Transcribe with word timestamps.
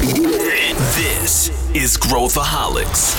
This 0.00 1.52
is 1.74 1.98
Growthaholics. 1.98 3.14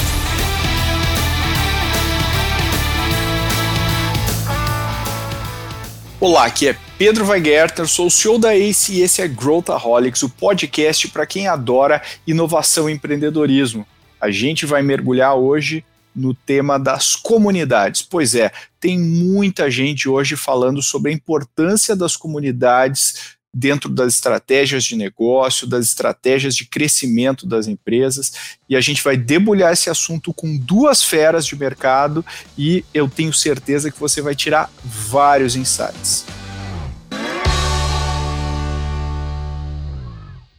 Olá, 6.20 6.48
aqui 6.48 6.70
é 6.70 6.78
Pedro 6.98 7.28
Weigerter, 7.28 7.88
sou 7.88 8.08
o 8.08 8.10
CEO 8.10 8.40
da 8.40 8.56
ACE 8.56 8.94
e 8.94 9.02
esse 9.02 9.22
é 9.22 9.28
Growthaholics, 9.28 10.24
o 10.24 10.30
podcast 10.30 11.08
para 11.10 11.28
quem 11.28 11.48
adora 11.48 12.02
inovação 12.26 12.90
e 12.90 12.94
empreendedorismo. 12.94 13.86
A 14.20 14.32
gente 14.32 14.66
vai 14.66 14.82
mergulhar 14.82 15.36
hoje 15.36 15.86
no 16.16 16.34
tema 16.34 16.80
das 16.80 17.16
comunidades. 17.16 18.02
Pois 18.02 18.34
é, 18.34 18.52
tem 18.80 18.98
muita 18.98 19.70
gente 19.70 20.10
hoje 20.10 20.36
falando 20.36 20.82
sobre 20.82 21.12
a 21.12 21.14
importância 21.14 21.96
das 21.96 22.18
comunidades 22.18 23.40
dentro 23.54 23.90
das 23.90 24.14
estratégias 24.14 24.84
de 24.84 24.96
negócio, 24.96 25.68
das 25.68 25.86
estratégias 25.86 26.56
de 26.56 26.66
crescimento 26.66 27.46
das 27.46 27.68
empresas, 27.68 28.32
e 28.70 28.76
a 28.76 28.82
gente 28.82 29.04
vai 29.04 29.18
debulhar 29.18 29.74
esse 29.74 29.90
assunto 29.90 30.34
com 30.34 30.58
duas 30.58 31.04
feras 31.04 31.46
de 31.46 31.56
mercado 31.56 32.26
e 32.58 32.86
eu 32.94 33.10
tenho 33.10 33.34
certeza 33.34 33.92
que 33.92 34.00
você 34.00 34.22
vai 34.22 34.36
tirar 34.36 34.72
vários 34.84 35.56
insights. 35.56 36.26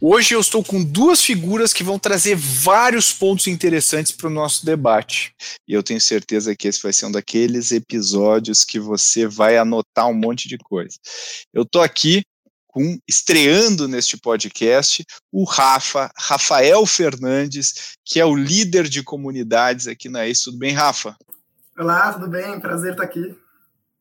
Hoje 0.05 0.35
eu 0.35 0.41
estou 0.41 0.65
com 0.65 0.83
duas 0.83 1.23
figuras 1.23 1.73
que 1.73 1.85
vão 1.85 1.97
trazer 1.97 2.35
vários 2.35 3.13
pontos 3.13 3.47
interessantes 3.47 4.11
para 4.11 4.27
o 4.27 4.33
nosso 4.33 4.67
debate. 4.67 5.33
E 5.69 5.73
eu 5.73 5.81
tenho 5.81 6.01
certeza 6.01 6.57
que 6.57 6.67
esse 6.67 6.83
vai 6.83 6.93
ser 6.93 7.07
um 7.07 7.13
daqueles 7.13 7.71
episódios 7.71 8.65
que 8.65 8.81
você 8.81 9.29
vai 9.29 9.57
anotar 9.57 10.09
um 10.09 10.15
monte 10.15 10.49
de 10.49 10.59
coisa. 10.59 10.97
Eu 11.55 11.63
estou 11.63 11.81
aqui 11.81 12.25
com 12.73 12.99
estreando 13.07 13.87
neste 13.87 14.17
podcast 14.17 15.05
o 15.31 15.45
Rafa, 15.45 16.11
Rafael 16.17 16.85
Fernandes, 16.87 17.97
que 18.03 18.19
é 18.19 18.25
o 18.25 18.35
líder 18.35 18.89
de 18.89 19.03
comunidades 19.03 19.87
aqui 19.87 20.09
na 20.09 20.27
ACE. 20.27 20.45
Tudo 20.45 20.59
bem, 20.59 20.73
Rafa? 20.73 21.15
Olá, 21.79 22.15
tudo 22.15 22.29
bem? 22.29 22.59
Prazer 22.59 22.93
estar 22.93 23.05
aqui. 23.05 23.37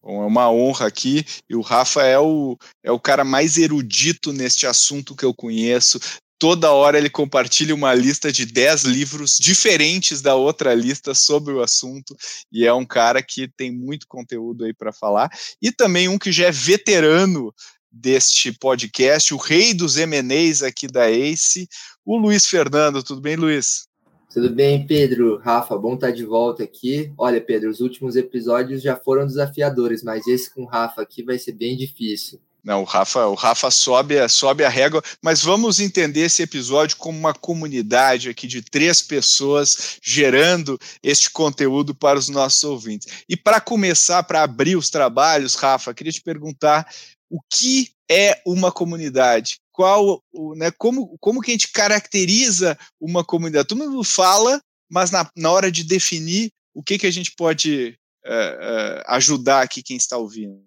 Bom, 0.02 0.24
é 0.24 0.26
uma 0.26 0.50
honra 0.50 0.88
aqui, 0.88 1.24
e 1.48 1.56
o 1.56 1.62
Rafa 1.62 2.02
é 2.04 2.18
o, 2.18 2.58
é 2.82 2.92
o 2.92 3.00
cara 3.00 3.24
mais 3.24 3.58
erudito 3.58 4.34
neste 4.34 4.66
assunto 4.66 5.16
que 5.16 5.26
eu 5.26 5.34
conheço. 5.34 6.00
Toda 6.40 6.72
hora 6.72 6.98
ele 6.98 7.10
compartilha 7.10 7.76
uma 7.76 7.94
lista 7.94 8.32
de 8.32 8.48
10 8.48 8.86
livros 8.86 9.38
diferentes 9.38 10.22
da 10.22 10.34
outra 10.34 10.74
lista 10.74 11.14
sobre 11.14 11.54
o 11.54 11.62
assunto, 11.62 12.16
e 12.52 12.66
é 12.66 12.74
um 12.74 12.86
cara 12.86 13.22
que 13.22 13.48
tem 13.48 13.72
muito 13.72 14.08
conteúdo 14.08 14.64
aí 14.64 14.74
para 14.74 14.92
falar. 14.92 15.30
E 15.62 15.72
também 15.72 16.08
um 16.08 16.18
que 16.18 16.32
já 16.32 16.48
é 16.48 16.52
veterano 16.52 17.54
deste 17.92 18.52
podcast, 18.52 19.34
o 19.34 19.38
rei 19.38 19.74
dos 19.74 19.98
MNEs 19.98 20.64
aqui 20.64 20.88
da 20.88 21.10
ACE, 21.10 21.68
o 22.06 22.18
Luiz 22.18 22.46
Fernando. 22.46 23.04
Tudo 23.04 23.22
bem, 23.22 23.36
Luiz? 23.36 23.88
Tudo 24.34 24.50
bem, 24.50 24.88
Pedro? 24.88 25.38
Rafa, 25.40 25.78
bom 25.78 25.96
estar 25.96 26.12
de 26.12 26.24
volta 26.24 26.64
aqui. 26.64 27.12
Olha, 27.18 27.42
Pedro, 27.42 27.70
os 27.70 27.82
últimos 27.82 28.16
episódios 28.16 28.82
já 28.82 28.96
foram 28.96 29.28
desafiadores, 29.28 30.02
mas 30.04 30.26
esse 30.26 30.54
com 30.54 30.64
o 30.64 30.68
Rafa 30.68 31.02
aqui 31.02 31.22
vai 31.22 31.38
ser 31.38 31.52
bem 31.52 31.76
difícil. 31.76 32.40
Não, 32.64 32.82
o 32.82 32.86
Rafa, 32.86 33.26
o 33.26 33.34
Rafa 33.34 33.72
sobe, 33.72 34.16
sobe 34.30 34.64
a 34.64 34.70
régua, 34.70 35.02
mas 35.22 35.42
vamos 35.42 35.80
entender 35.80 36.22
esse 36.22 36.44
episódio 36.44 36.96
como 36.96 37.18
uma 37.18 37.34
comunidade 37.34 38.30
aqui 38.30 38.48
de 38.48 38.62
três 38.62 39.02
pessoas 39.02 39.98
gerando 40.02 40.80
este 41.02 41.32
conteúdo 41.32 41.96
para 41.96 42.20
os 42.20 42.30
nossos 42.30 42.64
ouvintes. 42.64 43.24
E 43.28 43.36
para 43.36 43.60
começar, 43.60 44.22
para 44.24 44.44
abrir 44.44 44.76
os 44.76 44.92
trabalhos, 44.92 45.56
Rafa, 45.56 45.94
queria 45.94 46.14
te 46.14 46.22
perguntar 46.22 46.88
o 47.32 47.40
que 47.50 47.94
é 48.10 48.42
uma 48.46 48.74
comunidade? 48.74 49.62
Qual, 49.72 50.22
né, 50.58 50.70
como, 50.70 51.18
como 51.18 51.40
que 51.40 51.52
a 51.52 51.54
gente 51.54 51.72
caracteriza 51.72 52.78
uma 53.00 53.24
comunidade? 53.24 53.70
Todo 53.70 53.78
mundo 53.78 54.04
fala, 54.04 54.62
mas 54.92 55.12
na, 55.12 55.26
na 55.36 55.50
hora 55.50 55.72
de 55.72 55.86
definir, 55.86 56.52
o 56.74 56.84
que, 56.84 56.98
que 56.98 57.08
a 57.08 57.12
gente 57.12 57.32
pode 57.38 57.98
uh, 58.26 58.30
uh, 58.30 59.04
ajudar 59.08 59.62
aqui 59.62 59.82
quem 59.82 59.96
está 59.96 60.18
ouvindo? 60.18 60.62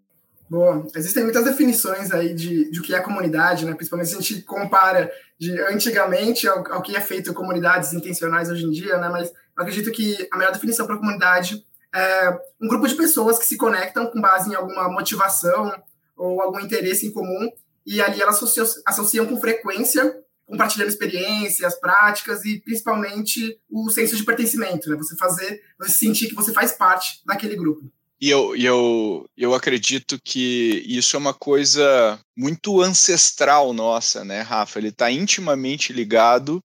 Bom, 0.48 0.86
existem 0.94 1.22
muitas 1.22 1.44
definições 1.44 2.10
aí 2.10 2.32
de, 2.32 2.70
de 2.70 2.80
o 2.80 2.82
que 2.82 2.94
é 2.94 3.00
comunidade, 3.00 3.66
né? 3.66 3.74
principalmente 3.74 4.08
se 4.08 4.16
a 4.16 4.20
gente 4.20 4.42
compara 4.42 5.12
de 5.38 5.58
antigamente 5.62 6.48
ao, 6.48 6.72
ao 6.72 6.82
que 6.82 6.96
é 6.96 7.00
feito 7.00 7.34
comunidades 7.34 7.92
intencionais 7.92 8.48
hoje 8.48 8.64
em 8.64 8.70
dia, 8.70 8.96
né? 8.96 9.10
mas 9.10 9.28
eu 9.28 9.62
acredito 9.62 9.92
que 9.92 10.28
a 10.32 10.38
melhor 10.38 10.52
definição 10.52 10.86
para 10.86 10.96
comunidade 10.96 11.62
é 11.94 12.38
um 12.60 12.68
grupo 12.68 12.88
de 12.88 12.94
pessoas 12.94 13.38
que 13.38 13.44
se 13.44 13.56
conectam 13.56 14.06
com 14.06 14.20
base 14.20 14.50
em 14.50 14.54
alguma 14.54 14.88
motivação, 14.88 15.72
ou 16.16 16.40
algum 16.40 16.60
interesse 16.60 17.06
em 17.06 17.12
comum, 17.12 17.50
e 17.86 18.00
ali 18.00 18.20
elas 18.20 18.36
associam, 18.36 18.66
associam 18.86 19.26
com 19.26 19.40
frequência, 19.40 20.22
compartilhando 20.46 20.88
experiências, 20.88 21.78
práticas 21.78 22.44
e 22.44 22.60
principalmente 22.60 23.58
o 23.70 23.90
senso 23.90 24.16
de 24.16 24.24
pertencimento, 24.24 24.88
né? 24.90 24.96
Você 24.96 25.16
fazer, 25.16 25.62
você 25.78 25.92
sentir 25.92 26.28
que 26.28 26.34
você 26.34 26.52
faz 26.52 26.72
parte 26.72 27.20
daquele 27.24 27.56
grupo. 27.56 27.90
E 28.20 28.30
eu, 28.30 28.56
eu, 28.56 29.26
eu 29.36 29.54
acredito 29.54 30.18
que 30.24 30.82
isso 30.86 31.16
é 31.16 31.18
uma 31.18 31.34
coisa 31.34 32.18
muito 32.36 32.80
ancestral 32.80 33.72
nossa, 33.72 34.24
né, 34.24 34.40
Rafa? 34.40 34.78
Ele 34.78 34.88
está 34.88 35.10
intimamente 35.10 35.92
ligado 35.92 36.60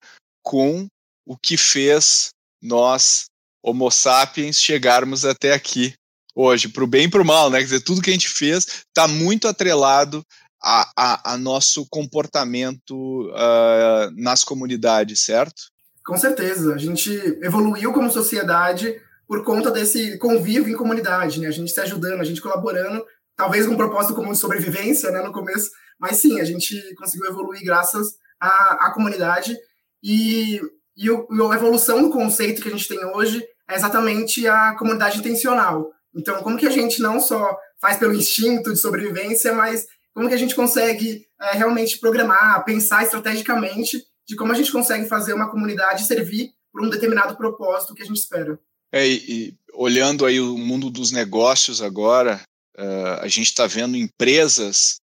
com 0.44 0.88
o 1.25 1.38
que 1.38 1.57
fez 1.57 2.30
nós, 2.62 3.25
Homo 3.63 3.90
sapiens, 3.90 4.62
chegarmos 4.62 5.25
até 5.25 5.53
aqui, 5.53 5.94
hoje, 6.38 6.68
para 6.68 6.84
o 6.84 6.88
bem 6.88 7.06
e 7.06 7.09
para 7.09 7.22
o 7.22 7.25
mal, 7.25 7.50
né? 7.50 7.58
Quer 7.58 7.64
dizer, 7.64 7.81
tudo 7.81 8.02
que 8.02 8.12
a 8.12 8.14
gente 8.14 8.30
fez 8.30 8.86
está 8.88 9.08
muito 9.08 9.48
atrelado 9.48 10.24
a, 10.64 10.92
a, 10.96 11.34
a 11.34 11.38
nosso 11.38 11.88
comportamento 11.90 13.28
uh, 13.31 14.12
nas 14.16 14.44
comunidades, 14.44 15.24
certo? 15.24 15.64
Com 16.06 16.16
certeza. 16.16 16.75
A 16.75 16.78
gente 16.78 17.12
evoluiu 17.42 17.92
como 17.92 18.12
sociedade 18.12 18.96
por 19.28 19.44
conta 19.44 19.72
desse 19.72 20.18
convívio 20.20 20.72
em 20.72 20.78
comunidade, 20.78 21.40
né? 21.40 21.48
A 21.48 21.52
gente 21.52 21.72
se 21.72 21.81
ajudando, 21.81 22.22
a 22.22 22.24
gente 22.24 22.40
colaborando, 22.40 23.04
talvez 23.36 23.66
com 23.66 23.74
um 23.74 23.78
propósito 23.78 24.14
comum 24.14 24.31
de 24.31 24.38
sobrevivência, 24.38 25.09
né, 25.12 25.22
no 25.22 25.34
começo, 25.34 25.72
mas 26.00 26.18
sim, 26.18 26.40
a 26.40 26.44
gente 26.46 26.80
conseguiu 26.96 27.28
evoluir 27.28 27.64
graças 27.64 28.16
à, 28.40 28.88
à 28.88 28.92
comunidade 28.94 29.58
e, 30.02 30.62
e, 30.96 31.09
o, 31.09 31.28
e 31.30 31.42
a 31.42 31.56
evolução 31.56 32.02
do 32.02 32.12
conceito 32.12 32.62
que 32.62 32.68
a 32.69 32.72
gente 32.72 32.88
tem 32.88 33.04
hoje 33.06 33.44
é 33.69 33.75
exatamente 33.75 34.48
a 34.48 34.75
comunidade 34.75 35.19
intencional. 35.19 35.92
Então, 36.18 36.42
como 36.42 36.58
que 36.58 36.66
a 36.66 36.72
gente 36.72 37.02
não 37.02 37.20
só 37.20 37.56
faz 37.80 37.98
pelo 37.98 38.14
instinto 38.14 38.74
de 38.74 38.80
sobrevivência, 38.80 39.54
mas 39.54 39.86
como 40.14 40.28
que 40.28 40.34
a 40.34 40.38
gente 40.38 40.56
consegue 40.56 41.28
é, 41.40 41.52
realmente 41.52 42.00
programar, 42.00 42.66
pensar 42.66 43.04
estrategicamente 43.04 44.04
de 44.28 44.36
como 44.36 44.52
a 44.52 44.56
gente 44.56 44.72
consegue 44.72 45.08
fazer 45.08 45.34
uma 45.34 45.50
comunidade 45.50 46.06
servir 46.06 46.52
por 46.72 46.84
um 46.84 46.90
determinado 46.90 47.38
propósito 47.38 47.94
que 47.94 48.02
a 48.02 48.06
gente 48.06 48.18
espera. 48.18 48.60
É, 48.92 49.08
e, 49.08 49.56
olhando 49.74 50.26
aí 50.26 50.40
o 50.40 50.58
mundo 50.58 50.90
dos 50.90 51.12
negócios 51.12 51.82
agora, 51.82 52.42
uh, 52.78 53.22
a 53.22 53.28
gente 53.28 53.48
está 53.48 53.68
vendo 53.68 53.96
empresas 53.96 54.98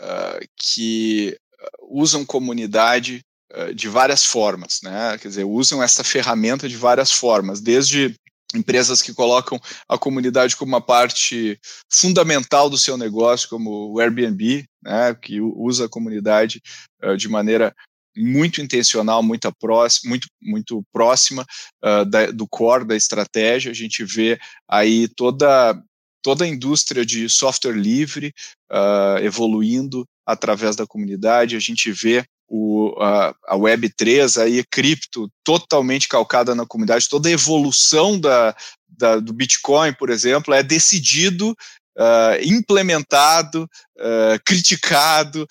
uh, 0.00 0.46
que 0.56 1.36
usam 1.82 2.24
comunidade 2.24 3.20
uh, 3.52 3.74
de 3.74 3.88
várias 3.88 4.24
formas, 4.24 4.80
né? 4.82 5.18
Quer 5.18 5.28
dizer, 5.28 5.44
usam 5.44 5.82
essa 5.82 6.02
ferramenta 6.02 6.68
de 6.68 6.76
várias 6.76 7.12
formas, 7.12 7.60
desde 7.60 8.14
empresas 8.54 9.02
que 9.02 9.12
colocam 9.12 9.60
a 9.88 9.98
comunidade 9.98 10.56
como 10.56 10.72
uma 10.72 10.80
parte 10.80 11.58
fundamental 11.90 12.70
do 12.70 12.78
seu 12.78 12.96
negócio, 12.96 13.48
como 13.48 13.92
o 13.92 14.00
Airbnb, 14.00 14.64
né, 14.82 15.14
que 15.14 15.40
usa 15.40 15.86
a 15.86 15.88
comunidade 15.88 16.62
uh, 17.02 17.16
de 17.16 17.28
maneira 17.28 17.74
muito 18.16 18.60
intencional, 18.60 19.22
muito 19.22 19.50
próxima, 19.58 20.10
muito, 20.10 20.28
muito 20.40 20.84
próxima 20.92 21.44
uh, 21.84 22.04
da, 22.04 22.30
do 22.30 22.46
core 22.46 22.84
da 22.84 22.96
estratégia. 22.96 23.70
A 23.70 23.74
gente 23.74 24.04
vê 24.04 24.38
aí 24.68 25.08
toda, 25.08 25.80
toda 26.22 26.44
a 26.44 26.48
indústria 26.48 27.04
de 27.04 27.28
software 27.28 27.74
livre 27.74 28.32
uh, 28.70 29.18
evoluindo 29.22 30.04
através 30.26 30.76
da 30.76 30.86
comunidade. 30.86 31.56
A 31.56 31.60
gente 31.60 31.90
vê 31.90 32.24
o, 32.48 32.94
a, 33.00 33.34
a 33.46 33.56
Web3, 33.56 34.42
aí, 34.42 34.64
cripto, 34.64 35.30
totalmente 35.42 36.08
calcada 36.08 36.54
na 36.54 36.66
comunidade, 36.66 37.08
toda 37.08 37.28
a 37.28 37.32
evolução 37.32 38.18
da, 38.18 38.54
da 38.86 39.18
do 39.18 39.32
Bitcoin, 39.32 39.92
por 39.94 40.10
exemplo, 40.10 40.52
é 40.52 40.62
decidido, 40.62 41.56
uh, 41.96 42.42
implementado, 42.42 43.68
uh, 43.98 44.38
criticado, 44.44 45.46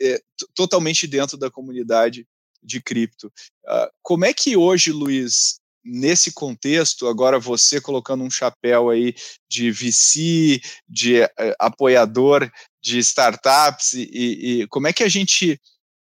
é, 0.00 0.20
totalmente 0.54 1.06
dentro 1.06 1.36
da 1.36 1.50
comunidade 1.50 2.26
de 2.62 2.80
cripto. 2.80 3.28
Uh, 3.66 3.90
como 4.02 4.24
é 4.24 4.32
que 4.32 4.56
hoje, 4.56 4.92
Luiz, 4.92 5.58
nesse 5.84 6.32
contexto, 6.32 7.06
agora 7.06 7.38
você 7.38 7.80
colocando 7.80 8.22
um 8.22 8.30
chapéu 8.30 8.90
aí 8.90 9.14
de 9.48 9.70
VC, 9.70 10.60
de 10.86 11.20
apoiador 11.58 12.50
de 12.82 12.98
startups, 12.98 13.94
e, 13.94 14.60
e 14.62 14.66
como 14.68 14.88
é 14.88 14.92
que 14.92 15.02
a 15.02 15.08
gente 15.08 15.58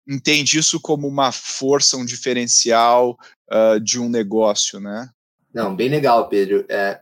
entende 0.08 0.58
isso 0.58 0.80
como 0.80 1.08
uma 1.08 1.32
força, 1.32 1.98
um 1.98 2.06
diferencial 2.06 3.18
uh, 3.52 3.80
de 3.80 4.00
um 4.00 4.10
negócio, 4.10 4.80
né? 4.80 5.10
Não, 5.54 5.76
bem 5.76 5.90
legal, 5.90 6.30
Pedro. 6.30 6.66
É, 6.70 7.00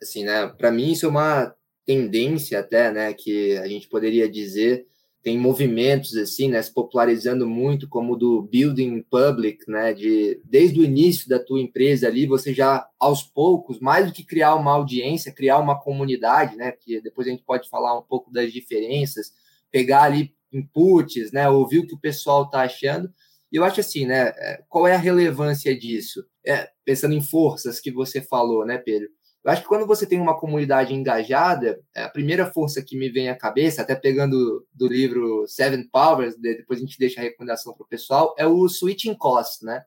assim, 0.00 0.24
né? 0.24 0.46
Para 0.46 0.70
mim 0.70 0.92
isso 0.92 1.06
é 1.06 1.08
uma 1.08 1.54
tendência 1.84 2.60
até, 2.60 2.90
né? 2.90 3.12
Que 3.12 3.56
a 3.58 3.66
gente 3.68 3.88
poderia 3.88 4.28
dizer 4.28 4.86
tem 5.26 5.36
movimentos 5.36 6.16
assim, 6.16 6.48
né, 6.48 6.62
se 6.62 6.72
popularizando 6.72 7.48
muito, 7.48 7.88
como 7.88 8.14
do 8.14 8.42
building 8.42 9.02
public, 9.10 9.68
né, 9.68 9.92
de 9.92 10.40
desde 10.44 10.78
o 10.78 10.84
início 10.84 11.28
da 11.28 11.40
tua 11.40 11.60
empresa 11.60 12.06
ali, 12.06 12.28
você 12.28 12.54
já 12.54 12.88
aos 12.96 13.24
poucos, 13.24 13.80
mais 13.80 14.06
do 14.06 14.12
que 14.12 14.22
criar 14.22 14.54
uma 14.54 14.70
audiência, 14.70 15.34
criar 15.34 15.58
uma 15.58 15.80
comunidade, 15.80 16.54
né, 16.54 16.70
que 16.70 17.00
depois 17.00 17.26
a 17.26 17.32
gente 17.32 17.42
pode 17.42 17.68
falar 17.68 17.98
um 17.98 18.02
pouco 18.02 18.32
das 18.32 18.52
diferenças, 18.52 19.32
pegar 19.68 20.04
ali 20.04 20.32
inputs, 20.52 21.32
né, 21.32 21.48
ouvir 21.48 21.80
o 21.80 21.86
que 21.86 21.94
o 21.94 22.00
pessoal 22.00 22.44
está 22.44 22.62
achando. 22.62 23.10
E 23.52 23.56
eu 23.56 23.64
acho 23.64 23.80
assim, 23.80 24.06
né, 24.06 24.32
é, 24.36 24.62
qual 24.68 24.86
é 24.86 24.94
a 24.94 24.98
relevância 24.98 25.76
disso? 25.78 26.24
É, 26.46 26.68
pensando 26.84 27.14
em 27.14 27.22
forças 27.22 27.80
que 27.80 27.90
você 27.90 28.20
falou, 28.20 28.64
né, 28.64 28.78
Pedro? 28.78 29.08
Eu 29.44 29.52
acho 29.52 29.62
que 29.62 29.68
quando 29.68 29.86
você 29.86 30.04
tem 30.04 30.20
uma 30.20 30.36
comunidade 30.36 30.92
engajada, 30.92 31.80
é, 31.94 32.02
a 32.02 32.08
primeira 32.08 32.52
força 32.52 32.82
que 32.82 32.98
me 32.98 33.08
vem 33.08 33.28
à 33.28 33.36
cabeça, 33.36 33.82
até 33.82 33.94
pegando 33.94 34.66
do 34.74 34.88
livro 34.88 35.46
Seven 35.46 35.88
Powers, 35.88 36.34
depois 36.36 36.80
a 36.80 36.82
gente 36.82 36.98
deixa 36.98 37.20
a 37.20 37.22
recomendação 37.22 37.72
para 37.72 37.84
o 37.84 37.88
pessoal, 37.88 38.34
é 38.36 38.44
o 38.44 38.68
switching 38.68 39.14
cost, 39.14 39.64
né? 39.64 39.84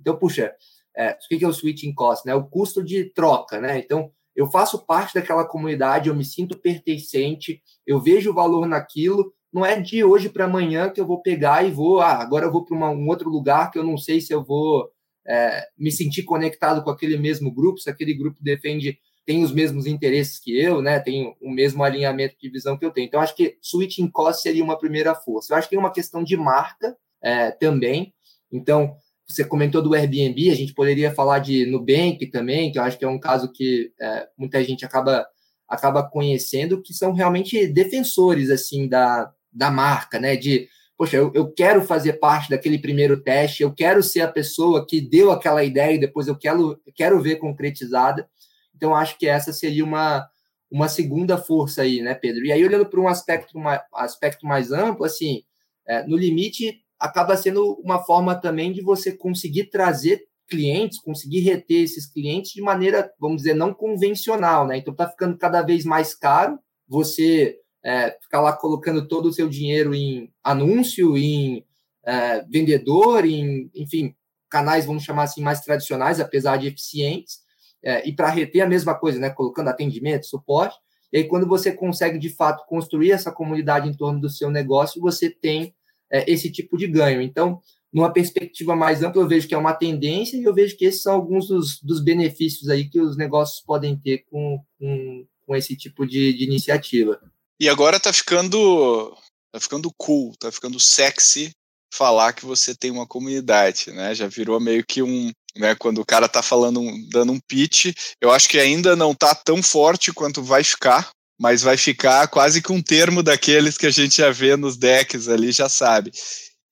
Então, 0.00 0.18
puxa, 0.18 0.54
é, 0.96 1.10
o 1.10 1.38
que 1.38 1.44
é 1.44 1.46
o 1.46 1.52
switching 1.52 1.92
cost? 1.92 2.26
Né? 2.26 2.34
O 2.34 2.48
custo 2.48 2.82
de 2.82 3.04
troca, 3.12 3.60
né? 3.60 3.78
Então, 3.78 4.10
eu 4.34 4.50
faço 4.50 4.86
parte 4.86 5.14
daquela 5.14 5.46
comunidade, 5.46 6.08
eu 6.08 6.14
me 6.14 6.24
sinto 6.24 6.58
pertencente, 6.58 7.62
eu 7.86 8.00
vejo 8.00 8.30
o 8.30 8.34
valor 8.34 8.66
naquilo, 8.66 9.34
não 9.52 9.66
é 9.66 9.78
de 9.78 10.02
hoje 10.02 10.28
para 10.28 10.46
amanhã 10.46 10.88
que 10.88 11.00
eu 11.00 11.06
vou 11.06 11.20
pegar 11.20 11.66
e 11.66 11.70
vou, 11.70 12.00
ah, 12.00 12.14
agora 12.14 12.46
eu 12.46 12.52
vou 12.52 12.64
para 12.64 12.76
um 12.76 13.08
outro 13.08 13.28
lugar 13.28 13.70
que 13.70 13.78
eu 13.78 13.84
não 13.84 13.98
sei 13.98 14.20
se 14.20 14.32
eu 14.32 14.42
vou 14.42 14.90
é, 15.26 15.66
me 15.78 15.90
sentir 15.90 16.22
conectado 16.22 16.82
com 16.82 16.90
aquele 16.90 17.18
mesmo 17.18 17.52
grupo, 17.52 17.78
se 17.78 17.90
aquele 17.90 18.14
grupo 18.14 18.38
defende, 18.40 18.98
tem 19.26 19.44
os 19.44 19.52
mesmos 19.52 19.86
interesses 19.86 20.38
que 20.38 20.58
eu, 20.58 20.80
né, 20.80 20.98
tem 20.98 21.36
o 21.40 21.50
mesmo 21.50 21.84
alinhamento 21.84 22.34
de 22.40 22.48
visão 22.48 22.78
que 22.78 22.84
eu 22.84 22.90
tenho. 22.90 23.06
Então, 23.06 23.20
acho 23.20 23.36
que 23.36 23.56
switching 23.60 24.10
cost 24.10 24.42
seria 24.42 24.64
uma 24.64 24.78
primeira 24.78 25.14
força. 25.14 25.52
Eu 25.52 25.58
acho 25.58 25.68
que 25.68 25.76
tem 25.76 25.78
uma 25.78 25.92
questão 25.92 26.24
de 26.24 26.36
marca 26.36 26.96
é, 27.22 27.50
também. 27.50 28.12
Então, 28.50 28.96
você 29.28 29.44
comentou 29.44 29.82
do 29.82 29.94
Airbnb, 29.94 30.50
a 30.50 30.54
gente 30.54 30.74
poderia 30.74 31.14
falar 31.14 31.38
de 31.38 31.66
Nubank 31.66 32.26
também, 32.30 32.72
que 32.72 32.78
eu 32.78 32.82
acho 32.82 32.98
que 32.98 33.04
é 33.04 33.08
um 33.08 33.20
caso 33.20 33.52
que 33.52 33.92
é, 34.00 34.26
muita 34.36 34.62
gente 34.64 34.84
acaba 34.84 35.26
acaba 35.68 36.02
conhecendo, 36.02 36.82
que 36.82 36.92
são 36.92 37.14
realmente 37.14 37.66
defensores 37.66 38.50
assim 38.50 38.86
da, 38.86 39.32
da 39.52 39.70
marca, 39.70 40.18
né? 40.18 40.36
De 40.36 40.68
poxa, 40.96 41.16
eu, 41.16 41.32
eu 41.34 41.50
quero 41.52 41.82
fazer 41.82 42.14
parte 42.14 42.48
daquele 42.48 42.78
primeiro 42.78 43.20
teste, 43.20 43.62
eu 43.62 43.74
quero 43.74 44.02
ser 44.02 44.20
a 44.20 44.30
pessoa 44.30 44.86
que 44.86 45.00
deu 45.00 45.32
aquela 45.32 45.64
ideia 45.64 45.94
e 45.94 46.00
depois 46.00 46.28
eu 46.28 46.36
quero, 46.36 46.80
quero 46.94 47.20
ver 47.20 47.36
concretizada. 47.36 48.28
Então, 48.74 48.94
acho 48.94 49.18
que 49.18 49.26
essa 49.26 49.52
seria 49.52 49.84
uma, 49.84 50.28
uma 50.70 50.88
segunda 50.88 51.36
força 51.36 51.82
aí, 51.82 52.00
né, 52.00 52.14
Pedro? 52.14 52.44
E 52.44 52.52
aí, 52.52 52.64
olhando 52.64 52.86
para 52.86 53.00
um 53.00 53.08
aspecto 53.08 53.58
mais, 53.58 53.80
aspecto 53.94 54.46
mais 54.46 54.70
amplo, 54.70 55.04
assim, 55.04 55.42
é, 55.86 56.06
no 56.06 56.16
limite, 56.16 56.80
acaba 56.98 57.36
sendo 57.36 57.74
uma 57.82 57.98
forma 58.04 58.34
também 58.34 58.72
de 58.72 58.80
você 58.80 59.10
conseguir 59.10 59.70
trazer 59.70 60.22
clientes, 60.48 61.00
conseguir 61.00 61.40
reter 61.40 61.82
esses 61.82 62.06
clientes 62.06 62.52
de 62.52 62.60
maneira, 62.60 63.10
vamos 63.18 63.38
dizer, 63.38 63.54
não 63.54 63.74
convencional, 63.74 64.66
né? 64.66 64.76
Então, 64.76 64.92
está 64.92 65.08
ficando 65.08 65.36
cada 65.36 65.62
vez 65.62 65.84
mais 65.84 66.14
caro 66.14 66.58
você 66.86 67.58
é, 67.84 68.16
ficar 68.22 68.40
lá 68.40 68.52
colocando 68.52 69.06
todo 69.06 69.26
o 69.26 69.32
seu 69.32 69.48
dinheiro 69.48 69.94
em 69.94 70.32
anúncio, 70.42 71.16
em 71.16 71.64
é, 72.04 72.42
vendedor, 72.44 73.24
em, 73.24 73.70
enfim, 73.74 74.14
canais, 74.48 74.86
vamos 74.86 75.02
chamar 75.02 75.24
assim, 75.24 75.42
mais 75.42 75.60
tradicionais, 75.60 76.20
apesar 76.20 76.58
de 76.58 76.68
eficientes, 76.68 77.40
é, 77.82 78.06
e 78.08 78.14
para 78.14 78.28
reter 78.28 78.62
a 78.62 78.68
mesma 78.68 78.94
coisa, 78.94 79.18
né, 79.18 79.30
colocando 79.30 79.68
atendimento, 79.68 80.26
suporte, 80.26 80.76
e 81.12 81.18
aí 81.18 81.24
quando 81.24 81.46
você 81.46 81.72
consegue, 81.72 82.18
de 82.18 82.30
fato, 82.30 82.64
construir 82.66 83.12
essa 83.12 83.32
comunidade 83.32 83.88
em 83.88 83.94
torno 83.94 84.20
do 84.20 84.30
seu 84.30 84.50
negócio, 84.50 85.00
você 85.00 85.28
tem 85.28 85.74
é, 86.10 86.30
esse 86.30 86.50
tipo 86.50 86.76
de 86.76 86.86
ganho. 86.86 87.20
Então, 87.20 87.60
numa 87.92 88.10
perspectiva 88.10 88.74
mais 88.74 89.02
ampla, 89.02 89.20
eu 89.20 89.28
vejo 89.28 89.46
que 89.46 89.54
é 89.54 89.58
uma 89.58 89.74
tendência 89.74 90.36
e 90.36 90.44
eu 90.44 90.54
vejo 90.54 90.76
que 90.76 90.86
esses 90.86 91.02
são 91.02 91.14
alguns 91.14 91.48
dos, 91.48 91.80
dos 91.82 92.02
benefícios 92.02 92.70
aí 92.70 92.88
que 92.88 93.00
os 93.00 93.16
negócios 93.16 93.60
podem 93.60 93.96
ter 93.96 94.24
com, 94.30 94.58
com, 94.78 95.26
com 95.46 95.56
esse 95.56 95.76
tipo 95.76 96.06
de, 96.06 96.32
de 96.32 96.44
iniciativa. 96.44 97.20
E 97.60 97.68
agora 97.68 98.00
tá 98.00 98.12
ficando 98.12 99.16
tá 99.52 99.60
ficando 99.60 99.92
cool, 99.96 100.34
tá 100.38 100.50
ficando 100.50 100.80
sexy 100.80 101.52
falar 101.92 102.32
que 102.32 102.46
você 102.46 102.74
tem 102.74 102.90
uma 102.90 103.06
comunidade, 103.06 103.92
né? 103.92 104.14
Já 104.14 104.26
virou 104.26 104.58
meio 104.58 104.84
que 104.84 105.02
um, 105.02 105.30
né, 105.54 105.74
quando 105.74 106.00
o 106.00 106.06
cara 106.06 106.26
tá 106.28 106.42
falando, 106.42 106.80
um, 106.80 107.08
dando 107.10 107.32
um 107.32 107.40
pitch, 107.40 107.92
eu 108.20 108.32
acho 108.32 108.48
que 108.48 108.58
ainda 108.58 108.96
não 108.96 109.14
tá 109.14 109.34
tão 109.34 109.62
forte 109.62 110.12
quanto 110.12 110.42
vai 110.42 110.64
ficar, 110.64 111.10
mas 111.38 111.62
vai 111.62 111.76
ficar 111.76 112.26
quase 112.28 112.62
que 112.62 112.72
um 112.72 112.82
termo 112.82 113.22
daqueles 113.22 113.76
que 113.76 113.86
a 113.86 113.90
gente 113.90 114.16
já 114.16 114.30
vê 114.30 114.56
nos 114.56 114.76
decks 114.76 115.28
ali, 115.28 115.52
já 115.52 115.68
sabe. 115.68 116.10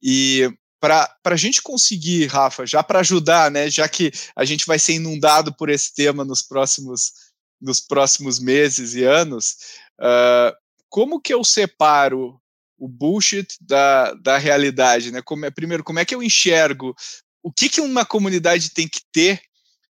E 0.02 0.50
para 0.80 1.14
a 1.24 1.36
gente 1.36 1.60
conseguir, 1.60 2.26
Rafa, 2.26 2.64
já 2.64 2.82
para 2.82 3.00
ajudar, 3.00 3.50
né, 3.50 3.68
já 3.68 3.86
que 3.86 4.10
a 4.34 4.46
gente 4.46 4.64
vai 4.64 4.78
ser 4.78 4.94
inundado 4.94 5.54
por 5.54 5.68
esse 5.68 5.94
tema 5.94 6.24
nos 6.24 6.40
próximos, 6.40 7.12
nos 7.60 7.80
próximos 7.80 8.38
meses 8.38 8.94
e 8.94 9.04
anos, 9.04 9.56
uh, 10.00 10.56
como 10.90 11.20
que 11.20 11.32
eu 11.32 11.42
separo 11.42 12.38
o 12.76 12.88
bullshit 12.88 13.56
da, 13.60 14.12
da 14.14 14.36
realidade, 14.36 15.10
né? 15.12 15.22
Como 15.22 15.46
é, 15.46 15.50
primeiro, 15.50 15.84
como 15.84 15.98
é 15.98 16.04
que 16.04 16.14
eu 16.14 16.22
enxergo 16.22 16.94
o 17.42 17.50
que, 17.50 17.68
que 17.68 17.80
uma 17.80 18.04
comunidade 18.04 18.70
tem 18.70 18.86
que 18.86 19.00
ter 19.12 19.40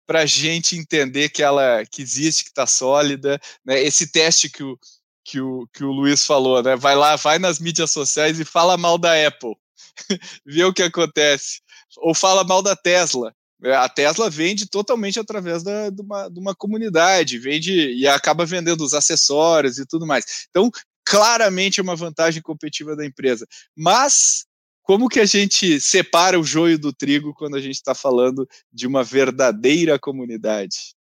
para 0.06 0.22
a 0.22 0.26
gente 0.26 0.78
entender 0.78 1.30
que 1.30 1.44
ela 1.44 1.86
que 1.86 2.02
existe, 2.02 2.46
que 2.46 2.50
está 2.50 2.66
sólida, 2.66 3.40
né? 3.66 3.82
Esse 3.82 4.12
teste 4.12 4.50
que 4.50 4.64
o, 4.64 4.78
que 5.24 5.40
o, 5.40 5.68
que 5.74 5.84
o 5.84 5.92
Luiz 5.92 6.26
falou, 6.26 6.64
né? 6.64 6.76
Vai 6.76 6.96
lá, 6.96 7.16
vai 7.16 7.38
nas 7.38 7.60
mídias 7.60 7.92
sociais 7.92 8.40
e 8.40 8.46
fala 8.46 8.78
mal 8.78 8.98
da 8.98 9.28
Apple, 9.28 9.56
vê 10.46 10.64
o 10.64 10.74
que 10.74 10.84
acontece, 10.84 11.62
ou 11.98 12.14
fala 12.14 12.44
mal 12.44 12.62
da 12.62 12.76
Tesla, 12.76 13.36
a 13.64 13.90
Tesla 13.90 14.30
vende 14.30 14.70
totalmente 14.70 15.20
através 15.20 15.64
da, 15.64 15.90
de, 15.90 16.02
uma, 16.02 16.30
de 16.30 16.40
uma 16.40 16.56
comunidade, 16.56 17.40
vende 17.40 17.92
e 17.94 18.08
acaba 18.08 18.46
vendendo 18.46 18.84
os 18.84 18.94
acessórios 18.94 19.80
e 19.80 19.86
tudo 19.86 20.06
mais. 20.06 20.48
Então, 20.50 20.70
claramente 21.04 21.80
é 21.80 21.84
uma 21.84 21.96
vantagem 21.96 22.42
competitiva 22.42 22.96
da 22.96 23.06
empresa. 23.06 23.48
Mas 23.76 24.46
como 24.84 25.10
que 25.10 25.20
a 25.20 25.26
gente 25.26 25.82
separa 25.82 26.40
o 26.40 26.44
joio 26.44 26.80
do 26.80 26.94
trigo 26.94 27.34
quando 27.34 27.56
a 27.56 27.60
gente 27.60 27.76
está 27.76 27.96
falando 27.96 28.48
de 28.72 28.88
uma 28.88 29.04
verdadeira 29.04 29.98
comunidade? 30.00 30.96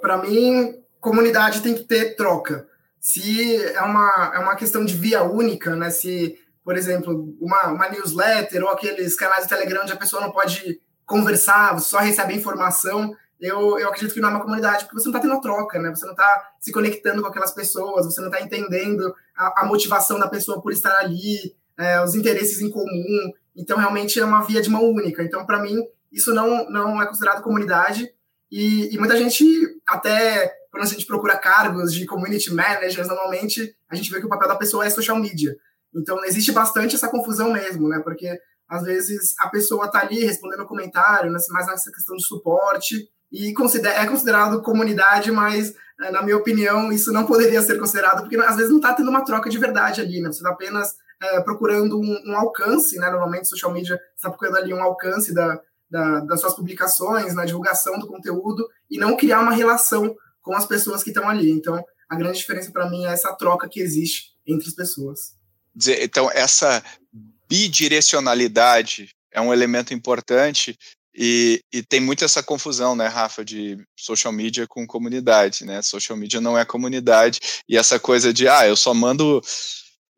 Para 0.00 0.18
mim, 0.18 0.74
comunidade 1.00 1.62
tem 1.62 1.74
que 1.74 1.84
ter 1.84 2.14
troca. 2.14 2.68
Se 3.00 3.56
é 3.56 3.80
uma, 3.80 4.32
é 4.34 4.38
uma 4.38 4.54
questão 4.54 4.84
de 4.84 4.94
via 4.94 5.24
única, 5.24 5.74
né? 5.74 5.90
Se, 5.90 6.38
por 6.62 6.76
exemplo, 6.76 7.34
uma, 7.40 7.68
uma 7.68 7.88
newsletter 7.88 8.62
ou 8.62 8.68
aqueles 8.68 9.16
canais 9.16 9.44
de 9.44 9.48
Telegram 9.48 9.82
onde 9.82 9.92
a 9.92 9.96
pessoa 9.96 10.22
não 10.22 10.30
pode 10.30 10.80
conversar, 11.10 11.74
você 11.74 11.88
só 11.88 11.98
receber 11.98 12.34
informação, 12.34 13.12
eu, 13.40 13.78
eu 13.80 13.88
acredito 13.88 14.14
que 14.14 14.20
não 14.20 14.28
é 14.28 14.32
uma 14.32 14.42
comunidade, 14.42 14.84
porque 14.84 15.00
você 15.00 15.08
não 15.08 15.16
está 15.16 15.28
tendo 15.28 15.40
troca, 15.40 15.80
né? 15.80 15.90
Você 15.90 16.04
não 16.04 16.12
está 16.12 16.52
se 16.60 16.70
conectando 16.70 17.20
com 17.20 17.28
aquelas 17.28 17.50
pessoas, 17.52 18.06
você 18.06 18.20
não 18.20 18.28
está 18.28 18.40
entendendo 18.40 19.12
a, 19.36 19.62
a, 19.62 19.66
motivação 19.66 20.20
da 20.20 20.28
pessoa 20.28 20.62
por 20.62 20.72
estar 20.72 20.94
ali, 20.98 21.54
é, 21.76 22.00
os 22.04 22.14
interesses 22.14 22.60
em 22.60 22.70
comum. 22.70 23.32
Então, 23.56 23.76
realmente 23.76 24.20
é 24.20 24.24
uma 24.24 24.42
via 24.42 24.62
de 24.62 24.70
mão 24.70 24.84
única. 24.84 25.22
Então, 25.24 25.44
para 25.44 25.58
mim, 25.58 25.82
isso 26.12 26.32
não, 26.32 26.70
não 26.70 27.02
é 27.02 27.06
considerado 27.06 27.42
comunidade. 27.42 28.08
E, 28.52 28.94
e, 28.94 28.98
muita 28.98 29.16
gente, 29.16 29.44
até 29.88 30.54
quando 30.70 30.84
a 30.84 30.86
gente 30.86 31.06
procura 31.06 31.36
cargos 31.36 31.92
de 31.92 32.06
community 32.06 32.52
managers, 32.52 33.08
normalmente 33.08 33.74
a 33.88 33.96
gente 33.96 34.10
vê 34.10 34.20
que 34.20 34.26
o 34.26 34.30
papel 34.30 34.48
da 34.48 34.56
pessoa 34.56 34.86
é 34.86 34.90
social 34.90 35.18
media. 35.18 35.56
Então, 35.94 36.24
existe 36.24 36.52
bastante 36.52 36.94
essa 36.94 37.08
confusão 37.08 37.52
mesmo, 37.52 37.88
né? 37.88 37.98
Porque 38.04 38.38
às 38.70 38.84
vezes 38.84 39.34
a 39.40 39.48
pessoa 39.48 39.86
está 39.86 40.00
ali 40.00 40.24
respondendo 40.24 40.64
comentário, 40.64 41.32
mais 41.32 41.66
nessa 41.66 41.90
questão 41.90 42.16
de 42.16 42.24
suporte, 42.24 43.10
e 43.32 43.50
é 43.50 44.06
considerado 44.06 44.62
comunidade, 44.62 45.32
mas, 45.32 45.74
eh, 46.00 46.10
na 46.10 46.22
minha 46.22 46.36
opinião, 46.36 46.92
isso 46.92 47.12
não 47.12 47.26
poderia 47.26 47.60
ser 47.62 47.78
considerado, 47.78 48.20
porque 48.20 48.36
às 48.36 48.56
vezes 48.56 48.70
não 48.70 48.78
está 48.78 48.94
tendo 48.94 49.10
uma 49.10 49.24
troca 49.24 49.50
de 49.50 49.58
verdade 49.58 50.00
ali, 50.00 50.20
né? 50.20 50.28
Você 50.32 50.38
está 50.38 50.50
apenas 50.50 50.94
é, 51.22 51.40
procurando 51.40 51.98
um, 51.98 52.22
um, 52.26 52.36
alcance, 52.36 52.96
né? 52.98 53.10
Normalmente, 53.10 53.48
social 53.48 53.72
media 53.72 54.00
está 54.16 54.30
procurando 54.30 54.56
ali 54.56 54.72
um 54.72 54.82
alcance 54.82 55.34
da, 55.34 55.60
da, 55.88 56.20
das 56.20 56.40
suas 56.40 56.54
publicações, 56.54 57.34
na 57.34 57.44
divulgação 57.44 57.98
do 57.98 58.06
conteúdo, 58.06 58.68
e 58.90 58.98
não 58.98 59.16
criar 59.16 59.40
uma 59.40 59.52
relação 59.52 60.16
com 60.40 60.54
as 60.54 60.64
pessoas 60.64 61.02
que 61.02 61.10
estão 61.10 61.28
ali. 61.28 61.50
Então, 61.50 61.84
a 62.08 62.16
grande 62.16 62.38
diferença 62.38 62.72
para 62.72 62.88
mim 62.88 63.04
é 63.04 63.12
essa 63.12 63.32
troca 63.34 63.68
que 63.68 63.80
existe 63.80 64.30
entre 64.46 64.68
as 64.68 64.74
pessoas. 64.74 65.36
Então, 66.00 66.30
essa 66.32 66.82
bidirecionalidade 67.50 69.10
é 69.32 69.40
um 69.40 69.52
elemento 69.52 69.92
importante 69.92 70.78
e, 71.12 71.60
e, 71.72 71.82
tem 71.82 71.98
muito 71.98 72.24
essa 72.24 72.40
confusão, 72.40 72.94
né, 72.94 73.08
Rafa, 73.08 73.44
de 73.44 73.76
social 73.98 74.32
media 74.32 74.66
com 74.68 74.86
comunidade, 74.86 75.64
né? 75.64 75.82
Social 75.82 76.16
media 76.16 76.40
não 76.40 76.56
é 76.56 76.64
comunidade 76.64 77.40
e 77.68 77.76
essa 77.76 77.98
coisa 77.98 78.32
de, 78.32 78.46
ah, 78.46 78.66
eu 78.66 78.76
só 78.76 78.94
mando 78.94 79.42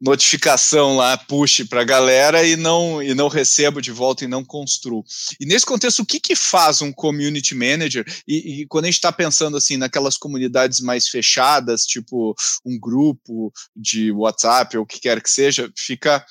notificação 0.03 0.97
lá, 0.97 1.17
push 1.17 1.62
para 1.69 1.83
a 1.83 1.85
galera 1.85 2.45
e 2.45 2.57
não, 2.57 3.01
e 3.01 3.15
não 3.15 3.29
recebo 3.29 3.81
de 3.81 3.93
volta 3.93 4.25
e 4.25 4.29
não 4.29 4.45
construo. 4.45 5.05
E 5.39 5.47
nesse 5.47 5.65
contexto, 5.65 6.01
o 6.01 6.07
que, 6.07 6.19
que 6.19 6.35
faz 6.35 6.83
um 6.83 6.93
community 6.93 7.55
manager? 7.55 8.05
E, 8.27 8.62
e 8.62 8.67
quando 8.67 8.85
a 8.85 8.89
gente 8.89 8.97
está 8.97 9.12
pensando 9.12 9.57
assim 9.57 9.77
naquelas 9.77 10.17
comunidades 10.17 10.81
mais 10.81 11.07
fechadas, 11.07 11.85
tipo 11.87 12.35
um 12.67 12.79
grupo 12.79 13.53
de 13.77 14.11
WhatsApp 14.11 14.77
ou 14.77 14.83
o 14.83 14.87
que 14.87 15.01
quer 15.01 15.23
que 15.23 15.31
seja, 15.31 15.71
fica 15.79 16.25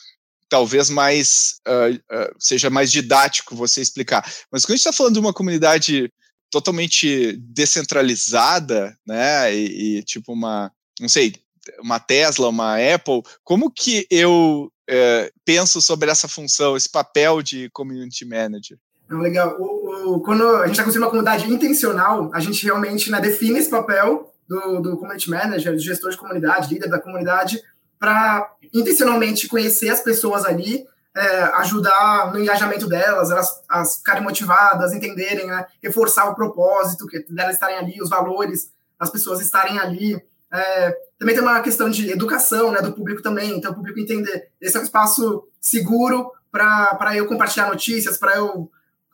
talvez 0.51 0.89
mais 0.89 1.61
uh, 1.65 1.95
uh, 1.95 2.35
seja 2.37 2.69
mais 2.69 2.91
didático 2.91 3.55
você 3.55 3.81
explicar. 3.81 4.21
Mas 4.51 4.65
quando 4.65 4.73
a 4.73 4.75
gente 4.75 4.85
está 4.85 4.91
falando 4.91 5.13
de 5.13 5.19
uma 5.21 5.33
comunidade 5.33 6.11
totalmente 6.51 7.37
descentralizada, 7.37 8.93
né, 9.07 9.55
e, 9.55 9.99
e 9.99 10.03
tipo 10.03 10.33
uma, 10.33 10.69
não 10.99 11.07
sei, 11.07 11.33
uma 11.79 12.01
Tesla, 12.01 12.49
uma 12.49 12.75
Apple, 12.75 13.23
como 13.45 13.71
que 13.71 14.05
eu 14.11 14.69
é, 14.89 15.31
penso 15.45 15.81
sobre 15.81 16.11
essa 16.11 16.27
função, 16.27 16.75
esse 16.75 16.89
papel 16.89 17.41
de 17.41 17.69
community 17.69 18.25
manager? 18.25 18.77
Legal. 19.09 19.55
O, 19.57 20.15
o, 20.15 20.19
quando 20.19 20.45
a 20.57 20.67
gente 20.67 20.71
está 20.71 20.83
construindo 20.83 21.05
uma 21.05 21.11
comunidade 21.11 21.49
intencional, 21.49 22.29
a 22.33 22.41
gente 22.41 22.65
realmente 22.65 23.09
né, 23.09 23.21
define 23.21 23.59
esse 23.59 23.69
papel 23.69 24.33
do, 24.49 24.81
do 24.81 24.97
community 24.97 25.29
manager, 25.29 25.71
do 25.71 25.79
gestor 25.79 26.11
de 26.11 26.17
comunidade, 26.17 26.73
líder 26.73 26.89
da 26.89 26.99
comunidade, 26.99 27.61
para 28.01 28.51
intencionalmente 28.73 29.47
conhecer 29.47 29.89
as 29.89 30.01
pessoas 30.01 30.43
ali, 30.43 30.83
é, 31.15 31.43
ajudar 31.59 32.33
no 32.33 32.39
engajamento 32.39 32.87
delas, 32.87 33.29
elas, 33.29 33.61
elas 33.69 33.97
ficarem 33.97 34.23
motivadas, 34.23 34.91
entenderem, 34.91 35.45
né, 35.45 35.67
reforçar 35.83 36.27
o 36.27 36.33
propósito, 36.33 37.05
que 37.05 37.19
delas 37.29 37.53
estarem 37.53 37.77
ali, 37.77 38.01
os 38.01 38.09
valores, 38.09 38.71
as 38.99 39.11
pessoas 39.11 39.39
estarem 39.39 39.77
ali. 39.77 40.19
É, 40.51 40.97
também 41.19 41.35
tem 41.35 41.43
uma 41.43 41.61
questão 41.61 41.91
de 41.91 42.09
educação 42.09 42.71
né, 42.71 42.81
do 42.81 42.91
público 42.91 43.21
também, 43.21 43.55
então 43.55 43.71
o 43.71 43.75
público 43.75 43.99
entender 43.99 44.49
esse 44.59 44.75
é 44.75 44.79
um 44.79 44.83
espaço 44.83 45.47
seguro 45.59 46.31
para 46.51 47.15
eu 47.15 47.27
compartilhar 47.27 47.67
notícias, 47.67 48.17
para 48.17 48.35
eu 48.35 48.67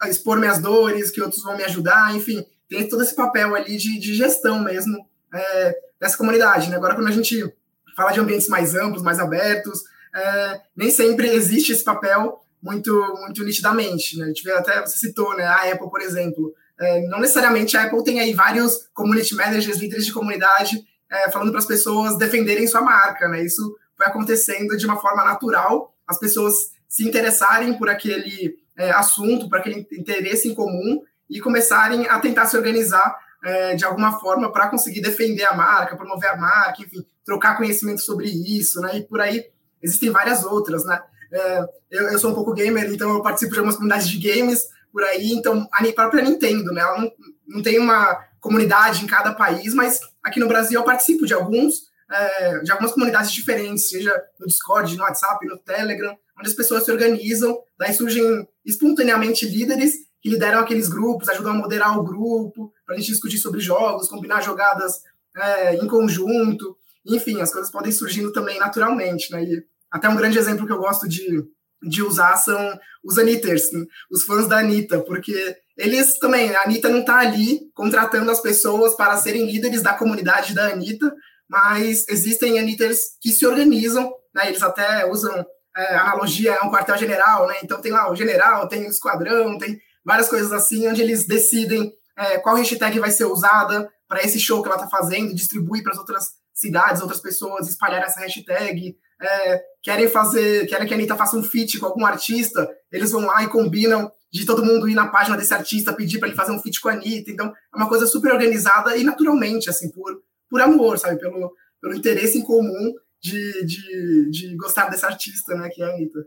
expor 0.06 0.38
minhas 0.39 0.60
dores, 0.60 1.12
que 1.12 1.22
outros 1.22 1.44
vão 1.44 1.58
me 1.58 1.63
ajudar, 1.65 2.15
enfim, 2.15 2.46
tem 2.70 2.88
todo 2.88 3.03
esse 3.03 3.13
papel 3.13 3.53
ali 3.53 3.75
de, 3.75 4.00
de 4.00 4.15
gestão 4.15 4.60
mesmo 4.60 5.06
é, 5.34 5.77
dessa 6.00 6.17
comunidade. 6.17 6.70
Né? 6.70 6.77
Agora, 6.77 6.96
quando 6.96 7.08
a 7.08 7.12
gente 7.12 7.53
fala 7.98 8.12
de 8.12 8.20
ambientes 8.20 8.48
mais 8.48 8.75
amplos, 8.75 9.01
mais 9.01 9.20
abertos, 9.20 9.84
é, 10.16 10.62
nem 10.75 10.92
sempre 10.92 11.27
existe 11.30 11.72
esse 11.72 11.84
papel 11.84 12.39
muito, 12.62 12.94
muito 13.22 13.44
nitidamente. 13.44 14.18
Né? 14.18 14.25
A 14.25 14.27
gente 14.27 14.44
vê 14.44 14.51
até, 14.51 14.82
você 14.82 14.98
citou, 15.00 15.36
né, 15.36 15.44
a 15.44 15.72
Apple, 15.72 15.89
por 15.89 16.00
exemplo, 16.00 16.54
é, 16.80 17.01
não 17.08 17.20
necessariamente 17.20 17.75
a 17.75 17.84
Apple 17.84 18.04
tem 18.04 18.20
aí 18.20 18.34
vários 18.34 18.88
community 18.94 19.34
managers, 19.34 19.77
líderes 19.77 20.06
de 20.06 20.13
comunidade 20.13 20.86
é, 21.10 21.32
falando 21.32 21.50
para 21.50 21.60
as 21.60 21.66
pessoas 21.66 22.18
defenderem 22.18 22.68
sua 22.68 22.82
marca, 22.82 23.27
né? 23.30 23.44
Isso 23.44 23.75
foi 23.96 24.06
acontecendo 24.06 24.77
de 24.77 24.86
uma 24.86 24.98
forma 24.98 25.24
natural, 25.24 25.96
as 26.06 26.20
pessoas 26.20 26.54
se 26.88 27.08
interessarem 27.08 27.74
por 27.77 27.89
aquele 27.89 28.60
é, 28.77 28.92
assunto, 28.92 29.50
por 29.50 29.58
aquele 29.58 29.88
interesse 29.92 30.48
em 30.48 30.54
comum 30.54 31.01
e 31.30 31.39
começarem 31.39 32.08
a 32.08 32.20
tentar 32.20 32.46
se 32.46 32.56
organizar 32.56 33.18
é, 33.44 33.75
de 33.75 33.86
alguma 33.86 34.20
forma 34.20 34.51
para 34.51 34.70
conseguir 34.70 35.01
defender 35.01 35.46
a 35.46 35.56
marca, 35.56 35.96
promover 35.96 36.29
a 36.29 36.38
marca, 36.38 36.82
enfim, 36.82 37.06
trocar 37.25 37.58
conhecimento 37.58 38.01
sobre 38.01 38.27
isso, 38.29 38.82
né? 38.82 38.98
E 38.98 39.03
por 39.03 39.22
aí 39.22 39.46
existem 39.82 40.10
várias 40.10 40.44
outras, 40.44 40.86
né? 40.86 41.01
É, 41.32 41.65
eu, 41.91 42.10
eu, 42.10 42.20
sou 42.20 42.32
um 42.32 42.36
pouco 42.36 42.53
gamer, 42.53 42.91
então 42.91 43.10
eu 43.10 43.22
participo 43.22 43.51
de 43.51 43.60
algumas 43.60 43.75
comunidades 43.75 44.08
de 44.08 44.17
games 44.17 44.65
por 44.91 45.03
aí, 45.03 45.34
então 45.34 45.67
a 45.72 45.94
própria 45.94 46.24
Nintendo, 46.24 46.72
né? 46.72 46.82
Ela 46.82 47.01
não, 47.01 47.12
não 47.48 47.62
tem 47.62 47.79
uma 47.79 48.17
comunidade 48.39 49.03
em 49.03 49.08
cada 49.08 49.34
país, 49.34 49.74
mas 49.74 50.00
aqui 50.24 50.39
no 50.39 50.48
Brasil 50.48 50.79
eu 50.79 50.86
participo 50.86 51.25
de 51.25 51.34
alguns, 51.34 51.88
é, 52.10 52.60
de 52.60 52.72
algumas 52.72 52.94
comunidades 52.94 53.32
diferentes, 53.32 53.89
seja 53.89 54.13
no 54.39 54.48
Discord, 54.48 54.96
no 54.96 55.03
WhatsApp, 55.03 55.46
no 55.46 55.58
Telegram, 55.58 56.17
onde 56.39 56.50
as 56.50 56.56
pessoas 56.56 56.86
se 56.86 56.91
organizam, 56.91 57.58
daí 57.77 57.94
surgem 57.94 58.48
espontaneamente 58.65 59.46
líderes 59.46 59.94
que 60.22 60.29
lideram 60.29 60.60
aqueles 60.60 60.88
grupos, 60.88 61.29
ajudam 61.29 61.51
a 61.51 61.56
moderar 61.56 61.98
o 61.98 62.03
grupo, 62.03 62.72
para 62.88 62.96
a 62.96 62.98
gente 62.98 63.12
discutir 63.12 63.38
sobre 63.38 63.60
jogos, 63.60 64.08
combinar 64.08 64.41
jogadas 64.41 65.01
é, 65.36 65.75
em 65.75 65.86
conjunto, 65.86 66.77
enfim, 67.06 67.41
as 67.41 67.51
coisas 67.51 67.70
podem 67.70 67.91
surgindo 67.91 68.32
também 68.32 68.58
naturalmente, 68.58 69.32
né? 69.32 69.44
E 69.44 69.63
até 69.91 70.08
um 70.08 70.15
grande 70.15 70.39
exemplo 70.39 70.65
que 70.65 70.72
eu 70.72 70.79
gosto 70.79 71.08
de, 71.08 71.44
de 71.84 72.01
usar 72.01 72.38
são 72.38 72.79
os 73.03 73.17
Anitters, 73.17 73.72
né? 73.74 73.86
os 74.10 74.24
fãs 74.24 74.48
da 74.48 74.60
Anitta, 74.60 75.01
porque 75.01 75.56
eles 75.77 76.17
também, 76.17 76.56
a 76.56 76.63
Anitta 76.63 76.89
não 76.89 77.00
está 77.00 77.20
ali 77.20 77.60
contratando 77.74 78.32
as 78.32 78.41
pessoas 78.41 78.96
para 78.96 79.17
serem 79.17 79.46
líderes 79.46 79.82
da 79.82 79.94
comunidade 79.94 80.56
da 80.56 80.70
Anitta, 80.70 81.13
mas 81.48 82.06
existem 82.08 82.58
Anitters 82.58 83.17
que 83.22 83.32
se 83.32 83.46
organizam, 83.46 84.12
né? 84.34 84.48
Eles 84.48 84.63
até 84.63 85.06
usam 85.06 85.46
é, 85.75 85.96
analogia 85.96 86.56
a 86.56 86.65
um 86.65 86.72
quartel-general, 86.72 87.48
né? 87.48 87.56
Então 87.63 87.82
tem 87.82 87.91
lá 87.91 88.10
o 88.10 88.15
general, 88.15 88.67
tem 88.67 88.86
o 88.86 88.89
esquadrão, 88.89 89.58
tem 89.58 89.77
várias 90.03 90.29
coisas 90.29 90.51
assim, 90.51 90.88
onde 90.88 91.01
eles 91.01 91.27
decidem 91.27 91.94
é, 92.17 92.38
qual 92.39 92.55
hashtag 92.55 93.00
vai 93.00 93.12
ser 93.12 93.25
usada 93.25 93.89
para 94.07 94.24
esse 94.24 94.39
show 94.39 94.62
que 94.62 94.67
ela 94.67 94.77
está 94.77 94.89
fazendo, 94.89 95.36
distribui 95.36 95.83
para 95.83 95.93
as 95.93 96.00
outras 96.00 96.25
cidades, 96.53 97.01
outras 97.01 97.21
pessoas 97.21 97.67
espalhar 97.67 98.01
essa 98.01 98.19
hashtag. 98.19 98.97
É, 99.21 99.62
querem 99.83 100.07
fazer, 100.07 100.67
querem 100.67 100.88
que 100.88 100.93
a 100.93 100.97
Anitta 100.97 101.15
faça 101.15 101.38
um 101.38 101.43
feat 101.43 101.79
com 101.79 101.86
algum 101.86 102.05
artista, 102.05 102.69
eles 102.91 103.12
vão 103.12 103.25
lá 103.25 103.43
e 103.43 103.50
combinam 103.50 104.12
de 104.31 104.45
todo 104.45 104.65
mundo 104.65 104.89
ir 104.89 104.95
na 104.95 105.07
página 105.07 105.38
desse 105.38 105.53
artista 105.53 105.93
pedir 105.93 106.19
para 106.19 106.27
ele 106.27 106.38
fazer 106.38 106.51
um 106.51 106.59
feat 106.59 106.79
com 106.81 106.89
a 106.89 106.93
Anitta. 106.93 107.31
Então, 107.31 107.47
é 107.47 107.77
uma 107.77 107.88
coisa 107.88 108.05
super 108.05 108.33
organizada 108.33 108.95
e 108.97 109.03
naturalmente, 109.03 109.69
assim, 109.69 109.89
por, 109.91 110.21
por 110.50 110.62
amor, 110.62 110.97
sabe? 110.97 111.19
Pelo, 111.19 111.53
pelo 111.81 111.95
interesse 111.95 112.38
em 112.38 112.43
comum 112.43 112.93
de, 113.21 113.65
de, 113.65 114.29
de 114.29 114.55
gostar 114.57 114.89
desse 114.89 115.05
artista, 115.05 115.55
né, 115.55 115.69
que 115.69 115.81
é 115.81 115.86
a 115.86 115.89
Anitta. 115.89 116.19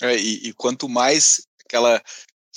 É, 0.00 0.16
e, 0.16 0.48
e, 0.48 0.52
quanto 0.52 0.88
mais 0.88 1.46
aquela. 1.64 2.00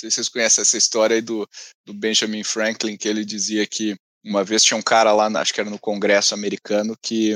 Sei 0.02 0.10
se 0.10 0.16
vocês 0.16 0.30
conhecem 0.30 0.64
essa 0.64 0.78
história 0.78 1.16
aí 1.16 1.22
do, 1.22 1.48
do 1.86 1.94
Benjamin 1.94 2.44
Franklin, 2.44 2.98
que 2.98 3.08
ele 3.08 3.24
dizia 3.24 3.68
que 3.68 3.96
uma 4.26 4.44
vez 4.44 4.64
tinha 4.64 4.76
um 4.76 4.82
cara 4.82 5.14
lá, 5.14 5.28
acho 5.40 5.54
que 5.54 5.62
era 5.62 5.70
no 5.70 5.78
Congresso 5.78 6.34
americano, 6.34 6.98
que, 7.00 7.36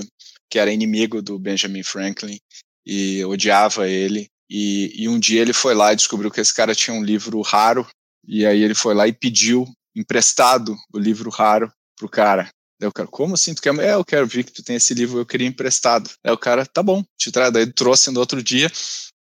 que 0.50 0.58
era 0.58 0.72
inimigo 0.72 1.22
do 1.22 1.38
Benjamin 1.38 1.84
Franklin 1.84 2.40
e 2.84 3.24
odiava 3.26 3.88
ele. 3.88 4.28
E, 4.50 5.04
e, 5.04 5.08
um 5.08 5.20
dia 5.20 5.42
ele 5.42 5.54
foi 5.54 5.76
lá 5.76 5.94
e 5.94 5.96
descobriu 5.96 6.32
que 6.32 6.42
esse 6.42 6.54
cara 6.54 6.74
tinha 6.74 6.96
um 6.96 7.04
livro 7.04 7.40
raro, 7.42 7.88
e 8.28 8.46
aí 8.48 8.64
ele 8.64 8.74
foi 8.74 8.96
lá 8.96 9.08
e 9.08 9.14
pediu 9.14 9.68
emprestado 9.96 10.76
o 10.92 10.98
livro 10.98 11.30
raro 11.30 11.72
pro 11.96 12.10
cara. 12.10 12.50
Daí 12.80 12.90
o 12.90 12.94
cara, 12.94 13.08
como 13.08 13.36
assim? 13.36 13.54
Tu 13.54 13.62
quer? 13.62 13.78
É, 13.80 13.94
eu 13.94 14.04
quero 14.04 14.26
ver 14.26 14.44
que 14.44 14.52
tu 14.52 14.64
tem 14.64 14.76
esse 14.76 14.94
livro, 14.96 15.20
eu 15.20 15.26
queria 15.26 15.48
emprestado. 15.48 16.10
Aí 16.24 16.32
o 16.32 16.38
cara, 16.38 16.66
tá 16.66 16.82
bom, 16.82 17.04
te 17.18 17.32
traz. 17.32 17.54
Daí 17.54 17.72
trouxe 17.72 18.12
no 18.12 18.20
outro 18.20 18.42
dia. 18.42 18.72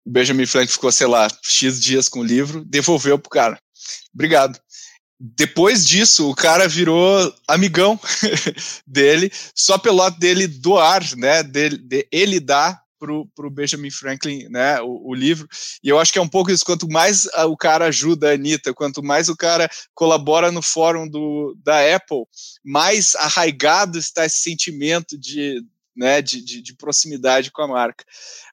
O 0.05 0.11
Benjamin 0.11 0.47
Franklin 0.47 0.73
ficou, 0.73 0.93
sei 0.93 1.07
lá, 1.07 1.29
X 1.43 1.81
dias 1.81 2.09
com 2.09 2.21
o 2.21 2.25
livro, 2.25 2.65
devolveu 2.65 3.19
pro 3.19 3.31
cara. 3.31 3.59
Obrigado. 4.13 4.59
Depois 5.19 5.87
disso, 5.87 6.29
o 6.29 6.35
cara 6.35 6.69
virou 6.69 7.33
amigão 7.49 7.99
dele, 8.87 9.33
só 9.55 9.79
pelo 9.79 10.09
dele 10.11 10.47
doar, 10.47 11.03
né? 11.17 11.43
Dele, 11.43 11.79
de, 11.79 12.07
ele 12.13 12.41
dar 12.41 12.85
para 12.99 13.47
o 13.47 13.51
Benjamin 13.51 13.91
Franklin, 13.91 14.49
né, 14.49 14.81
o, 14.81 15.11
o, 15.11 15.15
livro, 15.15 15.47
e 15.83 15.89
eu 15.89 15.99
acho 15.99 16.13
que 16.13 16.19
é 16.19 16.23
um 16.23 16.29
pouco 16.29 16.51
isso, 16.51 16.65
quanto 16.65 16.89
mais 16.89 17.27
o 17.49 17.57
cara 17.57 17.87
ajuda 17.87 18.31
a 18.31 18.35
Anitta, 18.35 18.73
quanto 18.73 19.03
mais 19.03 19.29
o 19.29 19.37
cara 19.37 19.69
colabora 19.95 20.51
no 20.51 20.63
fórum 20.63 21.07
do, 21.07 21.55
da 21.63 21.95
Apple, 21.95 22.25
mais 22.65 23.15
arraigado 23.17 23.99
está 23.99 24.25
esse 24.25 24.39
sentimento 24.39 25.19
de, 25.19 25.63
né, 25.97 26.21
de, 26.21 26.43
de, 26.43 26.61
de, 26.61 26.77
proximidade 26.77 27.51
com 27.51 27.63
a 27.63 27.69
marca. 27.69 28.05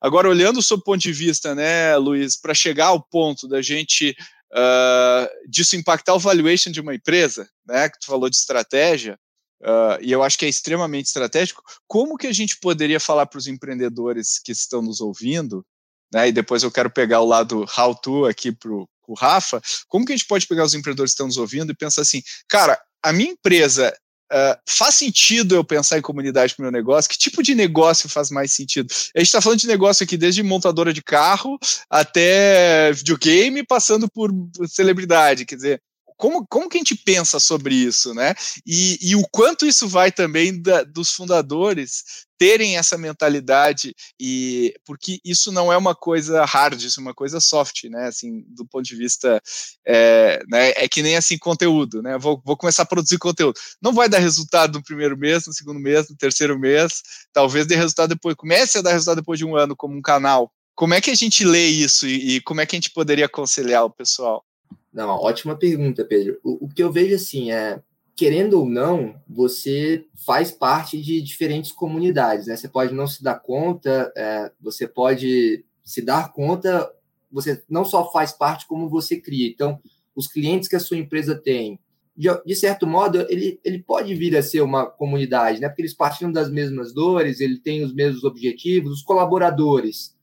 Agora, 0.02 0.30
olhando 0.30 0.60
o 0.60 0.82
ponto 0.82 1.00
de 1.00 1.12
vista, 1.12 1.56
né, 1.56 1.96
Luiz, 1.98 2.40
para 2.40 2.54
chegar 2.54 2.88
ao 2.88 3.02
ponto 3.02 3.48
da 3.48 3.62
gente 3.62 4.16
uh, 4.54 5.50
disso 5.50 5.76
impactar 5.76 6.14
o 6.14 6.20
valuation 6.20 6.72
de 6.72 6.82
uma 6.82 6.94
empresa, 6.94 7.50
né, 7.66 7.90
que 7.90 8.00
tu 8.00 8.06
falou 8.06 8.30
de 8.30 8.36
estratégia, 8.36 9.18
uh, 9.62 9.98
e 10.02 10.12
eu 10.12 10.22
acho 10.22 10.38
que 10.38 10.46
é 10.46 10.50
extremamente 10.50 11.08
estratégico, 11.08 11.64
como 11.88 12.18
que 12.18 12.28
a 12.28 12.34
gente 12.34 12.58
poderia 12.60 13.00
falar 13.00 13.26
para 13.26 13.40
os 13.40 13.48
empreendedores 13.48 14.40
que 14.40 14.52
estão 14.52 14.82
nos 14.82 15.02
ouvindo, 15.02 15.66
né, 16.14 16.28
e 16.28 16.32
depois 16.32 16.64
eu 16.64 16.72
quero 16.72 16.90
pegar 16.90 17.22
o 17.22 17.28
lado 17.28 17.66
how 17.78 17.96
to 17.96 18.26
aqui 18.26 18.52
para 18.52 18.72
o 18.72 18.88
Rafa, 19.18 19.62
como 19.88 20.06
que 20.06 20.14
a 20.14 20.16
gente 20.16 20.28
pode 20.28 20.46
pegar 20.48 20.64
os 20.64 20.74
empreendedores 20.74 21.12
que 21.12 21.16
estão 21.16 21.28
nos 21.28 21.38
ouvindo 21.38 21.72
e 21.72 21.76
pensar 21.76 22.02
assim, 22.02 22.22
cara, 22.48 22.80
a 23.04 23.12
minha 23.12 23.32
empresa 23.32 23.94
Uh, 24.32 24.56
faz 24.66 24.96
sentido 24.96 25.56
eu 25.56 25.64
pensar 25.64 25.98
em 25.98 26.02
comunidade 26.02 26.56
para 26.56 26.62
o 26.62 26.64
meu 26.64 26.72
negócio? 26.72 27.10
Que 27.12 27.18
tipo 27.18 27.44
de 27.44 27.54
negócio 27.54 28.08
faz 28.08 28.32
mais 28.32 28.54
sentido? 28.54 28.88
A 29.14 29.20
gente 29.20 29.28
está 29.28 29.42
falando 29.42 29.60
de 29.60 29.68
negócio 29.68 30.06
aqui 30.06 30.16
desde 30.16 30.42
montadora 30.42 30.94
de 30.94 31.04
carro 31.04 31.60
até 31.90 32.94
videogame, 32.94 33.66
passando 33.66 34.10
por 34.10 34.32
celebridade. 34.68 35.46
Quer 35.46 35.56
dizer, 35.56 35.82
como, 36.22 36.46
como 36.46 36.70
que 36.70 36.78
a 36.78 36.80
gente 36.80 36.96
pensa 36.96 37.40
sobre 37.40 37.74
isso, 37.74 38.14
né? 38.14 38.36
E, 38.64 39.00
e 39.02 39.16
o 39.16 39.24
quanto 39.32 39.66
isso 39.66 39.88
vai 39.88 40.12
também 40.12 40.62
da, 40.62 40.84
dos 40.84 41.12
fundadores 41.12 42.04
terem 42.38 42.78
essa 42.78 42.96
mentalidade 42.96 43.96
e 44.20 44.72
porque 44.86 45.20
isso 45.26 45.52
não 45.52 45.74
é 45.74 45.78
uma 45.78 45.96
coisa 45.96 46.46
hard, 46.46 46.80
isso 46.80 47.00
é 47.00 47.04
uma 47.04 47.14
coisa 47.16 47.40
soft, 47.40 47.86
né? 47.86 48.06
Assim, 48.06 48.46
do 48.50 48.64
ponto 48.64 48.86
de 48.86 48.96
vista 48.96 49.42
é, 49.88 50.40
né, 50.48 50.70
é 50.76 50.88
que 50.88 51.02
nem 51.02 51.18
assim 51.18 51.40
conteúdo, 51.40 52.04
né? 52.04 52.20
Vou, 52.20 52.40
vou 52.46 52.56
começar 52.56 52.84
a 52.84 52.86
produzir 52.86 53.18
conteúdo. 53.18 53.60
Não 53.82 53.92
vai 53.92 54.08
dar 54.08 54.20
resultado 54.20 54.78
no 54.78 54.84
primeiro 54.84 55.18
mês, 55.18 55.48
no 55.48 55.54
segundo 55.54 55.80
mês, 55.80 56.08
no 56.08 56.16
terceiro 56.16 56.58
mês, 56.60 57.02
talvez 57.34 57.66
dê 57.66 57.76
resultado 57.76 58.10
depois, 58.10 58.36
comece 58.36 58.78
a 58.78 58.82
dar 58.84 58.92
resultado 58.92 59.18
depois 59.18 59.40
de 59.40 59.46
um 59.46 59.56
ano 59.56 59.76
como 59.76 59.98
um 59.98 60.02
canal. 60.04 60.52
Como 60.76 60.94
é 60.94 61.02
que 61.02 61.10
a 61.10 61.16
gente 61.16 61.44
lê 61.44 61.66
isso 61.66 62.06
e, 62.08 62.36
e 62.36 62.42
como 62.42 62.62
é 62.62 62.66
que 62.68 62.76
a 62.76 62.80
gente 62.80 62.92
poderia 62.92 63.26
aconselhar 63.26 63.84
o 63.86 63.90
pessoal? 63.90 64.46
Não, 64.94 65.10
ótima 65.10 65.56
pergunta, 65.56 66.04
Pedro. 66.04 66.40
O, 66.44 66.66
o 66.66 66.70
que 66.70 66.84
eu 66.84 66.92
vejo 66.92 67.16
assim 67.16 67.52
é 67.52 67.82
querendo 68.16 68.60
ou 68.60 68.70
não, 68.70 69.16
você 69.28 70.06
faz 70.26 70.52
parte 70.52 71.02
de 71.02 71.22
diferentes 71.22 71.72
comunidades, 71.72 72.46
né? 72.46 72.56
Você 72.56 72.68
pode 72.68 72.94
não 72.94 73.08
se 73.08 73.24
dar 73.24 73.40
conta, 73.40 74.12
é, 74.16 74.52
você 74.62 74.88
pode 74.88 75.66
se 75.84 76.02
dar 76.04 76.32
conta, 76.32 76.92
você 77.32 77.64
não 77.70 77.84
só 77.84 78.12
faz 78.12 78.32
parte, 78.32 78.68
como 78.68 78.90
você 78.90 79.20
cria. 79.20 79.48
Então, 79.48 79.80
os 80.16 80.28
clientes 80.28 80.68
que 80.68 80.76
a 80.76 80.80
sua 80.80 80.98
empresa 80.98 81.34
tem, 81.36 81.80
de, 82.16 82.28
de 82.46 82.56
certo 82.56 82.86
modo, 82.86 83.26
ele, 83.30 83.60
ele 83.64 83.82
pode 83.82 84.14
vir 84.14 84.38
a 84.38 84.44
ser 84.44 84.62
uma 84.62 84.86
comunidade, 84.86 85.60
né? 85.60 85.68
Porque 85.68 85.82
eles 85.82 85.94
partilham 85.94 86.32
das 86.32 86.52
mesmas 86.52 86.94
dores, 86.94 87.40
ele 87.40 87.58
tem 87.58 87.84
os 87.84 87.94
mesmos 87.94 88.24
objetivos, 88.24 88.94
os 89.00 89.02
colaboradores 89.02 90.16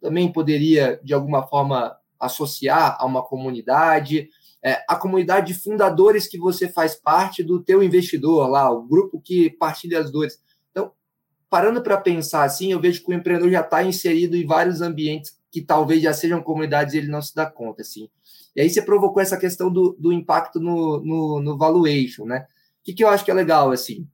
também 0.00 0.32
poderia, 0.32 0.98
de 1.02 1.12
alguma 1.12 1.46
forma, 1.46 1.96
associar 2.18 2.96
a 2.98 3.06
uma 3.06 3.22
comunidade, 3.22 4.28
é, 4.62 4.82
a 4.88 4.96
comunidade 4.96 5.52
de 5.52 5.60
fundadores 5.60 6.26
que 6.26 6.38
você 6.38 6.68
faz 6.68 6.94
parte 6.94 7.42
do 7.42 7.62
teu 7.62 7.82
investidor 7.82 8.48
lá, 8.48 8.70
o 8.70 8.82
grupo 8.82 9.20
que 9.20 9.50
partilha 9.50 10.00
as 10.00 10.10
dores. 10.10 10.40
Então, 10.70 10.92
parando 11.48 11.82
para 11.82 11.96
pensar 11.96 12.44
assim, 12.44 12.72
eu 12.72 12.80
vejo 12.80 13.04
que 13.04 13.10
o 13.10 13.14
empreendedor 13.14 13.50
já 13.50 13.60
está 13.60 13.82
inserido 13.82 14.36
em 14.36 14.46
vários 14.46 14.80
ambientes 14.80 15.38
que 15.50 15.62
talvez 15.62 16.02
já 16.02 16.12
sejam 16.12 16.42
comunidades 16.42 16.94
e 16.94 16.98
ele 16.98 17.08
não 17.08 17.22
se 17.22 17.34
dá 17.34 17.46
conta, 17.46 17.82
assim. 17.82 18.08
E 18.54 18.60
aí 18.60 18.68
você 18.68 18.82
provocou 18.82 19.22
essa 19.22 19.36
questão 19.36 19.72
do, 19.72 19.96
do 19.98 20.12
impacto 20.12 20.60
no, 20.60 21.00
no, 21.00 21.40
no 21.40 21.56
valuation, 21.56 22.24
né? 22.24 22.46
O 22.80 22.84
que, 22.84 22.92
que 22.92 23.04
eu 23.04 23.08
acho 23.08 23.24
que 23.24 23.30
é 23.30 23.34
legal, 23.34 23.70
assim? 23.70 24.06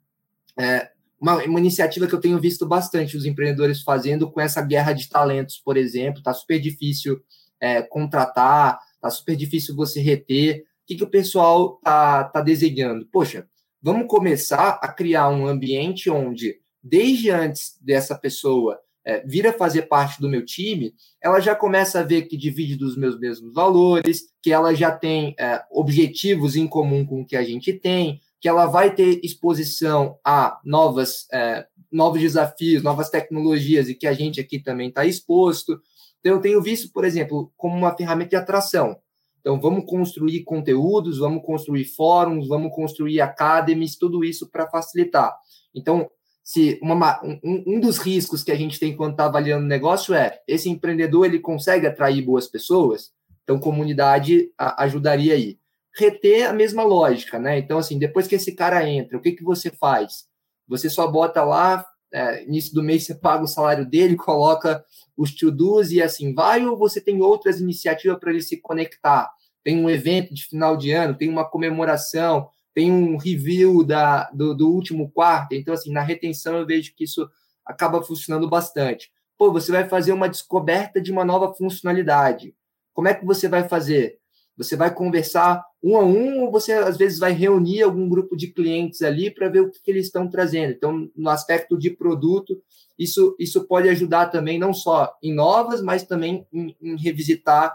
É, 0.58 0.90
uma, 1.20 1.37
uma, 1.44 1.58
iniciativa 1.58 2.06
que 2.06 2.14
eu 2.14 2.20
tenho 2.20 2.38
visto 2.38 2.66
bastante 2.66 3.16
os 3.16 3.25
empreendedores 3.25 3.82
fazendo 3.82 4.30
com 4.30 4.40
essa 4.40 4.61
guerra 4.61 4.92
de 4.92 5.08
talentos, 5.08 5.58
por 5.58 5.76
exemplo, 5.76 6.23
tá 6.23 6.32
super 6.32 6.61
difícil 6.61 7.20
é, 7.61 7.82
contratar, 7.82 8.78
tá 9.00 9.11
super 9.11 9.37
difícil 9.37 9.75
você 9.75 10.00
reter. 10.00 10.61
O 10.61 10.87
que, 10.87 10.96
que 10.96 11.04
o 11.04 11.11
pessoal 11.11 11.80
tá, 11.82 12.25
tá 12.25 12.40
desejando? 12.40 13.06
Poxa, 13.12 13.46
vamos 13.80 14.06
começar 14.06 14.78
a 14.82 14.92
criar 14.92 15.28
um 15.28 15.46
ambiente 15.46 16.11
onde, 16.11 16.58
desde 16.82 17.30
antes 17.30 17.78
dessa 17.80 18.14
pessoa 18.16 18.78
é, 19.04 19.20
vir 19.26 19.46
a 19.46 19.52
fazer 19.52 19.82
parte 19.82 20.20
do 20.20 20.28
meu 20.28 20.44
time, 20.44 20.94
ela 21.23 21.38
já 21.38 21.54
começa 21.54 22.00
a 22.00 22.02
ver 22.02 22.23
que 22.23 22.37
divide 22.37 22.76
dos 22.76 22.96
meus 22.96 23.18
mesmos 23.18 23.52
valores, 23.52 24.23
que 24.42 24.50
ela 24.50 24.75
já 24.75 24.90
tem 24.90 25.34
é, 25.38 25.62
objetivos 25.70 26.56
em 26.56 26.66
comum 26.66 27.04
com 27.04 27.20
o 27.20 27.26
que 27.26 27.37
a 27.37 27.44
gente 27.44 27.73
tem, 27.73 28.20
que 28.40 28.49
ela 28.49 28.66
vai 28.66 28.94
ter 28.94 29.20
exposição 29.23 30.18
a 30.25 30.58
novas, 30.64 31.26
é, 31.32 31.66
novos 31.92 32.20
desafios, 32.20 32.82
novas 32.82 33.11
tecnologias 33.11 33.88
e 33.88 33.94
que 33.94 34.06
a 34.06 34.12
gente 34.12 34.40
aqui 34.40 34.58
também 34.58 34.88
está 34.88 35.04
exposto. 35.04 35.80
Então, 36.25 36.37
eu 36.37 36.40
tenho 36.40 36.62
visto, 36.62 36.90
por 36.90 37.04
exemplo, 37.04 37.52
como 37.54 37.76
uma 37.76 37.95
ferramenta 37.95 38.31
de 38.31 38.37
atração. 38.37 38.97
Então, 39.40 39.61
vamos 39.61 39.85
construir 39.85 40.43
conteúdos, 40.43 41.19
vamos 41.19 41.45
construir 41.45 41.85
fóruns, 41.85 42.49
vamos 42.49 42.75
construir 42.75 43.21
academies, 43.21 43.95
tudo 43.95 44.25
isso 44.25 44.50
para 44.50 44.66
facilitar. 44.66 45.37
Então, 45.75 46.11
se 46.43 46.78
uma, 46.83 47.23
um, 47.23 47.64
um, 47.66 47.78
dos 47.78 47.99
riscos 47.99 48.43
que 48.43 48.50
a 48.50 48.54
gente 48.54 48.81
tem 48.81 48.97
quando 48.97 49.12
está 49.12 49.26
avaliando 49.26 49.66
o 49.66 49.69
negócio 49.69 50.14
é 50.14 50.40
esse 50.49 50.71
empreendedor 50.71 51.26
ele 51.26 51.40
consegue 51.40 51.87
atrair 51.87 52.23
boas 52.23 52.47
pessoas, 52.47 53.12
então 53.43 53.59
comunidade 53.59 54.50
a, 54.57 54.85
ajudaria 54.85 55.35
aí. 55.35 55.59
Reter 55.95 56.49
a 56.49 56.52
mesma 56.54 56.83
lógica, 56.83 57.38
né? 57.38 57.59
Então, 57.59 57.76
assim, 57.76 57.99
depois 57.99 58.26
que 58.26 58.35
esse 58.35 58.52
cara 58.52 58.88
entra, 58.88 59.19
o 59.19 59.21
que, 59.21 59.33
que 59.33 59.45
você 59.45 59.71
faz? 59.71 60.25
Você 60.66 60.88
só 60.88 61.07
bota 61.07 61.45
lá, 61.45 61.85
é, 62.14 62.44
início 62.44 62.73
do 62.73 62.83
mês 62.83 63.04
você 63.04 63.14
paga 63.14 63.42
o 63.42 63.49
salário 63.49 63.85
dele, 63.85 64.14
coloca 64.14 64.85
os 65.16 65.35
to-dos 65.35 65.90
e 65.90 66.00
assim 66.00 66.33
vai, 66.33 66.64
ou 66.64 66.78
você 66.78 67.00
tem 67.00 67.21
outras 67.21 67.61
iniciativas 67.61 68.18
para 68.21 68.30
ele 68.30 68.40
se 68.40 68.61
conectar? 68.61 69.28
Tem 69.64 69.76
um 69.76 69.90
evento 69.90 70.33
de 70.33 70.47
final 70.47 70.76
de 70.76 70.92
ano, 70.92 71.16
tem 71.16 71.28
uma 71.28 71.44
comemoração, 71.44 72.49
tem 72.73 72.92
um 72.92 73.16
review 73.16 73.85
da, 73.85 74.30
do, 74.30 74.54
do 74.54 74.71
último 74.71 75.11
quarto. 75.11 75.54
Então, 75.54 75.75
assim, 75.75 75.92
na 75.92 76.02
retenção 76.02 76.56
eu 76.56 76.66
vejo 76.66 76.94
que 76.94 77.02
isso 77.02 77.28
acaba 77.66 78.02
funcionando 78.02 78.49
bastante. 78.49 79.11
Pô, 79.37 79.52
você 79.52 79.73
vai 79.73 79.88
fazer 79.88 80.12
uma 80.12 80.28
descoberta 80.28 81.00
de 81.00 81.11
uma 81.11 81.25
nova 81.25 81.52
funcionalidade. 81.52 82.54
Como 82.92 83.09
é 83.09 83.14
que 83.14 83.25
você 83.25 83.49
vai 83.49 83.68
fazer? 83.68 84.18
Você 84.56 84.76
vai 84.76 84.94
conversar 84.94 85.64
um 85.82 85.96
a 85.96 86.04
um 86.04 86.44
ou 86.44 86.50
você 86.50 86.73
às 86.73 86.96
vezes 86.96 87.18
vai 87.18 87.32
reunir 87.32 87.82
algum 87.82 88.08
grupo 88.08 88.37
de 88.37 88.49
clientes 88.49 89.02
ali 89.02 89.30
para 89.30 89.49
ver 89.49 89.60
o 89.60 89.71
que, 89.71 89.82
que, 89.82 89.90
eles 89.90 90.06
estão 90.06 90.28
trazendo. 90.28 90.73
Então, 90.73 91.10
no 91.17 91.28
aspecto 91.28 91.76
de 91.76 91.90
produto, 91.90 92.60
isso, 92.99 93.34
isso 93.38 93.67
pode 93.67 93.88
ajudar 93.88 94.26
também, 94.26 94.58
não 94.58 94.73
só 94.73 95.12
em 95.23 95.34
novas, 95.34 95.82
mas 95.82 96.04
também 96.04 96.47
em, 96.52 96.76
em 96.80 96.97
revisitar 96.97 97.75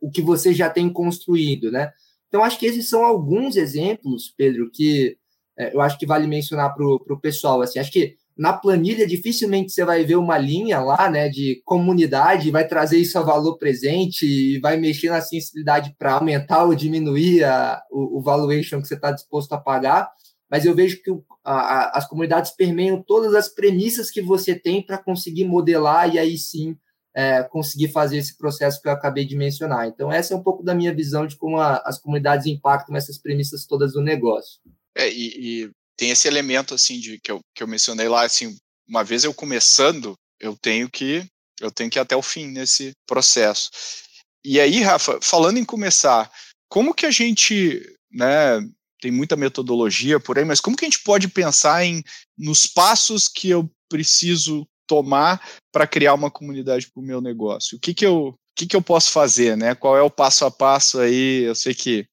o 0.00 0.10
que 0.10 0.22
você 0.22 0.54
já 0.54 0.70
tem 0.70 0.90
construído, 0.90 1.70
né? 1.70 1.92
Então, 2.28 2.44
acho 2.44 2.58
que 2.58 2.66
esses 2.66 2.88
são 2.88 3.04
alguns 3.04 3.56
exemplos, 3.56 4.32
Pedro, 4.36 4.70
que 4.70 5.18
é, 5.58 5.74
eu 5.74 5.80
acho 5.80 5.98
que 5.98 6.06
vale 6.06 6.26
mencionar 6.26 6.72
para 6.74 6.86
o 6.86 7.20
pessoal. 7.20 7.60
Assim, 7.60 7.78
acho 7.78 7.92
que 7.92 8.16
na 8.40 8.54
planilha 8.54 9.06
dificilmente 9.06 9.70
você 9.70 9.84
vai 9.84 10.02
ver 10.02 10.16
uma 10.16 10.38
linha 10.38 10.80
lá, 10.80 11.10
né, 11.10 11.28
de 11.28 11.60
comunidade, 11.62 12.50
vai 12.50 12.66
trazer 12.66 12.96
isso 12.96 13.18
a 13.18 13.22
valor 13.22 13.58
presente 13.58 14.24
e 14.24 14.58
vai 14.60 14.78
mexer 14.78 15.10
na 15.10 15.20
sensibilidade 15.20 15.94
para 15.98 16.14
aumentar 16.14 16.64
ou 16.64 16.74
diminuir 16.74 17.44
a, 17.44 17.82
o, 17.90 18.18
o 18.18 18.22
valuation 18.22 18.80
que 18.80 18.88
você 18.88 18.94
está 18.94 19.12
disposto 19.12 19.52
a 19.52 19.60
pagar. 19.60 20.10
Mas 20.50 20.64
eu 20.64 20.74
vejo 20.74 21.02
que 21.02 21.10
o, 21.10 21.22
a, 21.44 21.98
as 21.98 22.08
comunidades 22.08 22.52
permeiam 22.52 23.04
todas 23.06 23.34
as 23.34 23.50
premissas 23.50 24.10
que 24.10 24.22
você 24.22 24.54
tem 24.58 24.82
para 24.82 24.96
conseguir 24.96 25.44
modelar 25.44 26.12
e 26.14 26.18
aí 26.18 26.38
sim 26.38 26.78
é, 27.14 27.42
conseguir 27.42 27.88
fazer 27.88 28.16
esse 28.16 28.38
processo 28.38 28.80
que 28.80 28.88
eu 28.88 28.92
acabei 28.92 29.26
de 29.26 29.36
mencionar. 29.36 29.86
Então, 29.86 30.10
essa 30.10 30.32
é 30.32 30.36
um 30.36 30.42
pouco 30.42 30.62
da 30.62 30.74
minha 30.74 30.94
visão 30.94 31.26
de 31.26 31.36
como 31.36 31.58
a, 31.58 31.76
as 31.84 31.98
comunidades 31.98 32.46
impactam 32.46 32.96
essas 32.96 33.18
premissas 33.18 33.66
todas 33.66 33.92
do 33.92 34.00
negócio. 34.00 34.60
É, 34.96 35.12
e, 35.12 35.64
e, 35.66 35.70
tem 36.00 36.10
esse 36.10 36.26
elemento 36.26 36.72
assim 36.74 36.98
de 36.98 37.20
que 37.20 37.30
eu, 37.30 37.40
que 37.54 37.62
eu 37.62 37.68
mencionei 37.68 38.08
lá, 38.08 38.24
assim, 38.24 38.56
uma 38.88 39.04
vez 39.04 39.22
eu 39.22 39.34
começando, 39.34 40.14
eu 40.40 40.56
tenho 40.56 40.88
que 40.88 41.26
eu 41.60 41.70
tenho 41.70 41.90
que 41.90 41.98
ir 41.98 42.00
até 42.00 42.16
o 42.16 42.22
fim 42.22 42.46
nesse 42.46 42.92
processo. 43.06 43.68
E 44.42 44.58
aí, 44.58 44.80
Rafa, 44.80 45.18
falando 45.20 45.58
em 45.58 45.64
começar, 45.64 46.32
como 46.70 46.94
que 46.94 47.04
a 47.04 47.10
gente, 47.10 47.82
né, 48.10 48.66
tem 48.98 49.10
muita 49.10 49.36
metodologia 49.36 50.18
por 50.18 50.38
aí, 50.38 50.44
mas 50.46 50.58
como 50.58 50.74
que 50.74 50.86
a 50.86 50.88
gente 50.88 51.02
pode 51.02 51.28
pensar 51.28 51.84
em 51.84 52.02
nos 52.38 52.64
passos 52.64 53.28
que 53.28 53.50
eu 53.50 53.70
preciso 53.86 54.66
tomar 54.88 55.46
para 55.70 55.86
criar 55.86 56.14
uma 56.14 56.30
comunidade 56.30 56.90
para 56.90 57.02
o 57.02 57.06
meu 57.06 57.20
negócio? 57.20 57.76
O 57.76 57.80
que 57.80 57.92
que 57.92 58.06
eu 58.06 58.28
o 58.28 58.34
que, 58.56 58.66
que 58.66 58.76
eu 58.76 58.82
posso 58.82 59.10
fazer, 59.10 59.56
né? 59.56 59.74
Qual 59.74 59.96
é 59.96 60.02
o 60.02 60.10
passo 60.10 60.44
a 60.44 60.50
passo 60.50 60.98
aí? 60.98 61.44
Eu 61.44 61.54
sei 61.54 61.74
que 61.74 62.06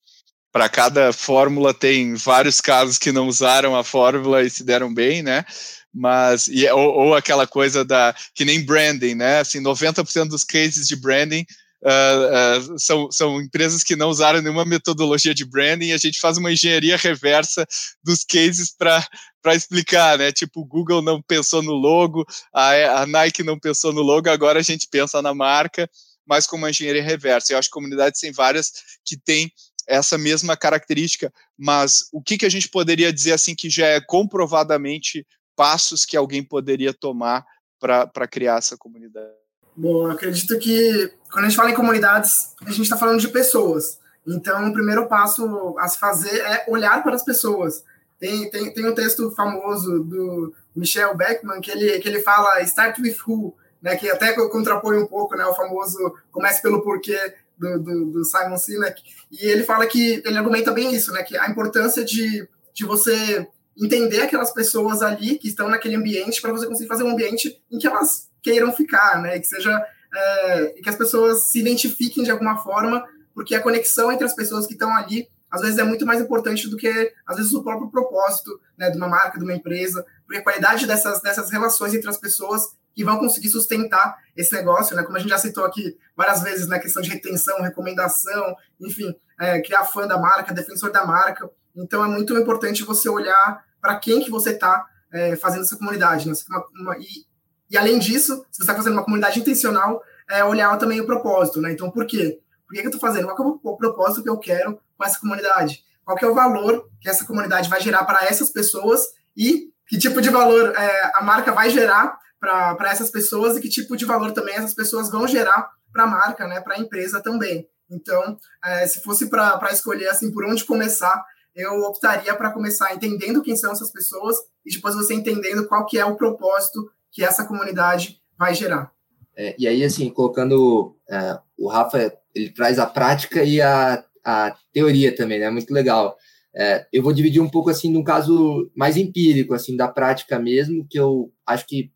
para 0.58 0.70
cada 0.70 1.14
fórmula 1.14 1.72
tem 1.72 2.16
vários 2.16 2.60
casos 2.60 2.98
que 2.98 3.12
não 3.12 3.28
usaram 3.28 3.76
a 3.76 3.84
fórmula 3.84 4.42
e 4.42 4.50
se 4.50 4.64
deram 4.64 4.92
bem, 4.92 5.22
né? 5.22 5.46
Mas 5.94 6.48
e, 6.48 6.68
ou, 6.72 6.96
ou 6.96 7.16
aquela 7.16 7.46
coisa 7.46 7.86
da 7.86 8.16
que 8.34 8.44
nem 8.44 8.66
branding, 8.66 9.14
né? 9.14 9.42
Assim, 9.42 9.62
90% 9.62 10.30
dos 10.30 10.44
cases 10.44 10.88
de 10.88 10.96
branding 10.96 11.46
Uh, 11.80 12.74
uh, 12.74 12.80
são, 12.80 13.12
são 13.12 13.40
empresas 13.40 13.84
que 13.84 13.96
não 13.96 14.10
usaram 14.10 14.42
nenhuma 14.42 14.66
metodologia 14.66 15.32
de 15.32 15.46
branding, 15.46 15.92
a 15.92 15.98
gente 15.98 16.20
faz 16.20 16.36
uma 16.36 16.52
engenharia 16.52 16.98
reversa 16.98 17.68
dos 18.04 18.24
cases 18.24 18.76
para 18.76 19.54
explicar, 19.54 20.18
né? 20.18 20.32
Tipo, 20.32 20.62
o 20.62 20.66
Google 20.66 21.04
não 21.04 21.22
pensou 21.22 21.62
no 21.62 21.74
logo, 21.74 22.26
a, 22.52 23.04
a 23.04 23.06
Nike 23.06 23.44
não 23.44 23.60
pensou 23.60 23.94
no 23.94 24.02
logo, 24.02 24.28
agora 24.28 24.60
a 24.60 24.64
gente 24.64 24.88
pensa 24.90 25.22
na 25.22 25.36
marca, 25.36 25.88
mas 26.28 26.48
com 26.48 26.58
uma 26.58 26.72
engenharia 26.72 27.04
reversa. 27.04 27.54
Eu 27.54 27.60
acho 27.60 27.70
que 27.70 27.74
comunidades 27.74 28.20
tem 28.20 28.32
várias 28.32 28.72
que 29.06 29.16
têm 29.16 29.52
essa 29.88 30.18
mesma 30.18 30.58
característica, 30.58 31.34
mas 31.58 32.10
o 32.12 32.22
que, 32.22 32.38
que 32.38 32.46
a 32.46 32.50
gente 32.50 32.70
poderia 32.70 33.12
dizer 33.14 33.34
assim 33.34 33.56
que 33.56 33.70
já 33.70 33.88
é 33.88 34.02
comprovadamente 34.02 35.26
passos 35.56 36.06
que 36.06 36.18
alguém 36.18 36.44
poderia 36.44 36.94
tomar 36.94 37.46
para 37.80 38.28
criar 38.28 38.58
essa 38.58 38.78
comunidade? 38.78 39.32
Bom, 39.76 40.08
eu 40.08 40.12
acredito 40.12 40.58
que 40.60 41.12
quando 41.32 41.46
a 41.46 41.48
gente 41.50 41.58
fala 41.58 41.72
em 41.72 41.76
comunidades, 41.76 42.56
a 42.62 42.70
gente 42.70 42.84
está 42.84 42.98
falando 42.98 43.20
de 43.20 43.28
pessoas. 43.30 44.00
Então, 44.26 44.70
o 44.70 44.74
primeiro 44.74 45.08
passo 45.08 45.76
a 45.80 45.88
se 45.88 45.98
fazer 45.98 46.40
é 46.40 46.66
olhar 46.68 47.02
para 47.02 47.16
as 47.16 47.24
pessoas. 47.24 47.84
Tem, 48.20 48.50
tem, 48.50 48.74
tem 48.74 48.86
um 48.86 48.96
texto 48.96 49.32
famoso 49.32 50.04
do 50.04 50.54
Michel 50.76 51.16
Beckman 51.16 51.62
que 51.62 51.72
ele, 51.72 52.00
que 52.00 52.10
ele 52.10 52.22
fala 52.22 52.62
Start 52.62 52.98
with 53.00 53.16
Who, 53.26 53.56
né, 53.82 53.96
que 53.96 54.10
até 54.10 54.34
contrapõe 54.34 54.98
um 54.98 55.08
pouco 55.08 55.36
né, 55.36 55.46
o 55.46 55.54
famoso 55.54 56.16
comece 56.32 56.62
pelo 56.62 56.82
porquê 56.82 57.36
do, 57.58 57.80
do, 57.80 58.06
do, 58.12 58.26
Simon 58.26 58.58
Sinek, 58.58 59.02
e 59.32 59.46
ele 59.46 59.64
fala 59.64 59.86
que, 59.86 60.22
ele 60.26 60.38
argumenta 60.38 60.72
bem 60.72 60.94
isso, 60.94 61.12
né, 61.12 61.24
que 61.24 61.38
a 61.38 61.50
importância 61.50 62.04
de, 62.04 62.48
de 62.74 62.86
você 62.86 63.48
entender 63.80 64.22
aquelas 64.22 64.54
pessoas 64.54 65.02
ali 65.02 65.38
que 65.38 65.48
estão 65.48 65.70
naquele 65.70 65.96
ambiente 65.96 66.42
para 66.42 66.52
você 66.52 66.66
conseguir 66.66 66.88
fazer 66.88 67.04
um 67.04 67.12
ambiente 67.12 67.62
em 67.72 67.78
que 67.78 67.88
elas 67.88 68.30
queiram 68.42 68.74
ficar, 68.74 69.22
né, 69.22 69.40
que 69.40 69.48
seja, 69.48 69.86
é, 70.14 70.66
que 70.82 70.90
as 70.90 70.96
pessoas 70.96 71.44
se 71.52 71.60
identifiquem 71.60 72.24
de 72.24 72.32
alguma 72.32 72.58
forma, 72.58 73.04
porque 73.34 73.56
a 73.56 73.62
conexão 73.62 74.12
entre 74.12 74.26
as 74.26 74.34
pessoas 74.34 74.66
que 74.66 74.74
estão 74.74 74.96
ali 74.96 75.28
às 75.50 75.62
vezes 75.62 75.78
é 75.78 75.84
muito 75.84 76.06
mais 76.06 76.22
importante 76.22 76.70
do 76.70 76.78
que, 76.78 77.14
às 77.26 77.38
vezes, 77.38 77.54
o 77.54 77.64
próprio 77.64 77.90
propósito 77.90 78.60
né, 78.78 78.90
de 78.90 78.98
uma 78.98 79.08
marca, 79.08 79.38
de 79.38 79.46
uma 79.46 79.56
empresa, 79.56 80.06
porque 80.26 80.40
a 80.40 80.44
qualidade 80.44 80.86
dessas, 80.86 81.22
dessas 81.22 81.50
relações 81.50 81.94
entre 81.94 82.10
as 82.10 82.18
pessoas 82.18 82.76
que 82.98 83.04
vão 83.04 83.20
conseguir 83.20 83.50
sustentar 83.50 84.18
esse 84.36 84.52
negócio, 84.56 84.96
né? 84.96 85.04
Como 85.04 85.16
a 85.16 85.20
gente 85.20 85.30
já 85.30 85.38
citou 85.38 85.64
aqui 85.64 85.96
várias 86.16 86.42
vezes 86.42 86.68
na 86.68 86.78
né, 86.78 86.82
questão 86.82 87.00
de 87.00 87.12
retenção, 87.12 87.62
recomendação, 87.62 88.56
enfim, 88.82 89.16
é, 89.40 89.62
criar 89.62 89.86
fã 89.86 90.08
da 90.08 90.18
marca, 90.18 90.52
defensor 90.52 90.92
da 90.92 91.06
marca. 91.06 91.48
Então 91.76 92.04
é 92.04 92.08
muito 92.08 92.36
importante 92.36 92.84
você 92.84 93.08
olhar 93.08 93.64
para 93.80 94.00
quem 94.00 94.20
que 94.24 94.32
você 94.32 94.50
está 94.50 94.84
é, 95.14 95.36
fazendo 95.36 95.62
essa 95.62 95.78
comunidade, 95.78 96.28
né? 96.28 96.34
Uma, 96.50 96.66
uma, 96.82 96.98
e, 96.98 97.28
e, 97.70 97.78
além 97.78 98.00
disso, 98.00 98.44
se 98.52 98.58
você 98.58 98.64
está 98.64 98.74
fazendo 98.74 98.94
uma 98.94 99.04
comunidade 99.04 99.40
intencional, 99.40 100.02
é 100.28 100.44
olhar 100.44 100.76
também 100.80 101.00
o 101.00 101.06
propósito, 101.06 101.62
né? 101.62 101.72
Então, 101.72 101.92
por 101.92 102.08
quê? 102.08 102.40
Por 102.66 102.74
que, 102.74 102.82
que 102.82 102.88
eu 102.88 102.92
estou 102.92 103.00
fazendo? 103.00 103.28
Qual 103.28 103.62
é 103.64 103.70
o 103.70 103.78
propósito 103.78 104.24
que 104.24 104.30
eu 104.30 104.40
quero 104.40 104.82
com 104.98 105.06
essa 105.06 105.20
comunidade? 105.20 105.84
Qual 106.04 106.18
é 106.20 106.26
o 106.26 106.34
valor 106.34 106.90
que 107.00 107.08
essa 107.08 107.26
comunidade 107.26 107.70
vai 107.70 107.80
gerar 107.80 108.06
para 108.06 108.26
essas 108.26 108.50
pessoas 108.50 109.04
e 109.38 109.72
que 109.86 110.00
tipo 110.00 110.20
de 110.20 110.32
valor 110.32 110.74
é, 110.76 111.12
a 111.14 111.22
marca 111.22 111.52
vai 111.52 111.70
gerar 111.70 112.18
para 112.40 112.92
essas 112.92 113.10
pessoas 113.10 113.58
e 113.58 113.62
que 113.62 113.70
tipo 113.70 113.96
de 113.96 114.06
valor 114.06 114.32
também 114.32 114.56
essas 114.56 114.74
pessoas 114.74 115.10
vão 115.10 115.28
gerar 115.28 115.70
para 115.92 116.04
a 116.04 116.08
marca, 116.08 116.48
né, 116.48 116.62
para 116.62 116.76
a 116.76 116.80
empresa 116.80 117.22
também. 117.22 117.68
Então, 117.90 118.38
é, 118.64 118.86
se 118.88 119.02
fosse 119.02 119.30
para 119.30 119.70
escolher 119.72 120.08
assim 120.10 120.32
por 120.32 120.46
onde 120.46 120.66
começar, 120.66 121.24
eu 121.56 121.82
optaria 121.82 122.36
para 122.36 122.52
começar 122.52 122.94
entendendo 122.94 123.42
quem 123.42 123.56
são 123.56 123.72
essas 123.72 123.92
pessoas 123.92 124.36
e 124.66 124.72
depois 124.72 124.94
você 124.94 125.14
entendendo 125.14 125.68
qual 125.68 125.86
que 125.86 125.98
é 125.98 126.06
o 126.06 126.16
propósito 126.16 126.90
que 127.12 127.24
essa 127.24 127.46
comunidade 127.46 128.22
vai 128.38 128.54
gerar. 128.54 128.92
É, 129.36 129.56
e 129.58 129.68
aí, 129.68 129.84
assim, 129.84 130.10
colocando 130.10 130.96
é, 131.10 131.40
o 131.58 131.68
Rafa, 131.68 132.14
ele 132.36 132.50
traz 132.52 132.78
a 132.78 132.86
prática 132.86 133.44
e 133.44 133.62
a, 133.62 134.04
a 134.24 134.56
teoria 134.74 135.16
também, 135.16 135.40
né? 135.40 135.50
Muito 135.50 135.74
legal. 135.74 136.16
É, 136.56 136.88
eu 136.92 137.04
vou 137.04 137.14
dividir 137.14 137.42
um 137.42 137.50
pouco 137.50 137.70
assim 137.70 137.92
num 137.92 138.04
caso 138.04 138.72
mais 138.76 138.98
empírico, 138.98 139.54
assim, 139.54 139.78
da 139.78 139.88
prática 139.88 140.40
mesmo, 140.40 140.88
que 140.90 141.00
eu 141.00 141.32
acho 141.46 141.66
que 141.68 141.92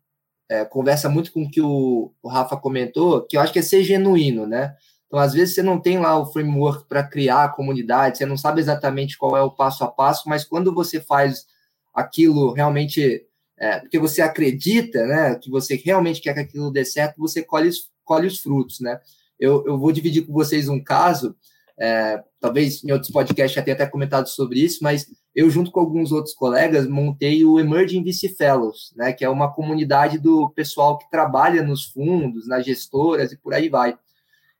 é, 0.48 0.64
conversa 0.64 1.08
muito 1.08 1.32
com 1.32 1.42
o 1.42 1.50
que 1.50 1.60
o, 1.60 2.12
o, 2.22 2.28
Rafa 2.28 2.56
comentou, 2.56 3.22
que 3.22 3.36
eu 3.36 3.40
acho 3.40 3.52
que 3.52 3.58
é 3.58 3.62
ser 3.62 3.82
genuíno, 3.82 4.46
né? 4.46 4.74
Então, 5.06 5.18
às 5.18 5.32
vezes, 5.32 5.54
você 5.54 5.62
não 5.62 5.80
tem 5.80 5.98
lá 5.98 6.18
o 6.18 6.26
framework 6.26 6.88
para 6.88 7.02
criar 7.02 7.44
a 7.44 7.48
comunidade, 7.48 8.18
você 8.18 8.26
não 8.26 8.36
sabe 8.36 8.60
exatamente 8.60 9.18
qual 9.18 9.36
é 9.36 9.42
o 9.42 9.50
passo 9.50 9.84
a 9.84 9.88
passo, 9.88 10.28
mas 10.28 10.44
quando 10.44 10.72
você 10.74 11.00
faz 11.00 11.46
aquilo 11.94 12.52
realmente, 12.52 13.26
é, 13.58 13.80
porque 13.80 13.98
você 13.98 14.22
acredita, 14.22 15.06
né, 15.06 15.34
que 15.36 15.50
você 15.50 15.76
realmente 15.76 16.20
quer 16.20 16.34
que 16.34 16.40
aquilo 16.40 16.72
dê 16.72 16.84
certo, 16.84 17.18
você 17.18 17.42
colhe, 17.42 17.70
colhe 18.04 18.26
os 18.26 18.38
frutos, 18.40 18.80
né? 18.80 18.98
Eu, 19.38 19.64
eu 19.66 19.78
vou 19.78 19.92
dividir 19.92 20.26
com 20.26 20.32
vocês 20.32 20.68
um 20.68 20.82
caso, 20.82 21.36
é, 21.78 22.22
talvez 22.40 22.82
em 22.84 22.92
outros 22.92 23.10
podcasts 23.10 23.54
já 23.54 23.62
tenha 23.62 23.74
até 23.74 23.86
comentado 23.86 24.28
sobre 24.28 24.60
isso, 24.60 24.78
mas 24.82 25.06
eu, 25.34 25.48
junto 25.48 25.70
com 25.70 25.80
alguns 25.80 26.12
outros 26.12 26.34
colegas, 26.34 26.86
montei 26.86 27.44
o 27.44 27.58
Emerging 27.58 28.04
VC 28.04 28.28
Fellows, 28.28 28.92
né, 28.96 29.12
que 29.12 29.24
é 29.24 29.28
uma 29.28 29.52
comunidade 29.52 30.18
do 30.18 30.50
pessoal 30.50 30.98
que 30.98 31.10
trabalha 31.10 31.62
nos 31.62 31.84
fundos, 31.84 32.46
nas 32.46 32.64
gestoras 32.64 33.32
e 33.32 33.38
por 33.38 33.54
aí 33.54 33.68
vai. 33.68 33.96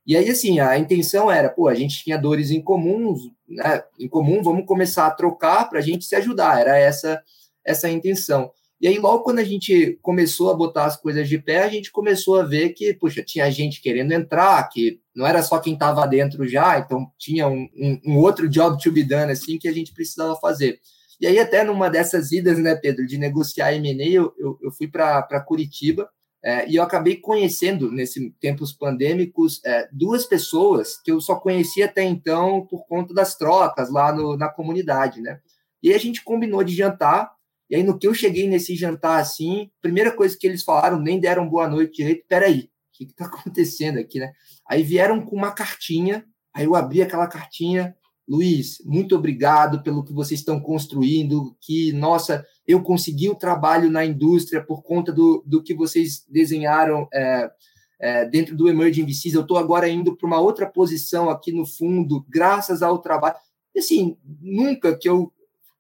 E 0.07 0.17
aí, 0.17 0.29
assim, 0.29 0.59
a 0.61 0.79
intenção 0.79 1.31
era, 1.31 1.49
pô, 1.49 1.69
a 1.69 1.75
gente 1.75 2.03
tinha 2.03 2.19
dores 2.19 2.51
em 2.51 2.61
comuns, 2.61 3.21
né, 3.49 3.85
em 3.99 4.09
comum, 4.09 4.43
vamos 4.43 4.67
começar 4.67 5.07
a 5.07 5.11
trocar 5.11 5.69
para 5.69 5.79
a 5.79 5.83
gente 5.83 6.05
se 6.05 6.17
ajudar, 6.17 6.61
era 6.61 6.77
essa 6.79 7.23
essa 7.65 7.87
a 7.87 7.91
intenção. 7.91 8.51
E 8.83 8.89
aí, 8.89 8.99
logo 8.99 9.23
quando 9.23 9.39
a 9.39 9.45
gente 9.45 9.97
começou 10.03 10.51
a 10.51 10.55
botar 10.55 10.87
as 10.87 10.97
coisas 10.97 11.29
de 11.29 11.39
pé, 11.39 11.63
a 11.63 11.69
gente 11.69 11.93
começou 11.93 12.41
a 12.41 12.43
ver 12.43 12.71
que, 12.71 12.93
puxa, 12.93 13.23
tinha 13.23 13.49
gente 13.49 13.81
querendo 13.81 14.11
entrar, 14.11 14.69
que 14.69 14.99
não 15.15 15.25
era 15.25 15.41
só 15.41 15.61
quem 15.61 15.75
estava 15.75 16.05
dentro 16.05 16.49
já, 16.49 16.81
então 16.81 17.07
tinha 17.17 17.47
um, 17.47 17.69
um, 17.77 18.01
um, 18.05 18.19
outro 18.19 18.49
job 18.49 18.83
to 18.83 18.91
be 18.91 19.05
done, 19.05 19.31
assim, 19.31 19.57
que 19.57 19.69
a 19.69 19.73
gente 19.73 19.95
precisava 19.95 20.35
fazer. 20.35 20.81
E 21.21 21.29
aí, 21.29 21.39
até 21.39 21.63
numa 21.63 21.89
dessas 21.89 22.33
idas, 22.33 22.59
né, 22.59 22.75
Pedro, 22.75 23.07
de 23.07 23.17
negociar 23.19 23.73
M&A, 23.73 24.05
eu, 24.05 24.35
eu, 24.37 24.59
eu 24.61 24.73
fui 24.73 24.89
para 24.89 25.41
Curitiba, 25.47 26.11
é, 26.45 26.69
e 26.69 26.75
eu 26.75 26.83
acabei 26.83 27.15
conhecendo, 27.15 27.89
nesses 27.93 28.33
tempos 28.41 28.73
pandêmicos, 28.73 29.65
é, 29.65 29.89
duas 29.93 30.27
pessoas 30.27 31.01
que 31.01 31.13
eu 31.13 31.21
só 31.21 31.37
conhecia 31.37 31.85
até 31.85 32.03
então 32.03 32.67
por 32.67 32.85
conta 32.89 33.15
das 33.15 33.37
trocas 33.37 33.93
lá 33.93 34.13
no, 34.13 34.37
na 34.37 34.49
comunidade, 34.49 35.21
né? 35.21 35.39
E 35.81 35.95
a 35.95 35.99
gente 35.99 36.25
combinou 36.25 36.65
de 36.65 36.75
jantar, 36.75 37.31
e 37.73 37.77
aí, 37.77 37.83
no 37.83 37.99
que 37.99 38.07
eu 38.07 38.13
cheguei 38.13 38.47
nesse 38.47 38.77
jantar 38.77 39.19
assim, 39.19 39.71
primeira 39.81 40.13
coisa 40.13 40.37
que 40.39 40.47
eles 40.47 40.63
falaram, 40.63 41.01
nem 41.01 41.19
deram 41.19 41.49
boa 41.49 41.67
noite 41.67 41.97
direito. 41.97 42.23
Peraí, 42.29 42.65
o 42.65 42.69
que 42.93 43.05
está 43.05 43.25
acontecendo 43.33 43.99
aqui, 43.99 44.19
né? 44.19 44.31
Aí 44.69 44.83
vieram 44.83 45.23
com 45.23 45.35
uma 45.35 45.53
cartinha, 45.53 46.23
aí 46.55 46.67
eu 46.67 46.75
abri 46.75 47.01
aquela 47.01 47.27
cartinha. 47.27 47.97
Luiz, 48.29 48.77
muito 48.85 49.17
obrigado 49.17 49.83
pelo 49.83 50.05
que 50.05 50.13
vocês 50.13 50.41
estão 50.41 50.61
construindo. 50.61 51.57
Que, 51.63 51.95
nossa, 51.95 52.45
eu 52.67 52.83
consegui 52.83 53.31
o 53.31 53.35
trabalho 53.35 53.91
na 53.91 54.05
indústria 54.05 54.63
por 54.63 54.83
conta 54.83 55.11
do, 55.11 55.43
do 55.47 55.63
que 55.63 55.75
vocês 55.75 56.27
desenharam 56.29 57.09
é, 57.11 57.51
é, 57.99 58.25
dentro 58.27 58.55
do 58.55 58.69
Emerging 58.69 59.07
VCs. 59.07 59.33
Eu 59.33 59.41
estou 59.41 59.57
agora 59.57 59.89
indo 59.89 60.15
para 60.15 60.27
uma 60.27 60.41
outra 60.41 60.67
posição 60.67 61.31
aqui 61.31 61.51
no 61.51 61.65
fundo, 61.65 62.23
graças 62.29 62.83
ao 62.83 62.99
trabalho. 62.99 63.37
E, 63.75 63.79
assim, 63.79 64.19
nunca 64.43 64.95
que 64.95 65.09
eu 65.09 65.33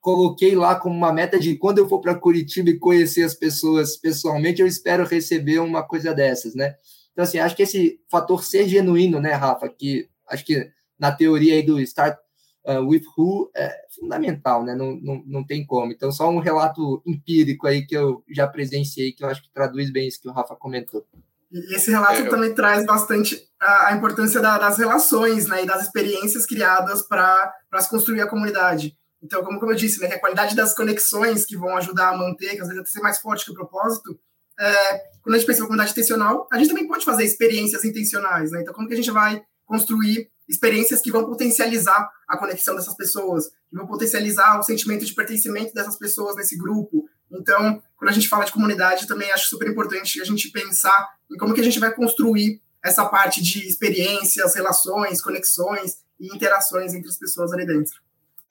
coloquei 0.02 0.56
lá 0.56 0.74
como 0.74 0.96
uma 0.96 1.12
meta 1.12 1.38
de 1.38 1.56
quando 1.56 1.78
eu 1.78 1.88
for 1.88 2.00
para 2.00 2.16
Curitiba 2.16 2.68
e 2.70 2.78
conhecer 2.78 3.22
as 3.22 3.34
pessoas 3.34 3.96
pessoalmente, 3.96 4.60
eu 4.60 4.66
espero 4.66 5.06
receber 5.06 5.60
uma 5.60 5.82
coisa 5.82 6.12
dessas, 6.12 6.54
né? 6.56 6.74
Então, 7.12 7.22
assim, 7.22 7.38
acho 7.38 7.54
que 7.54 7.62
esse 7.62 8.00
fator 8.10 8.42
ser 8.42 8.68
genuíno, 8.68 9.20
né, 9.20 9.32
Rafa, 9.32 9.68
que 9.68 10.08
acho 10.28 10.44
que 10.44 10.68
na 10.98 11.12
teoria 11.12 11.54
aí 11.54 11.62
do 11.62 11.80
Start 11.80 12.18
uh, 12.66 12.80
with 12.80 13.04
Who 13.16 13.50
é 13.54 13.72
fundamental, 13.94 14.64
né? 14.64 14.74
Não, 14.74 14.96
não, 15.00 15.22
não 15.24 15.46
tem 15.46 15.64
como. 15.64 15.92
Então, 15.92 16.10
só 16.10 16.28
um 16.28 16.40
relato 16.40 17.00
empírico 17.06 17.68
aí 17.68 17.86
que 17.86 17.96
eu 17.96 18.24
já 18.28 18.48
presenciei, 18.48 19.12
que 19.12 19.22
eu 19.22 19.28
acho 19.28 19.40
que 19.40 19.52
traduz 19.52 19.92
bem 19.92 20.08
isso 20.08 20.20
que 20.20 20.28
o 20.28 20.32
Rafa 20.32 20.56
comentou. 20.56 21.06
E 21.52 21.76
esse 21.76 21.92
relato 21.92 22.22
é, 22.22 22.28
também 22.28 22.52
traz 22.52 22.84
bastante 22.84 23.40
a, 23.60 23.88
a 23.88 23.92
importância 23.92 24.40
da, 24.40 24.58
das 24.58 24.78
relações 24.78 25.46
né, 25.46 25.62
e 25.62 25.66
das 25.66 25.82
experiências 25.82 26.44
criadas 26.44 27.02
para 27.02 27.52
se 27.78 27.88
construir 27.88 28.22
a 28.22 28.28
comunidade. 28.28 28.96
Então, 29.22 29.42
como, 29.44 29.60
como 29.60 29.72
eu 29.72 29.76
disse, 29.76 30.00
né, 30.00 30.08
a 30.08 30.18
qualidade 30.18 30.56
das 30.56 30.74
conexões 30.74 31.46
que 31.46 31.56
vão 31.56 31.76
ajudar 31.76 32.08
a 32.08 32.16
manter, 32.16 32.56
que 32.56 32.60
às 32.60 32.68
vezes 32.68 32.80
até 32.80 32.90
ser 32.90 33.00
mais 33.00 33.18
forte 33.18 33.44
que 33.44 33.52
o 33.52 33.54
propósito, 33.54 34.18
é, 34.58 34.98
quando 35.22 35.34
a 35.34 35.38
gente 35.38 35.46
pensa 35.46 35.60
em 35.60 35.62
comunidade 35.62 35.92
intencional, 35.92 36.48
a 36.52 36.58
gente 36.58 36.68
também 36.68 36.88
pode 36.88 37.04
fazer 37.04 37.24
experiências 37.24 37.84
intencionais, 37.84 38.50
né? 38.50 38.60
Então, 38.62 38.74
como 38.74 38.88
que 38.88 38.94
a 38.94 38.96
gente 38.96 39.10
vai 39.10 39.42
construir 39.64 40.30
experiências 40.48 41.00
que 41.00 41.10
vão 41.10 41.24
potencializar 41.24 42.10
a 42.28 42.36
conexão 42.36 42.74
dessas 42.74 42.94
pessoas, 42.94 43.48
que 43.70 43.76
vão 43.76 43.86
potencializar 43.86 44.58
o 44.58 44.62
sentimento 44.62 45.04
de 45.04 45.14
pertencimento 45.14 45.72
dessas 45.72 45.96
pessoas 45.96 46.36
nesse 46.36 46.58
grupo. 46.58 47.08
Então, 47.30 47.82
quando 47.96 48.10
a 48.10 48.12
gente 48.12 48.28
fala 48.28 48.44
de 48.44 48.52
comunidade, 48.52 49.06
também 49.06 49.30
acho 49.32 49.48
super 49.48 49.68
importante 49.68 50.20
a 50.20 50.24
gente 50.24 50.50
pensar 50.50 51.14
em 51.30 51.36
como 51.36 51.54
que 51.54 51.60
a 51.60 51.64
gente 51.64 51.78
vai 51.78 51.94
construir 51.94 52.60
essa 52.84 53.06
parte 53.06 53.42
de 53.42 53.66
experiências, 53.66 54.54
relações, 54.54 55.22
conexões 55.22 55.98
e 56.20 56.34
interações 56.34 56.92
entre 56.92 57.08
as 57.08 57.16
pessoas 57.16 57.52
ali 57.52 57.64
dentro. 57.64 57.94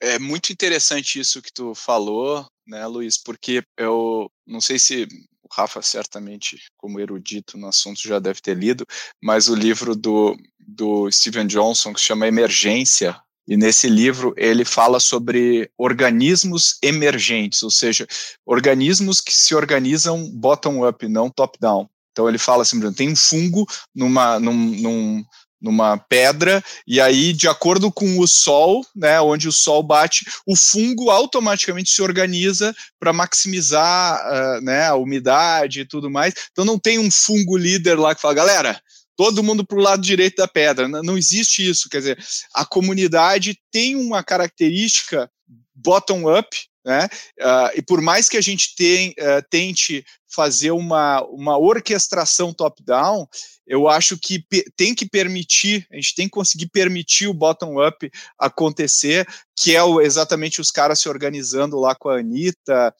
É 0.02 0.18
muito 0.18 0.52
interessante 0.52 1.20
isso 1.20 1.40
que 1.40 1.52
tu 1.52 1.76
falou, 1.76 2.44
né, 2.66 2.84
Luiz? 2.88 3.16
Porque 3.16 3.62
eu 3.78 4.28
não 4.44 4.60
sei 4.60 4.76
se 4.76 5.06
o 5.44 5.48
Rafa 5.54 5.80
certamente, 5.80 6.60
como 6.76 6.98
erudito 6.98 7.56
no 7.56 7.68
assunto, 7.68 8.00
já 8.02 8.18
deve 8.18 8.40
ter 8.40 8.56
lido, 8.56 8.84
mas 9.22 9.48
o 9.48 9.54
livro 9.54 9.94
do, 9.94 10.36
do 10.58 11.08
Steven 11.08 11.46
Johnson 11.46 11.94
que 11.94 12.00
se 12.00 12.06
chama 12.06 12.26
Emergência, 12.26 13.16
e 13.46 13.56
nesse 13.56 13.88
livro 13.88 14.34
ele 14.36 14.64
fala 14.64 14.98
sobre 14.98 15.70
organismos 15.78 16.78
emergentes, 16.82 17.62
ou 17.62 17.70
seja, 17.70 18.04
organismos 18.44 19.20
que 19.20 19.32
se 19.32 19.54
organizam 19.54 20.28
bottom-up, 20.32 21.06
não 21.06 21.30
top-down. 21.30 21.88
Então 22.10 22.28
ele 22.28 22.38
fala 22.38 22.62
assim, 22.62 22.92
tem 22.92 23.10
um 23.10 23.16
fungo 23.16 23.66
numa, 23.94 24.40
num, 24.40 24.52
num, 24.52 25.24
numa 25.62 25.96
pedra, 25.96 26.62
e 26.84 27.00
aí, 27.00 27.32
de 27.32 27.46
acordo 27.46 27.90
com 27.92 28.18
o 28.18 28.26
sol, 28.26 28.84
né, 28.94 29.20
onde 29.20 29.46
o 29.46 29.52
sol 29.52 29.80
bate, 29.82 30.26
o 30.44 30.56
fungo 30.56 31.08
automaticamente 31.08 31.90
se 31.90 32.02
organiza 32.02 32.74
para 32.98 33.12
maximizar 33.12 34.20
uh, 34.20 34.60
né, 34.60 34.86
a 34.86 34.96
umidade 34.96 35.80
e 35.80 35.86
tudo 35.86 36.10
mais. 36.10 36.34
Então 36.50 36.64
não 36.64 36.78
tem 36.78 36.98
um 36.98 37.10
fungo 37.10 37.56
líder 37.56 37.98
lá 37.98 38.12
que 38.12 38.20
fala, 38.20 38.34
galera, 38.34 38.82
todo 39.16 39.42
mundo 39.42 39.64
para 39.64 39.78
o 39.78 39.82
lado 39.82 40.02
direito 40.02 40.36
da 40.36 40.48
pedra. 40.48 40.88
Não, 40.88 41.16
existe 41.16 41.68
isso. 41.68 41.88
Quer 41.88 41.98
dizer, 41.98 42.24
a 42.52 42.64
comunidade 42.64 43.56
tem 43.70 43.94
uma 43.94 44.22
característica 44.24 45.30
bottom-up, 45.74 46.48
né? 46.84 47.08
Uh, 47.40 47.78
e 47.78 47.82
por 47.82 48.00
mais 48.00 48.28
que 48.28 48.36
a 48.36 48.40
gente 48.40 48.74
tem, 48.74 49.10
uh, 49.10 49.42
tente 49.48 50.04
fazer 50.34 50.72
uma, 50.72 51.22
uma 51.26 51.58
orquestração 51.58 52.52
top-down, 52.52 53.26
eu 53.66 53.88
acho 53.88 54.18
que 54.18 54.44
tem 54.76 54.94
que 54.94 55.08
permitir, 55.08 55.86
a 55.90 55.96
gente 55.96 56.14
tem 56.14 56.26
que 56.26 56.32
conseguir 56.32 56.68
permitir 56.68 57.28
o 57.28 57.34
bottom-up 57.34 58.10
acontecer, 58.38 59.26
que 59.56 59.76
é 59.76 59.82
o, 59.82 60.00
exatamente 60.00 60.60
os 60.60 60.70
caras 60.70 61.00
se 61.00 61.08
organizando 61.08 61.78
lá 61.78 61.94
com 61.94 62.08
a 62.08 62.18
Anitta, 62.18 62.94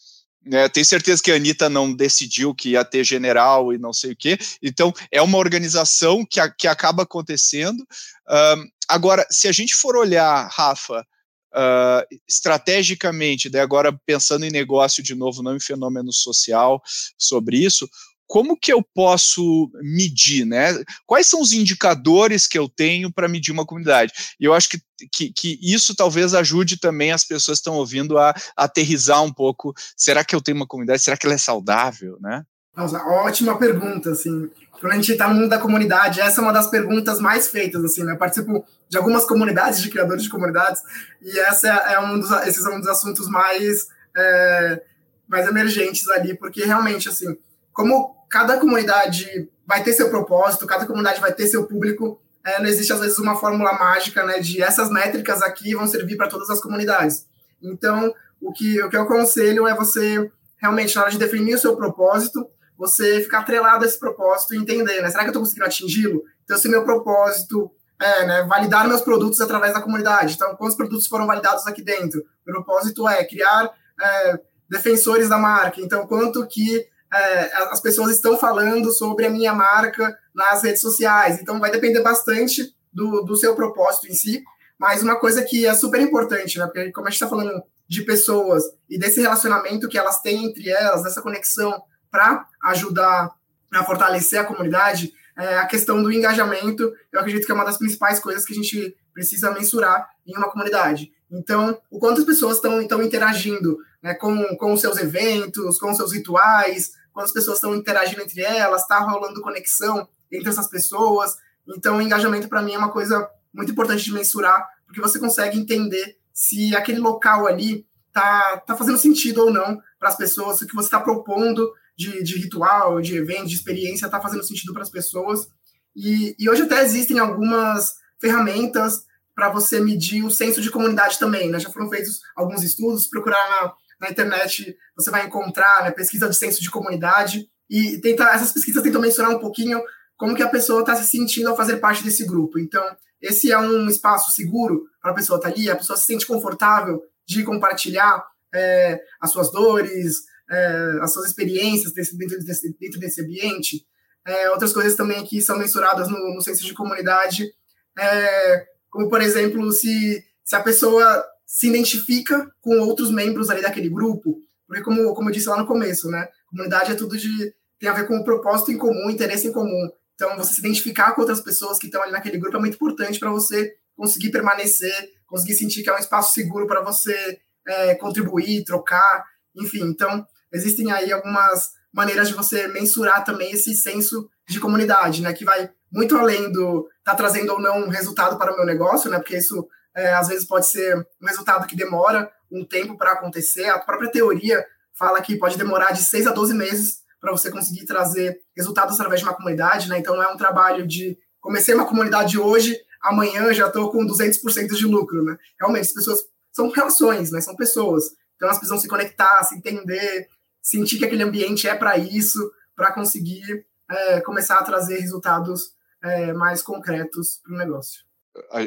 né, 0.44 0.68
tenho 0.68 0.84
certeza 0.84 1.22
que 1.22 1.30
a 1.30 1.36
Anitta 1.36 1.68
não 1.68 1.92
decidiu 1.92 2.54
que 2.54 2.70
ia 2.70 2.84
ter 2.84 3.04
general 3.04 3.72
e 3.72 3.78
não 3.78 3.92
sei 3.92 4.12
o 4.12 4.16
quê. 4.16 4.36
Então, 4.60 4.92
é 5.10 5.22
uma 5.22 5.38
organização 5.38 6.24
que, 6.28 6.40
a, 6.40 6.50
que 6.50 6.66
acaba 6.66 7.04
acontecendo. 7.04 7.80
Uh, 7.80 8.66
agora, 8.88 9.24
se 9.30 9.46
a 9.46 9.52
gente 9.52 9.74
for 9.74 9.96
olhar, 9.96 10.48
Rafa, 10.50 11.06
uh, 11.54 12.18
estrategicamente, 12.28 13.48
daí 13.48 13.60
agora 13.60 13.96
pensando 14.04 14.44
em 14.44 14.50
negócio 14.50 15.02
de 15.02 15.14
novo, 15.14 15.42
não 15.42 15.56
em 15.56 15.60
fenômeno 15.60 16.12
social, 16.12 16.82
sobre 17.16 17.58
isso, 17.58 17.88
como 18.32 18.56
que 18.56 18.72
eu 18.72 18.82
posso 18.82 19.70
medir, 19.82 20.46
né? 20.46 20.82
Quais 21.06 21.26
são 21.26 21.42
os 21.42 21.52
indicadores 21.52 22.46
que 22.46 22.58
eu 22.58 22.66
tenho 22.66 23.12
para 23.12 23.28
medir 23.28 23.52
uma 23.52 23.66
comunidade? 23.66 24.10
E 24.40 24.46
eu 24.46 24.54
acho 24.54 24.70
que, 24.70 24.78
que, 25.12 25.30
que, 25.30 25.58
isso 25.62 25.94
talvez 25.94 26.32
ajude 26.32 26.78
também 26.78 27.12
as 27.12 27.26
pessoas 27.26 27.58
que 27.58 27.60
estão 27.60 27.74
ouvindo 27.74 28.16
a, 28.16 28.30
a, 28.30 28.64
aterrizar 28.64 29.22
um 29.22 29.30
pouco. 29.30 29.74
Será 29.94 30.24
que 30.24 30.34
eu 30.34 30.40
tenho 30.40 30.56
uma 30.56 30.66
comunidade? 30.66 31.02
Será 31.02 31.14
que 31.14 31.26
ela 31.26 31.34
é 31.34 31.38
saudável, 31.38 32.16
né? 32.22 32.42
Nossa, 32.74 33.04
ótima 33.04 33.58
pergunta, 33.58 34.12
assim. 34.12 34.50
Quando 34.80 34.92
a 34.94 34.96
gente 34.96 35.12
está 35.12 35.28
no 35.28 35.34
mundo 35.34 35.50
da 35.50 35.58
comunidade, 35.58 36.18
essa 36.18 36.40
é 36.40 36.42
uma 36.42 36.54
das 36.54 36.68
perguntas 36.68 37.20
mais 37.20 37.48
feitas, 37.48 37.84
assim, 37.84 38.02
né? 38.02 38.12
Eu 38.12 38.18
participo 38.18 38.64
de 38.88 38.96
algumas 38.96 39.26
comunidades, 39.26 39.82
de 39.82 39.90
criadores 39.90 40.22
de 40.22 40.30
comunidades, 40.30 40.80
e 41.20 41.38
essa 41.38 41.68
é, 41.68 41.92
é 41.92 42.00
um 42.00 42.18
dos, 42.18 42.30
esses 42.46 42.62
são 42.62 42.76
um 42.76 42.80
dos 42.80 42.88
assuntos 42.88 43.28
mais, 43.28 43.88
é, 44.16 44.82
mais 45.28 45.46
emergentes 45.46 46.08
ali, 46.08 46.34
porque 46.34 46.64
realmente, 46.64 47.10
assim, 47.10 47.36
como 47.74 48.21
cada 48.32 48.58
comunidade 48.58 49.46
vai 49.66 49.84
ter 49.84 49.92
seu 49.92 50.08
propósito, 50.08 50.66
cada 50.66 50.86
comunidade 50.86 51.20
vai 51.20 51.34
ter 51.34 51.46
seu 51.46 51.66
público. 51.66 52.18
É, 52.42 52.58
não 52.58 52.66
existe, 52.66 52.90
às 52.90 52.98
vezes, 52.98 53.18
uma 53.18 53.36
fórmula 53.36 53.74
mágica, 53.74 54.24
né, 54.24 54.38
de 54.40 54.62
essas 54.62 54.90
métricas 54.90 55.42
aqui 55.42 55.74
vão 55.74 55.86
servir 55.86 56.16
para 56.16 56.28
todas 56.28 56.48
as 56.48 56.58
comunidades. 56.58 57.26
Então, 57.62 58.12
o 58.40 58.50
que, 58.50 58.82
o 58.82 58.88
que 58.88 58.96
eu 58.96 59.02
aconselho 59.02 59.68
é 59.68 59.74
você, 59.74 60.32
realmente, 60.56 60.96
na 60.96 61.02
hora 61.02 61.10
de 61.10 61.18
definir 61.18 61.54
o 61.54 61.58
seu 61.58 61.76
propósito, 61.76 62.48
você 62.76 63.20
ficar 63.20 63.40
atrelado 63.40 63.84
a 63.84 63.86
esse 63.86 64.00
propósito 64.00 64.54
e 64.54 64.56
entender, 64.56 65.02
né, 65.02 65.10
será 65.10 65.24
que 65.24 65.28
eu 65.28 65.32
estou 65.32 65.42
conseguindo 65.42 65.66
atingi-lo? 65.66 66.22
Então, 66.44 66.56
se 66.56 66.70
meu 66.70 66.84
propósito 66.84 67.70
é 68.00 68.26
né, 68.26 68.42
validar 68.44 68.88
meus 68.88 69.02
produtos 69.02 69.42
através 69.42 69.74
da 69.74 69.82
comunidade, 69.82 70.34
então, 70.34 70.56
quantos 70.56 70.74
produtos 70.74 71.06
foram 71.06 71.26
validados 71.26 71.66
aqui 71.66 71.82
dentro? 71.82 72.24
O 72.46 72.50
propósito 72.50 73.06
é 73.06 73.22
criar 73.26 73.70
é, 74.00 74.40
defensores 74.70 75.28
da 75.28 75.36
marca, 75.36 75.82
então, 75.82 76.06
quanto 76.06 76.46
que 76.46 76.90
é, 77.12 77.54
as 77.70 77.80
pessoas 77.80 78.10
estão 78.10 78.38
falando 78.38 78.90
sobre 78.90 79.26
a 79.26 79.30
minha 79.30 79.54
marca 79.54 80.16
nas 80.34 80.62
redes 80.62 80.80
sociais. 80.80 81.38
Então, 81.40 81.60
vai 81.60 81.70
depender 81.70 82.00
bastante 82.00 82.74
do, 82.92 83.22
do 83.22 83.36
seu 83.36 83.54
propósito 83.54 84.08
em 84.08 84.14
si. 84.14 84.42
Mas 84.78 85.02
uma 85.02 85.16
coisa 85.16 85.42
que 85.42 85.66
é 85.66 85.74
super 85.74 86.00
importante, 86.00 86.58
né? 86.58 86.64
Porque 86.66 86.90
como 86.90 87.06
a 87.06 87.10
gente 87.10 87.22
está 87.22 87.28
falando 87.28 87.62
de 87.86 88.02
pessoas 88.02 88.64
e 88.88 88.98
desse 88.98 89.20
relacionamento 89.20 89.88
que 89.88 89.98
elas 89.98 90.20
têm 90.20 90.46
entre 90.46 90.70
elas, 90.70 91.02
dessa 91.02 91.22
conexão 91.22 91.82
para 92.10 92.46
ajudar 92.64 93.30
a 93.72 93.84
fortalecer 93.84 94.40
a 94.40 94.44
comunidade, 94.44 95.12
é, 95.36 95.58
a 95.58 95.66
questão 95.66 96.02
do 96.02 96.10
engajamento, 96.10 96.92
eu 97.12 97.20
acredito 97.20 97.46
que 97.46 97.52
é 97.52 97.54
uma 97.54 97.64
das 97.64 97.78
principais 97.78 98.18
coisas 98.18 98.44
que 98.44 98.52
a 98.52 98.56
gente 98.56 98.96
precisa 99.14 99.50
mensurar 99.50 100.08
em 100.26 100.36
uma 100.36 100.50
comunidade. 100.50 101.12
Então, 101.30 101.78
o 101.90 101.98
quanto 101.98 102.20
as 102.20 102.26
pessoas 102.26 102.56
estão 102.56 103.02
interagindo 103.02 103.78
né, 104.02 104.14
com, 104.14 104.56
com 104.56 104.72
os 104.72 104.80
seus 104.80 104.98
eventos, 104.98 105.78
com 105.78 105.94
seus 105.94 106.12
rituais, 106.12 106.92
quando 107.12 107.26
as 107.26 107.32
pessoas 107.32 107.58
estão 107.58 107.74
interagindo 107.74 108.22
entre 108.22 108.42
elas, 108.42 108.82
está 108.82 108.98
rolando 108.98 109.42
conexão 109.42 110.08
entre 110.30 110.48
essas 110.48 110.68
pessoas. 110.68 111.36
Então, 111.68 111.98
o 111.98 112.02
engajamento 112.02 112.48
para 112.48 112.62
mim 112.62 112.74
é 112.74 112.78
uma 112.78 112.90
coisa 112.90 113.28
muito 113.52 113.72
importante 113.72 114.02
de 114.02 114.12
mensurar, 114.12 114.66
porque 114.86 115.00
você 115.00 115.18
consegue 115.18 115.58
entender 115.58 116.16
se 116.32 116.74
aquele 116.74 116.98
local 116.98 117.46
ali 117.46 117.86
tá, 118.12 118.58
tá 118.66 118.76
fazendo 118.76 118.98
sentido 118.98 119.42
ou 119.42 119.52
não 119.52 119.80
para 119.98 120.08
as 120.08 120.16
pessoas, 120.16 120.58
se 120.58 120.64
o 120.64 120.66
que 120.66 120.74
você 120.74 120.86
está 120.86 121.00
propondo 121.00 121.72
de, 121.96 122.22
de 122.22 122.38
ritual, 122.38 123.00
de 123.00 123.16
evento, 123.16 123.46
de 123.46 123.54
experiência 123.54 124.06
está 124.06 124.20
fazendo 124.20 124.42
sentido 124.42 124.72
para 124.72 124.82
as 124.82 124.90
pessoas. 124.90 125.48
E, 125.94 126.34
e 126.38 126.48
hoje 126.48 126.62
até 126.62 126.82
existem 126.82 127.18
algumas 127.18 127.94
ferramentas 128.20 129.04
para 129.34 129.50
você 129.50 129.80
medir 129.80 130.24
o 130.24 130.30
senso 130.30 130.60
de 130.60 130.70
comunidade 130.70 131.18
também, 131.18 131.50
né? 131.50 131.58
Já 131.58 131.70
foram 131.70 131.88
feitos 131.88 132.20
alguns 132.36 132.62
estudos, 132.62 133.06
procurar 133.06 133.74
na, 134.02 134.10
internet 134.10 134.76
você 134.96 135.10
vai 135.10 135.26
encontrar 135.26 135.84
né, 135.84 135.90
pesquisa 135.90 136.28
de 136.28 136.36
senso 136.36 136.60
de 136.60 136.70
comunidade 136.70 137.48
e 137.70 137.98
tenta, 137.98 138.24
essas 138.24 138.52
pesquisas 138.52 138.82
tentam 138.82 139.00
mencionar 139.00 139.34
um 139.34 139.38
pouquinho 139.38 139.80
como 140.16 140.34
que 140.34 140.42
a 140.42 140.48
pessoa 140.48 140.80
está 140.80 140.94
se 140.94 141.08
sentindo 141.08 141.48
ao 141.48 141.56
fazer 141.56 141.78
parte 141.78 142.04
desse 142.04 142.24
grupo. 142.26 142.58
Então, 142.58 142.84
esse 143.20 143.50
é 143.50 143.58
um 143.58 143.88
espaço 143.88 144.32
seguro 144.32 144.84
para 145.00 145.12
a 145.12 145.14
pessoa 145.14 145.38
estar 145.38 145.50
tá 145.50 145.54
ali, 145.54 145.70
a 145.70 145.76
pessoa 145.76 145.96
se 145.96 146.04
sente 146.04 146.26
confortável 146.26 147.02
de 147.26 147.42
compartilhar 147.44 148.22
é, 148.54 149.00
as 149.20 149.30
suas 149.30 149.50
dores, 149.50 150.22
é, 150.50 150.98
as 151.00 151.12
suas 151.12 151.26
experiências 151.26 151.92
desse, 151.92 152.16
dentro, 152.16 152.38
desse, 152.40 152.76
dentro 152.78 153.00
desse 153.00 153.22
ambiente. 153.22 153.86
É, 154.24 154.50
outras 154.50 154.72
coisas 154.72 154.94
também 154.94 155.24
que 155.24 155.40
são 155.40 155.58
mensuradas 155.58 156.08
no, 156.08 156.34
no 156.34 156.40
senso 156.40 156.64
de 156.64 156.74
comunidade, 156.74 157.52
é, 157.98 158.66
como, 158.90 159.08
por 159.08 159.20
exemplo, 159.20 159.72
se, 159.72 160.22
se 160.44 160.54
a 160.54 160.62
pessoa 160.62 161.24
se 161.52 161.68
identifica 161.68 162.50
com 162.62 162.78
outros 162.78 163.10
membros 163.10 163.50
ali 163.50 163.60
daquele 163.60 163.90
grupo, 163.90 164.40
porque 164.66 164.82
como, 164.82 165.12
como 165.12 165.28
eu 165.28 165.32
disse 165.34 165.50
lá 165.50 165.58
no 165.58 165.66
começo, 165.66 166.08
né, 166.08 166.26
comunidade 166.46 166.92
é 166.92 166.94
tudo 166.94 167.14
de 167.14 167.54
tem 167.78 167.90
a 167.90 167.92
ver 167.92 168.06
com 168.06 168.16
o 168.16 168.24
propósito 168.24 168.72
em 168.72 168.78
comum, 168.78 169.10
interesse 169.10 169.48
em 169.48 169.52
comum. 169.52 169.90
Então, 170.14 170.34
você 170.38 170.54
se 170.54 170.60
identificar 170.60 171.12
com 171.12 171.20
outras 171.20 171.42
pessoas 171.42 171.78
que 171.78 171.86
estão 171.86 172.02
ali 172.02 172.10
naquele 172.10 172.38
grupo 172.38 172.56
é 172.56 172.60
muito 172.60 172.76
importante 172.76 173.18
para 173.18 173.30
você 173.30 173.74
conseguir 173.94 174.30
permanecer, 174.30 175.10
conseguir 175.26 175.54
sentir 175.54 175.82
que 175.82 175.90
é 175.90 175.94
um 175.94 175.98
espaço 175.98 176.32
seguro 176.32 176.66
para 176.66 176.80
você 176.80 177.38
é, 177.66 177.96
contribuir, 177.96 178.64
trocar, 178.64 179.24
enfim. 179.54 179.82
Então, 179.82 180.24
existem 180.50 180.90
aí 180.90 181.12
algumas 181.12 181.70
maneiras 181.92 182.28
de 182.28 182.34
você 182.34 182.66
mensurar 182.68 183.24
também 183.24 183.52
esse 183.52 183.74
senso 183.74 184.26
de 184.48 184.58
comunidade, 184.58 185.20
né, 185.20 185.34
que 185.34 185.44
vai 185.44 185.68
muito 185.92 186.16
além 186.16 186.50
do 186.50 186.88
tá 187.04 187.14
trazendo 187.14 187.52
ou 187.52 187.60
não 187.60 187.80
um 187.82 187.88
resultado 187.90 188.38
para 188.38 188.54
o 188.54 188.56
meu 188.56 188.64
negócio, 188.64 189.10
né, 189.10 189.18
porque 189.18 189.36
isso 189.36 189.68
é, 189.94 190.14
às 190.14 190.28
vezes 190.28 190.46
pode 190.46 190.66
ser 190.66 190.96
um 191.20 191.26
resultado 191.26 191.66
que 191.66 191.76
demora 191.76 192.30
um 192.50 192.64
tempo 192.64 192.96
para 192.96 193.12
acontecer. 193.12 193.66
A 193.66 193.78
própria 193.78 194.10
teoria 194.10 194.64
fala 194.94 195.20
que 195.20 195.36
pode 195.36 195.56
demorar 195.56 195.92
de 195.92 196.02
6 196.02 196.26
a 196.26 196.32
12 196.32 196.54
meses 196.54 197.02
para 197.20 197.32
você 197.32 197.50
conseguir 197.50 197.84
trazer 197.86 198.40
resultados 198.56 198.94
através 198.94 199.20
de 199.20 199.26
uma 199.26 199.34
comunidade, 199.34 199.88
né? 199.88 199.98
Então 199.98 200.20
é 200.22 200.28
um 200.28 200.36
trabalho 200.36 200.86
de 200.86 201.16
comecei 201.40 201.74
uma 201.74 201.86
comunidade 201.86 202.38
hoje, 202.38 202.78
amanhã 203.02 203.52
já 203.52 203.66
estou 203.66 203.90
com 203.90 204.06
200% 204.06 204.74
de 204.74 204.86
lucro, 204.86 205.22
né? 205.24 205.36
Realmente, 205.58 205.86
as 205.86 205.92
pessoas 205.92 206.20
são 206.52 206.70
relações, 206.70 207.30
né? 207.30 207.40
São 207.40 207.56
pessoas. 207.56 208.04
Então 208.36 208.48
elas 208.48 208.58
precisam 208.58 208.78
se 208.78 208.88
conectar, 208.88 209.42
se 209.44 209.56
entender, 209.56 210.26
sentir 210.60 210.98
que 210.98 211.04
aquele 211.04 211.22
ambiente 211.22 211.68
é 211.68 211.74
para 211.74 211.96
isso, 211.96 212.50
para 212.74 212.92
conseguir 212.92 213.66
é, 213.90 214.20
começar 214.20 214.58
a 214.58 214.64
trazer 214.64 214.98
resultados 214.98 215.72
é, 216.02 216.32
mais 216.32 216.62
concretos 216.62 217.40
para 217.44 217.54
o 217.54 217.58
negócio 217.58 218.11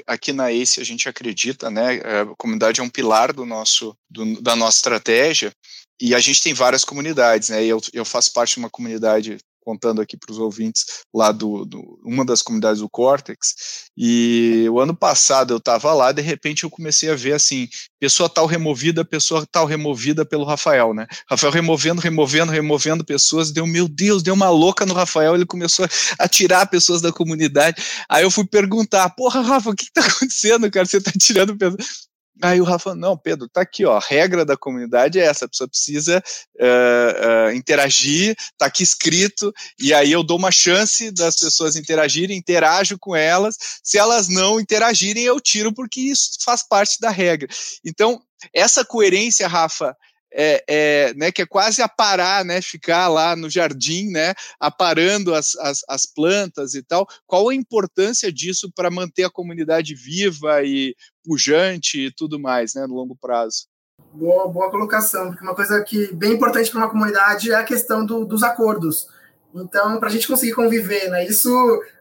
aqui 0.05 0.31
na 0.31 0.51
ACE 0.51 0.79
a 0.79 0.83
gente 0.83 1.09
acredita, 1.09 1.69
né, 1.69 1.97
é, 1.97 2.21
a 2.21 2.35
comunidade 2.37 2.79
é 2.79 2.83
um 2.83 2.89
pilar 2.89 3.33
do 3.33 3.45
nosso, 3.45 3.95
do, 4.09 4.41
da 4.41 4.55
nossa 4.55 4.77
estratégia, 4.77 5.53
e 5.99 6.13
a 6.13 6.19
gente 6.19 6.41
tem 6.41 6.53
várias 6.53 6.83
comunidades, 6.83 7.49
né, 7.49 7.63
eu, 7.63 7.79
eu 7.93 8.05
faço 8.05 8.31
parte 8.33 8.53
de 8.53 8.59
uma 8.59 8.69
comunidade 8.69 9.37
contando 9.65 9.99
aqui 9.99 10.15
para 10.15 10.31
os 10.31 10.37
ouvintes, 10.37 10.85
lá 11.13 11.31
do, 11.31 11.65
do, 11.65 11.99
uma 12.05 12.23
das 12.23 12.43
comunidades 12.43 12.81
do 12.81 12.89
Cortex, 12.89 13.89
e 13.97 14.67
o 14.69 14.79
ano 14.79 14.95
passado 14.95 15.53
eu 15.53 15.57
estava 15.57 15.91
lá, 15.93 16.11
de 16.11 16.21
repente 16.21 16.63
eu 16.63 16.69
comecei 16.69 17.09
a 17.09 17.15
ver 17.15 17.33
assim, 17.33 17.67
pessoa 17.99 18.29
tal 18.29 18.45
removida, 18.45 19.03
pessoa 19.03 19.45
tal 19.51 19.65
removida 19.65 20.23
pelo 20.23 20.43
Rafael, 20.43 20.93
né? 20.93 21.07
Rafael 21.27 21.51
removendo, 21.51 21.99
removendo, 21.99 22.51
removendo 22.51 23.03
pessoas, 23.03 23.51
deu, 23.51 23.65
meu 23.65 23.87
Deus, 23.87 24.21
deu 24.21 24.35
uma 24.35 24.49
louca 24.49 24.85
no 24.85 24.93
Rafael, 24.93 25.33
ele 25.33 25.45
começou 25.45 25.87
a 26.19 26.27
tirar 26.27 26.67
pessoas 26.67 27.01
da 27.01 27.11
comunidade. 27.11 27.81
Aí 28.07 28.23
eu 28.23 28.29
fui 28.29 28.45
perguntar, 28.45 29.09
porra, 29.15 29.41
Rafa, 29.41 29.71
o 29.71 29.75
que 29.75 29.85
está 29.85 30.01
acontecendo, 30.05 30.69
cara? 30.69 30.85
Você 30.85 30.97
está 30.97 31.11
tirando 31.17 31.57
pessoas. 31.57 32.14
Aí 32.41 32.59
o 32.59 32.65
Rafa, 32.65 32.93
não, 32.93 33.17
Pedro, 33.17 33.47
tá 33.47 33.61
aqui, 33.61 33.85
ó, 33.85 33.95
a 33.95 33.99
regra 33.99 34.43
da 34.43 34.57
comunidade 34.57 35.19
é 35.19 35.25
essa, 35.25 35.45
a 35.45 35.47
pessoa 35.47 35.69
precisa 35.69 36.21
uh, 36.55 37.47
uh, 37.47 37.51
interagir, 37.55 38.35
tá 38.57 38.65
aqui 38.65 38.83
escrito, 38.83 39.53
e 39.79 39.93
aí 39.93 40.11
eu 40.11 40.21
dou 40.21 40.37
uma 40.37 40.51
chance 40.51 41.11
das 41.11 41.39
pessoas 41.39 41.77
interagirem, 41.77 42.37
interajo 42.37 42.97
com 42.99 43.15
elas, 43.15 43.55
se 43.81 43.97
elas 43.97 44.27
não 44.27 44.59
interagirem, 44.59 45.23
eu 45.23 45.39
tiro, 45.39 45.73
porque 45.73 46.01
isso 46.01 46.31
faz 46.43 46.61
parte 46.61 46.99
da 46.99 47.09
regra. 47.09 47.47
Então, 47.85 48.21
essa 48.53 48.83
coerência, 48.83 49.47
Rafa, 49.47 49.95
é, 50.35 50.63
é, 50.67 51.13
né, 51.13 51.31
que 51.31 51.41
é 51.41 51.45
quase 51.45 51.81
aparar, 51.81 52.43
né, 52.43 52.61
ficar 52.61 53.07
lá 53.07 53.35
no 53.35 53.49
jardim, 53.49 54.09
né, 54.09 54.33
aparando 54.59 55.33
as, 55.33 55.55
as, 55.55 55.79
as 55.87 56.05
plantas 56.05 56.73
e 56.73 56.83
tal. 56.83 57.07
Qual 57.25 57.49
a 57.49 57.55
importância 57.55 58.31
disso 58.31 58.69
para 58.75 58.91
manter 58.91 59.23
a 59.23 59.31
comunidade 59.31 59.95
viva 59.95 60.61
e 60.63 60.93
pujante 61.23 62.07
e 62.07 62.11
tudo 62.11 62.39
mais, 62.39 62.73
né, 62.75 62.85
no 62.85 62.95
longo 62.95 63.15
prazo? 63.15 63.67
Boa, 64.13 64.47
boa 64.47 64.69
colocação, 64.69 65.29
porque 65.29 65.43
uma 65.43 65.55
coisa 65.55 65.81
que 65.83 66.13
bem 66.13 66.33
importante 66.33 66.69
para 66.69 66.79
uma 66.79 66.89
comunidade 66.89 67.51
é 67.51 67.55
a 67.55 67.63
questão 67.63 68.05
do, 68.05 68.25
dos 68.25 68.43
acordos. 68.43 69.07
Então, 69.53 69.99
para 69.99 70.09
a 70.09 70.11
gente 70.11 70.27
conseguir 70.27 70.53
conviver, 70.53 71.09
né? 71.09 71.25
Isso 71.25 71.49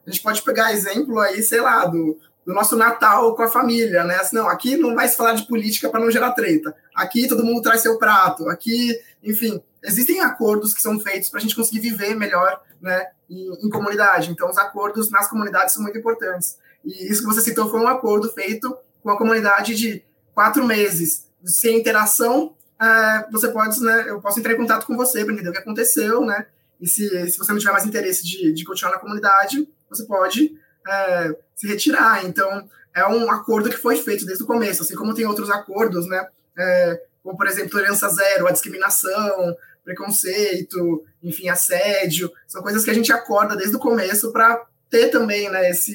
a 0.04 0.10
gente 0.10 0.22
pode 0.22 0.42
pegar 0.42 0.72
exemplo 0.72 1.20
aí, 1.20 1.40
sei 1.40 1.60
lá, 1.60 1.86
do, 1.86 2.18
do 2.46 2.52
nosso 2.52 2.76
Natal 2.76 3.34
com 3.34 3.42
a 3.42 3.48
família, 3.48 4.04
né? 4.04 4.16
Assim, 4.16 4.36
não, 4.36 4.48
aqui 4.48 4.76
não 4.76 4.94
vai 4.94 5.08
se 5.08 5.16
falar 5.16 5.32
de 5.32 5.46
política 5.46 5.88
para 5.88 6.00
não 6.00 6.10
gerar 6.10 6.32
treta. 6.32 6.74
Aqui 6.94 7.26
todo 7.26 7.44
mundo 7.44 7.62
traz 7.62 7.80
seu 7.80 7.98
prato. 7.98 8.48
Aqui, 8.48 8.98
enfim, 9.22 9.62
existem 9.82 10.20
acordos 10.20 10.74
que 10.74 10.82
são 10.82 11.00
feitos 11.00 11.28
para 11.28 11.38
a 11.38 11.42
gente 11.42 11.56
conseguir 11.56 11.80
viver 11.80 12.14
melhor, 12.14 12.60
né? 12.80 13.08
Em, 13.28 13.66
em, 13.66 13.70
comunidade. 13.70 14.30
Então, 14.30 14.50
os 14.50 14.58
acordos 14.58 15.10
nas 15.10 15.28
comunidades 15.28 15.72
são 15.72 15.82
muito 15.82 15.96
importantes. 15.96 16.58
E 16.84 17.10
isso 17.10 17.22
que 17.22 17.26
você 17.26 17.40
citou 17.40 17.70
foi 17.70 17.80
um 17.80 17.88
acordo 17.88 18.30
feito 18.30 18.76
com 19.02 19.10
a 19.10 19.16
comunidade 19.16 19.74
de 19.74 20.04
quatro 20.34 20.64
meses, 20.64 21.26
sem 21.42 21.78
interação. 21.78 22.54
É, 22.80 23.26
você 23.30 23.48
pode, 23.48 23.80
né? 23.80 24.04
Eu 24.06 24.20
posso 24.20 24.38
entrar 24.38 24.52
em 24.52 24.58
contato 24.58 24.86
com 24.86 24.96
você 24.96 25.24
para 25.24 25.32
entender 25.32 25.48
o 25.48 25.52
que 25.52 25.58
aconteceu, 25.58 26.22
né? 26.24 26.46
E 26.78 26.86
se, 26.86 27.30
se 27.30 27.38
você 27.38 27.52
não 27.52 27.58
tiver 27.58 27.72
mais 27.72 27.86
interesse 27.86 28.22
de, 28.24 28.52
de 28.52 28.64
continuar 28.64 28.92
na 28.92 28.98
comunidade, 28.98 29.66
você 29.88 30.04
pode 30.04 30.58
é, 30.86 31.36
se 31.54 31.66
retirar. 31.66 32.24
Então, 32.24 32.68
é 32.94 33.06
um 33.06 33.30
acordo 33.30 33.70
que 33.70 33.76
foi 33.76 33.96
feito 33.96 34.24
desde 34.24 34.44
o 34.44 34.46
começo, 34.46 34.82
assim 34.82 34.94
como 34.94 35.14
tem 35.14 35.26
outros 35.26 35.50
acordos, 35.50 36.06
né? 36.08 36.28
É, 36.56 37.02
como, 37.22 37.36
por 37.36 37.46
exemplo, 37.46 37.70
tolerância 37.70 38.08
zero, 38.08 38.46
a 38.46 38.52
discriminação, 38.52 39.56
preconceito, 39.84 41.04
enfim, 41.22 41.48
assédio, 41.48 42.30
são 42.46 42.62
coisas 42.62 42.84
que 42.84 42.90
a 42.90 42.94
gente 42.94 43.12
acorda 43.12 43.56
desde 43.56 43.76
o 43.76 43.80
começo 43.80 44.32
para 44.32 44.64
ter 44.88 45.08
também 45.08 45.50
né, 45.50 45.70
esse, 45.70 45.94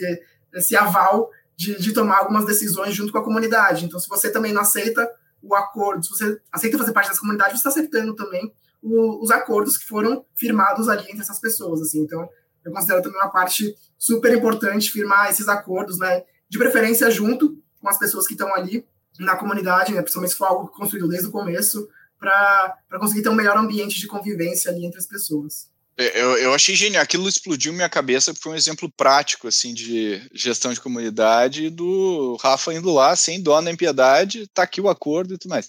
esse 0.54 0.76
aval 0.76 1.32
de, 1.56 1.80
de 1.80 1.94
tomar 1.94 2.20
algumas 2.20 2.46
decisões 2.46 2.94
junto 2.94 3.12
com 3.12 3.18
a 3.18 3.24
comunidade. 3.24 3.86
Então, 3.86 4.00
se 4.00 4.08
você 4.08 4.32
também 4.32 4.54
não 4.54 4.62
aceita 4.62 5.10
o 5.42 5.56
acordo, 5.56 6.04
se 6.04 6.12
você 6.12 6.40
aceita 6.52 6.78
fazer 6.78 6.94
parte 6.94 7.10
dessa 7.10 7.22
comunidade, 7.22 7.52
você 7.52 7.58
está 7.58 7.70
aceitando 7.70 8.16
também 8.16 8.54
o, 8.82 9.24
os 9.24 9.32
acordos 9.32 9.78
que 9.78 9.86
foram 9.86 10.26
firmados 10.36 10.88
ali 10.90 11.04
entre 11.04 11.22
essas 11.22 11.40
pessoas. 11.40 11.82
Assim. 11.82 12.02
Então, 12.02 12.30
eu 12.64 12.72
considero 12.72 13.02
também 13.02 13.20
uma 13.20 13.30
parte 13.30 13.76
super 13.98 14.34
importante 14.34 14.92
firmar 14.92 15.30
esses 15.30 15.48
acordos, 15.48 15.98
né? 15.98 16.24
De 16.50 16.58
preferência 16.58 17.10
junto 17.12 17.58
com 17.80 17.90
as 17.90 17.98
pessoas 17.98 18.28
que 18.28 18.34
estão 18.34 18.54
ali 18.54 18.86
na 19.20 19.36
comunidade, 19.36 19.94
né? 19.94 20.02
Principalmente 20.02 20.32
se 20.32 20.38
for 20.38 20.46
algo 20.46 20.68
construído 20.70 21.08
desde 21.08 21.28
o 21.28 21.32
começo, 21.32 21.88
para 22.20 23.00
conseguir 23.00 23.24
ter 23.24 23.30
um 23.30 23.36
melhor 23.36 23.58
ambiente 23.58 24.00
de 24.00 24.08
convivência 24.08 24.72
ali 24.72 24.86
entre 24.86 25.00
as 25.00 25.06
pessoas. 25.06 25.70
É, 25.98 26.22
eu, 26.22 26.38
eu 26.38 26.54
achei 26.54 26.76
genial, 26.76 27.04
aquilo 27.04 27.28
explodiu 27.28 27.74
minha 27.74 27.90
cabeça, 27.90 28.34
foi 28.34 28.54
um 28.54 28.56
exemplo 28.56 28.90
prático, 28.96 29.50
assim, 29.50 29.74
de 29.74 30.22
gestão 30.34 30.74
de 30.74 30.80
comunidade, 30.80 31.70
do 31.70 32.38
Rafa 32.42 32.74
indo 32.74 32.90
lá, 32.94 33.16
sem 33.18 33.42
dó 33.42 33.62
nem 33.62 33.76
piedade, 33.76 34.48
tá 34.54 34.64
aqui 34.64 34.80
o 34.80 34.88
acordo 34.88 35.34
e 35.34 35.38
tudo 35.38 35.50
mais. 35.50 35.68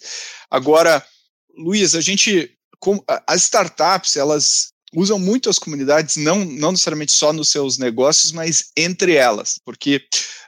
Agora, 0.49 1.05
Luiz, 1.57 1.95
a 1.95 2.01
gente, 2.01 2.49
as 3.27 3.43
startups, 3.43 4.15
elas 4.15 4.70
usam 4.95 5.17
muito 5.17 5.49
as 5.49 5.59
comunidades, 5.59 6.17
não, 6.17 6.43
não 6.43 6.71
necessariamente 6.71 7.11
só 7.11 7.31
nos 7.31 7.49
seus 7.49 7.77
negócios, 7.77 8.31
mas 8.31 8.71
entre 8.75 9.15
elas, 9.15 9.59
porque, 9.63 9.97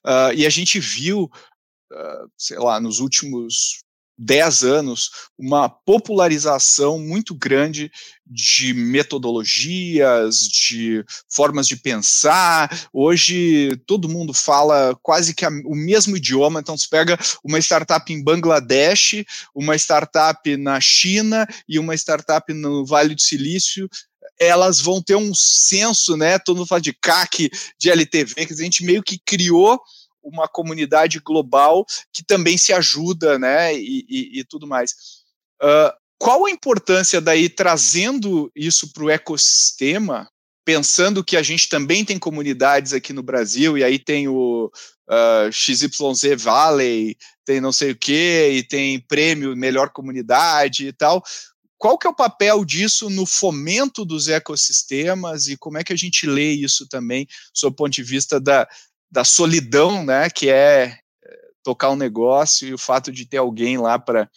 uh, 0.05 0.33
e 0.35 0.45
a 0.45 0.49
gente 0.49 0.79
viu, 0.79 1.23
uh, 1.23 2.29
sei 2.37 2.57
lá, 2.57 2.79
nos 2.79 2.99
últimos 2.99 3.83
10 4.17 4.63
anos, 4.63 5.09
uma 5.37 5.67
popularização 5.67 6.99
muito 6.99 7.33
grande 7.33 7.91
de 8.25 8.73
metodologias, 8.73 10.39
de 10.47 11.03
formas 11.29 11.67
de 11.67 11.75
pensar. 11.75 12.87
Hoje 12.93 13.75
todo 13.85 14.09
mundo 14.09 14.33
fala 14.33 14.97
quase 15.01 15.33
que 15.33 15.45
a, 15.45 15.49
o 15.65 15.75
mesmo 15.75 16.15
idioma, 16.15 16.59
então 16.59 16.77
você 16.77 16.87
pega 16.89 17.17
uma 17.43 17.59
startup 17.59 18.11
em 18.11 18.23
Bangladesh, 18.23 19.25
uma 19.53 19.75
startup 19.75 20.55
na 20.57 20.79
China 20.79 21.47
e 21.67 21.79
uma 21.79 21.95
startup 21.95 22.51
no 22.53 22.85
Vale 22.85 23.15
do 23.15 23.21
Silício, 23.21 23.89
elas 24.39 24.79
vão 24.79 25.01
ter 25.01 25.15
um 25.15 25.33
senso, 25.33 26.17
né? 26.17 26.39
Todo 26.39 26.57
mundo 26.57 26.67
fala 26.67 26.81
de 26.81 26.93
CAC, 26.93 27.49
de 27.79 27.89
LTV, 27.89 28.45
que 28.45 28.53
a 28.53 28.57
gente 28.57 28.83
meio 28.83 29.03
que 29.03 29.19
criou 29.19 29.79
uma 30.23 30.47
comunidade 30.47 31.19
global 31.19 31.85
que 32.11 32.23
também 32.23 32.57
se 32.57 32.71
ajuda, 32.71 33.37
né, 33.37 33.75
e, 33.75 34.05
e, 34.07 34.39
e 34.39 34.43
tudo 34.45 34.65
mais. 34.65 34.91
Uh, 35.61 35.91
qual 36.17 36.45
a 36.45 36.51
importância 36.51 37.19
daí 37.19 37.49
trazendo 37.49 38.49
isso 38.55 38.93
para 38.93 39.03
o 39.03 39.09
ecossistema, 39.09 40.29
pensando 40.65 41.23
que 41.23 41.35
a 41.35 41.43
gente 41.43 41.67
também 41.67 42.05
tem 42.05 42.17
comunidades 42.17 42.93
aqui 42.93 43.11
no 43.11 43.21
Brasil, 43.21 43.77
e 43.77 43.83
aí 43.83 43.99
tem 43.99 44.29
o 44.29 44.71
uh, 45.09 45.51
XYZ 45.51 46.41
Valley, 46.41 47.17
tem 47.43 47.59
não 47.59 47.73
sei 47.73 47.91
o 47.91 47.97
que, 47.97 48.49
e 48.53 48.63
tem 48.63 49.01
prêmio 49.01 49.55
Melhor 49.57 49.89
Comunidade 49.89 50.87
e 50.87 50.93
tal. 50.93 51.21
Qual 51.83 51.97
que 51.97 52.07
é 52.07 52.09
o 52.09 52.15
papel 52.15 52.63
disso 52.63 53.09
no 53.09 53.25
fomento 53.25 54.05
dos 54.05 54.29
ecossistemas 54.29 55.49
e 55.49 55.57
como 55.57 55.77
é 55.77 55.83
que 55.83 55.91
a 55.91 55.97
gente 55.97 56.25
lê 56.25 56.53
isso 56.53 56.87
também, 56.87 57.27
sob 57.53 57.73
o 57.73 57.75
ponto 57.75 57.91
de 57.91 58.01
vista 58.01 58.39
da, 58.39 58.65
da 59.11 59.25
solidão, 59.25 60.05
né, 60.05 60.29
que 60.29 60.47
é, 60.49 60.97
é 61.25 61.37
tocar 61.61 61.89
um 61.89 61.97
negócio 61.97 62.65
e 62.65 62.73
o 62.73 62.77
fato 62.77 63.11
de 63.11 63.25
ter 63.25 63.35
alguém 63.35 63.77
lá 63.77 63.99
para 63.99 64.31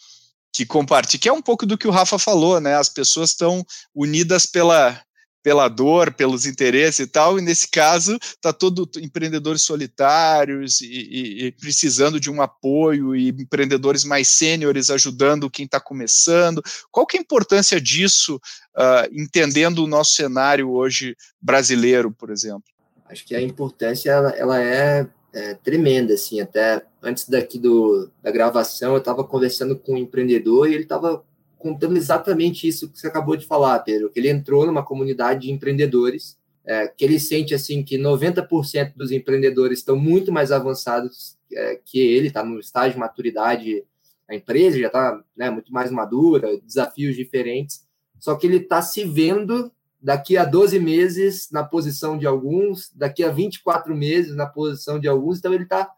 que 0.51 0.65
compartilhe, 0.65 1.21
que 1.21 1.29
é 1.29 1.31
um 1.31 1.41
pouco 1.41 1.65
do 1.65 1.77
que 1.77 1.87
o 1.87 1.91
Rafa 1.91 2.19
falou, 2.19 2.59
né? 2.59 2.75
As 2.75 2.89
pessoas 2.89 3.29
estão 3.29 3.65
unidas 3.95 4.45
pela 4.45 5.01
pela 5.47 5.69
dor, 5.69 6.11
pelos 6.11 6.45
interesses 6.45 6.99
e 6.99 7.07
tal, 7.07 7.39
e 7.39 7.41
nesse 7.41 7.71
caso 7.71 8.17
está 8.21 8.51
todo 8.51 8.89
empreendedores 8.97 9.61
solitários 9.61 10.81
e, 10.81 10.87
e, 10.87 11.45
e, 11.45 11.51
precisando 11.53 12.19
de 12.19 12.29
um 12.29 12.41
apoio 12.41 13.15
e 13.15 13.29
empreendedores 13.29 14.03
mais 14.03 14.27
sêniores 14.27 14.89
ajudando 14.89 15.49
quem 15.49 15.63
está 15.63 15.79
começando. 15.79 16.61
Qual 16.91 17.07
que 17.07 17.15
é 17.15 17.21
a 17.21 17.23
importância 17.23 17.79
disso, 17.79 18.35
uh, 18.75 19.07
entendendo 19.09 19.85
o 19.85 19.87
nosso 19.87 20.15
cenário 20.15 20.69
hoje 20.69 21.15
brasileiro, 21.41 22.11
por 22.11 22.29
exemplo? 22.29 22.65
acho 23.09 23.25
que 23.25 23.33
a 23.33 23.41
importância 23.41 24.11
ela, 24.11 24.31
ela 24.31 24.61
é, 24.61 25.07
é, 25.31 25.53
tremenda, 25.53 26.13
assim, 26.13 26.41
até 26.41 26.83
antes 27.01 27.29
daqui 27.29 27.57
do, 27.57 28.11
da 28.21 28.31
gravação 28.31 28.95
eu 28.95 28.99
estava 28.99 29.23
conversando 29.23 29.77
com 29.77 29.93
um 29.93 29.97
empreendedor 29.97 30.69
e 30.69 30.73
ele 30.73 30.83
estava 30.83 31.23
contando 31.57 31.97
exatamente 31.97 32.67
isso 32.67 32.89
que 32.89 32.99
você 32.99 33.07
acabou 33.07 33.35
de 33.35 33.45
falar, 33.45 33.79
Pedro, 33.79 34.09
que 34.09 34.19
ele 34.19 34.29
entrou 34.29 34.65
numa 34.65 34.83
comunidade 34.83 35.41
de 35.41 35.51
empreendedores, 35.51 36.37
é, 36.65 36.87
que 36.87 37.05
ele 37.05 37.19
sente, 37.19 37.53
assim, 37.53 37.83
que 37.83 37.97
90% 37.97 38.93
dos 38.95 39.11
empreendedores 39.11 39.79
estão 39.79 39.95
muito 39.95 40.31
mais 40.31 40.51
avançados 40.51 41.37
é, 41.51 41.79
que 41.83 41.99
ele, 41.99 42.27
está 42.27 42.43
no 42.43 42.59
estágio 42.59 42.93
de 42.93 42.99
maturidade, 42.99 43.83
a 44.29 44.35
empresa 44.35 44.77
já 44.77 44.87
está 44.87 45.23
né, 45.35 45.49
muito 45.49 45.71
mais 45.71 45.89
madura, 45.89 46.59
desafios 46.59 47.15
diferentes, 47.15 47.85
só 48.19 48.35
que 48.35 48.45
ele 48.45 48.57
está 48.57 48.81
se 48.81 49.05
vendo 49.05 49.71
daqui 50.01 50.37
a 50.37 50.43
12 50.43 50.79
meses 50.79 51.49
na 51.51 51.63
posição 51.63 52.17
de 52.17 52.27
alguns, 52.27 52.91
daqui 52.93 53.23
a 53.23 53.29
24 53.31 53.95
meses 53.95 54.35
na 54.35 54.45
posição 54.45 54.99
de 54.99 55.07
alguns, 55.07 55.39
então 55.39 55.53
ele 55.53 55.63
está 55.63 55.89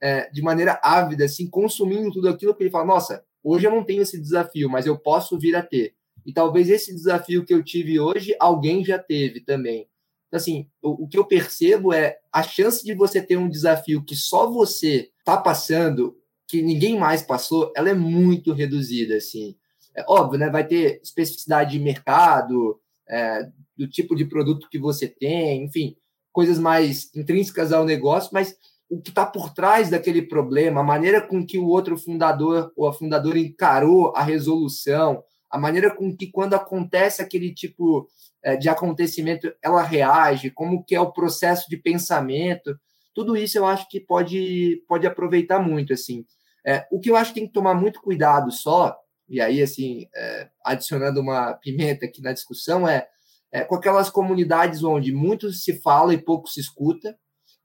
é, 0.00 0.30
de 0.30 0.42
maneira 0.42 0.78
ávida, 0.82 1.24
assim, 1.24 1.48
consumindo 1.48 2.12
tudo 2.12 2.28
aquilo 2.28 2.54
que 2.54 2.62
ele 2.62 2.70
fala, 2.70 2.84
nossa, 2.84 3.24
hoje 3.44 3.66
eu 3.66 3.70
não 3.70 3.84
tenho 3.84 4.02
esse 4.02 4.20
desafio, 4.20 4.68
mas 4.68 4.86
eu 4.86 4.98
posso 4.98 5.38
vir 5.38 5.54
a 5.54 5.62
ter. 5.62 5.94
E 6.24 6.32
talvez 6.32 6.70
esse 6.70 6.92
desafio 6.94 7.44
que 7.44 7.52
eu 7.52 7.62
tive 7.62 8.00
hoje, 8.00 8.34
alguém 8.40 8.84
já 8.84 8.98
teve 8.98 9.40
também. 9.40 9.86
Então, 10.28 10.38
assim, 10.38 10.68
o, 10.82 11.04
o 11.04 11.08
que 11.08 11.18
eu 11.18 11.24
percebo 11.24 11.92
é 11.92 12.18
a 12.32 12.42
chance 12.42 12.84
de 12.84 12.94
você 12.94 13.22
ter 13.22 13.36
um 13.36 13.48
desafio 13.48 14.02
que 14.02 14.16
só 14.16 14.50
você 14.50 15.10
está 15.18 15.36
passando, 15.36 16.16
que 16.48 16.62
ninguém 16.62 16.98
mais 16.98 17.22
passou, 17.22 17.72
ela 17.76 17.90
é 17.90 17.94
muito 17.94 18.52
reduzida, 18.52 19.16
assim. 19.16 19.54
É 19.94 20.04
óbvio, 20.08 20.38
né? 20.38 20.50
Vai 20.50 20.66
ter 20.66 21.00
especificidade 21.02 21.72
de 21.72 21.78
mercado, 21.78 22.80
é, 23.08 23.48
do 23.76 23.86
tipo 23.86 24.16
de 24.16 24.24
produto 24.24 24.68
que 24.68 24.78
você 24.78 25.06
tem, 25.06 25.64
enfim, 25.64 25.96
coisas 26.32 26.58
mais 26.58 27.14
intrínsecas 27.14 27.72
ao 27.72 27.84
negócio, 27.84 28.30
mas 28.32 28.56
o 28.88 29.00
que 29.00 29.10
está 29.10 29.24
por 29.26 29.52
trás 29.52 29.90
daquele 29.90 30.22
problema, 30.22 30.80
a 30.80 30.84
maneira 30.84 31.20
com 31.20 31.44
que 31.44 31.58
o 31.58 31.66
outro 31.66 31.96
fundador 31.96 32.72
ou 32.76 32.86
a 32.86 32.92
fundadora 32.92 33.38
encarou 33.38 34.14
a 34.14 34.22
resolução, 34.22 35.22
a 35.50 35.58
maneira 35.58 35.94
com 35.94 36.14
que 36.16 36.30
quando 36.30 36.54
acontece 36.54 37.22
aquele 37.22 37.52
tipo 37.54 38.08
é, 38.42 38.56
de 38.56 38.68
acontecimento 38.68 39.52
ela 39.62 39.82
reage, 39.82 40.50
como 40.50 40.84
que 40.84 40.94
é 40.94 41.00
o 41.00 41.12
processo 41.12 41.68
de 41.68 41.76
pensamento, 41.76 42.78
tudo 43.14 43.36
isso 43.36 43.56
eu 43.56 43.64
acho 43.64 43.88
que 43.88 44.00
pode 44.00 44.82
pode 44.88 45.06
aproveitar 45.06 45.60
muito 45.60 45.92
assim. 45.92 46.24
É, 46.66 46.86
o 46.90 46.98
que 47.00 47.10
eu 47.10 47.16
acho 47.16 47.32
que 47.32 47.40
tem 47.40 47.46
que 47.46 47.52
tomar 47.52 47.74
muito 47.74 48.00
cuidado 48.00 48.50
só 48.50 48.96
e 49.28 49.40
aí, 49.40 49.62
assim, 49.62 50.06
é, 50.14 50.48
adicionando 50.64 51.20
uma 51.20 51.54
pimenta 51.54 52.06
aqui 52.06 52.20
na 52.20 52.32
discussão, 52.32 52.86
é, 52.86 53.06
é 53.50 53.64
com 53.64 53.74
aquelas 53.74 54.10
comunidades 54.10 54.82
onde 54.82 55.12
muito 55.12 55.50
se 55.52 55.80
fala 55.80 56.12
e 56.12 56.18
pouco 56.18 56.48
se 56.48 56.60
escuta. 56.60 57.16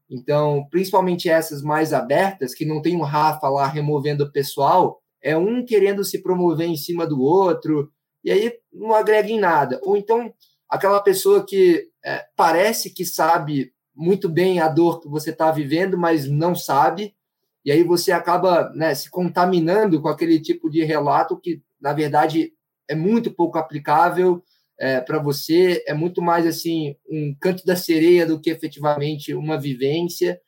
Então, 0.09 0.65
principalmente 0.71 1.29
essas 1.29 1.61
mais 1.61 1.93
abertas, 1.93 2.55
que 2.55 2.65
não 2.65 2.81
tem 2.81 2.95
um 2.95 3.03
Rafa 3.03 3.47
lá 3.47 3.67
removendo 3.67 4.23
o 4.23 4.31
pessoal, 4.31 4.99
é 5.21 5.37
um 5.37 5.63
querendo 5.63 6.03
se 6.03 6.23
promover 6.23 6.67
em 6.67 6.77
cima 6.77 7.05
do 7.05 7.21
outro, 7.21 7.91
e 8.23 8.31
aí 8.31 8.53
não 8.73 8.93
agrega 8.93 9.29
em 9.29 9.39
nada. 9.39 9.79
Ou 9.83 9.95
então, 9.95 10.33
aquela 10.67 10.99
pessoa 11.01 11.45
que 11.45 11.87
é, 12.03 12.25
parece 12.35 12.89
que 12.89 13.05
sabe 13.05 13.71
muito 13.95 14.29
bem 14.29 14.59
a 14.59 14.67
dor 14.67 14.99
que 14.99 15.09
você 15.09 15.29
está 15.29 15.51
vivendo, 15.51 15.97
mas 15.97 16.27
não 16.27 16.55
sabe, 16.55 17.13
e 17.65 17.71
aí 17.71 17.83
você 17.83 18.11
acaba 18.11 18.71
né, 18.73 18.95
se 18.95 19.11
contaminando 19.11 20.01
com 20.01 20.07
aquele 20.07 20.39
tipo 20.39 20.69
de 20.69 20.83
relato 20.83 21.39
que, 21.39 21.61
na 21.79 21.93
verdade, 21.93 22.53
é 22.87 22.95
muito 22.95 23.31
pouco 23.31 23.57
aplicável, 23.57 24.41
é, 24.79 25.01
para 25.01 25.19
você 25.19 25.83
é 25.85 25.93
muito 25.93 26.21
mais 26.21 26.47
assim 26.47 26.95
um 27.09 27.35
canto 27.39 27.65
da 27.65 27.75
sereia 27.75 28.25
do 28.25 28.39
que 28.39 28.49
efetivamente 28.49 29.33
uma 29.33 29.59
vivência. 29.59 30.39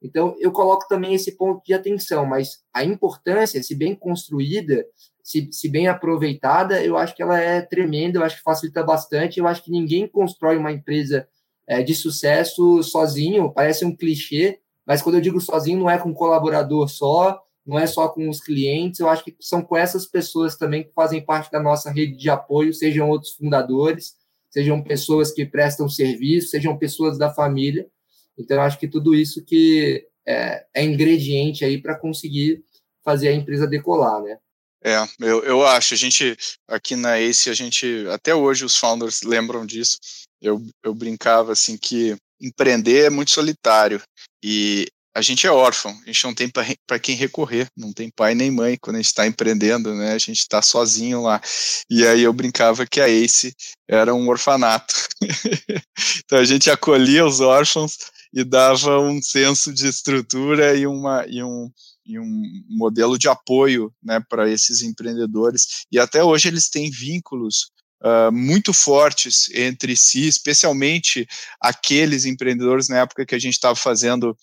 Então, 0.00 0.34
eu 0.38 0.52
coloco 0.52 0.86
também 0.88 1.12
esse 1.14 1.36
ponto 1.36 1.62
de 1.64 1.74
atenção, 1.74 2.24
mas 2.24 2.60
a 2.72 2.84
importância, 2.84 3.62
se 3.62 3.74
bem 3.74 3.94
construída, 3.94 4.86
se, 5.22 5.48
se 5.52 5.68
bem 5.68 5.88
aproveitada, 5.88 6.82
eu 6.82 6.96
acho 6.96 7.14
que 7.14 7.22
ela 7.22 7.38
é 7.38 7.60
tremenda, 7.60 8.18
eu 8.18 8.24
acho 8.24 8.36
que 8.36 8.42
facilita 8.42 8.82
bastante. 8.82 9.38
Eu 9.38 9.46
acho 9.46 9.62
que 9.62 9.70
ninguém 9.70 10.08
constrói 10.08 10.56
uma 10.56 10.72
empresa 10.72 11.28
é, 11.68 11.82
de 11.82 11.94
sucesso 11.94 12.82
sozinho, 12.82 13.52
parece 13.52 13.84
um 13.84 13.94
clichê, 13.94 14.60
mas 14.86 15.02
quando 15.02 15.16
eu 15.16 15.20
digo 15.20 15.40
sozinho, 15.40 15.80
não 15.80 15.90
é 15.90 15.98
com 15.98 16.10
um 16.10 16.14
colaborador 16.14 16.88
só, 16.88 17.40
não 17.66 17.78
é 17.78 17.86
só 17.86 18.08
com 18.08 18.28
os 18.28 18.40
clientes, 18.40 19.00
eu 19.00 19.08
acho 19.08 19.24
que 19.24 19.36
são 19.40 19.62
com 19.62 19.76
essas 19.76 20.06
pessoas 20.06 20.56
também 20.56 20.84
que 20.84 20.92
fazem 20.92 21.24
parte 21.24 21.50
da 21.50 21.62
nossa 21.62 21.90
rede 21.90 22.16
de 22.16 22.30
apoio, 22.30 22.72
sejam 22.72 23.08
outros 23.08 23.32
fundadores, 23.34 24.14
sejam 24.50 24.82
pessoas 24.82 25.30
que 25.30 25.46
prestam 25.46 25.88
serviço, 25.88 26.48
sejam 26.48 26.76
pessoas 26.76 27.18
da 27.18 27.32
família. 27.32 27.86
Então, 28.38 28.56
eu 28.56 28.62
acho 28.62 28.78
que 28.78 28.88
tudo 28.88 29.14
isso 29.14 29.44
que 29.44 30.06
é, 30.26 30.64
é 30.74 30.84
ingrediente 30.84 31.64
aí 31.64 31.80
para 31.80 31.98
conseguir 31.98 32.64
fazer 33.04 33.28
a 33.28 33.34
empresa 33.34 33.66
decolar, 33.66 34.22
né? 34.22 34.38
É, 34.82 34.96
eu, 35.20 35.42
eu 35.44 35.66
acho. 35.66 35.94
A 35.94 35.96
gente, 35.96 36.36
aqui 36.66 36.96
na 36.96 37.18
ACE, 37.18 37.50
a 37.50 37.54
gente, 37.54 38.06
até 38.08 38.34
hoje 38.34 38.64
os 38.64 38.76
founders 38.76 39.22
lembram 39.22 39.66
disso. 39.66 39.98
Eu, 40.40 40.62
eu 40.82 40.94
brincava 40.94 41.52
assim 41.52 41.76
que 41.76 42.16
empreender 42.40 43.06
é 43.06 43.10
muito 43.10 43.30
solitário 43.30 44.00
e 44.42 44.86
a 45.14 45.20
gente 45.22 45.46
é 45.46 45.50
órfão, 45.50 45.90
a 45.90 46.06
gente 46.06 46.24
não 46.24 46.34
tem 46.34 46.48
para 46.86 46.98
quem 46.98 47.16
recorrer, 47.16 47.68
não 47.76 47.92
tem 47.92 48.10
pai 48.10 48.34
nem 48.34 48.50
mãe 48.50 48.78
quando 48.80 48.96
a 48.96 48.98
gente 49.00 49.06
está 49.06 49.26
empreendendo, 49.26 49.92
né? 49.94 50.12
A 50.12 50.18
gente 50.18 50.38
está 50.38 50.62
sozinho 50.62 51.22
lá. 51.22 51.40
E 51.90 52.06
aí 52.06 52.22
eu 52.22 52.32
brincava 52.32 52.86
que 52.86 53.00
a 53.00 53.08
ACE 53.08 53.52
era 53.88 54.14
um 54.14 54.28
orfanato. 54.28 54.94
então 56.24 56.38
a 56.38 56.44
gente 56.44 56.70
acolhia 56.70 57.26
os 57.26 57.40
órfãos 57.40 57.96
e 58.32 58.44
dava 58.44 59.00
um 59.00 59.20
senso 59.20 59.72
de 59.72 59.88
estrutura 59.88 60.76
e, 60.76 60.86
uma, 60.86 61.26
e, 61.26 61.42
um, 61.42 61.68
e 62.06 62.18
um 62.18 62.42
modelo 62.68 63.18
de 63.18 63.28
apoio 63.28 63.92
né, 64.00 64.20
para 64.28 64.48
esses 64.48 64.80
empreendedores. 64.82 65.84
E 65.90 65.98
até 65.98 66.22
hoje 66.22 66.48
eles 66.48 66.68
têm 66.68 66.90
vínculos 66.90 67.70
Uh, 68.02 68.32
muito 68.32 68.72
fortes 68.72 69.50
entre 69.50 69.94
si, 69.94 70.26
especialmente 70.26 71.28
aqueles 71.60 72.24
empreendedores 72.24 72.88
na 72.88 73.00
época 73.00 73.26
que 73.26 73.34
a 73.34 73.38
gente 73.38 73.52
estava 73.52 73.76
fazendo 73.76 74.34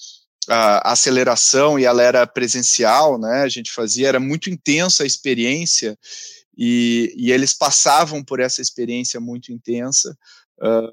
a 0.48 0.92
aceleração 0.92 1.78
e 1.78 1.86
ela 1.86 2.02
era 2.02 2.26
presencial, 2.26 3.20
né? 3.20 3.42
A 3.42 3.50
gente 3.50 3.72
fazia, 3.72 4.08
era 4.08 4.20
muito 4.20 4.50
intensa 4.50 5.04
a 5.04 5.06
experiência 5.06 5.98
e, 6.58 7.14
e 7.16 7.32
eles 7.32 7.54
passavam 7.54 8.24
por 8.24 8.40
essa 8.40 8.62
experiência 8.62 9.20
muito 9.20 9.52
intensa 9.52 10.18
uh, 10.60 10.92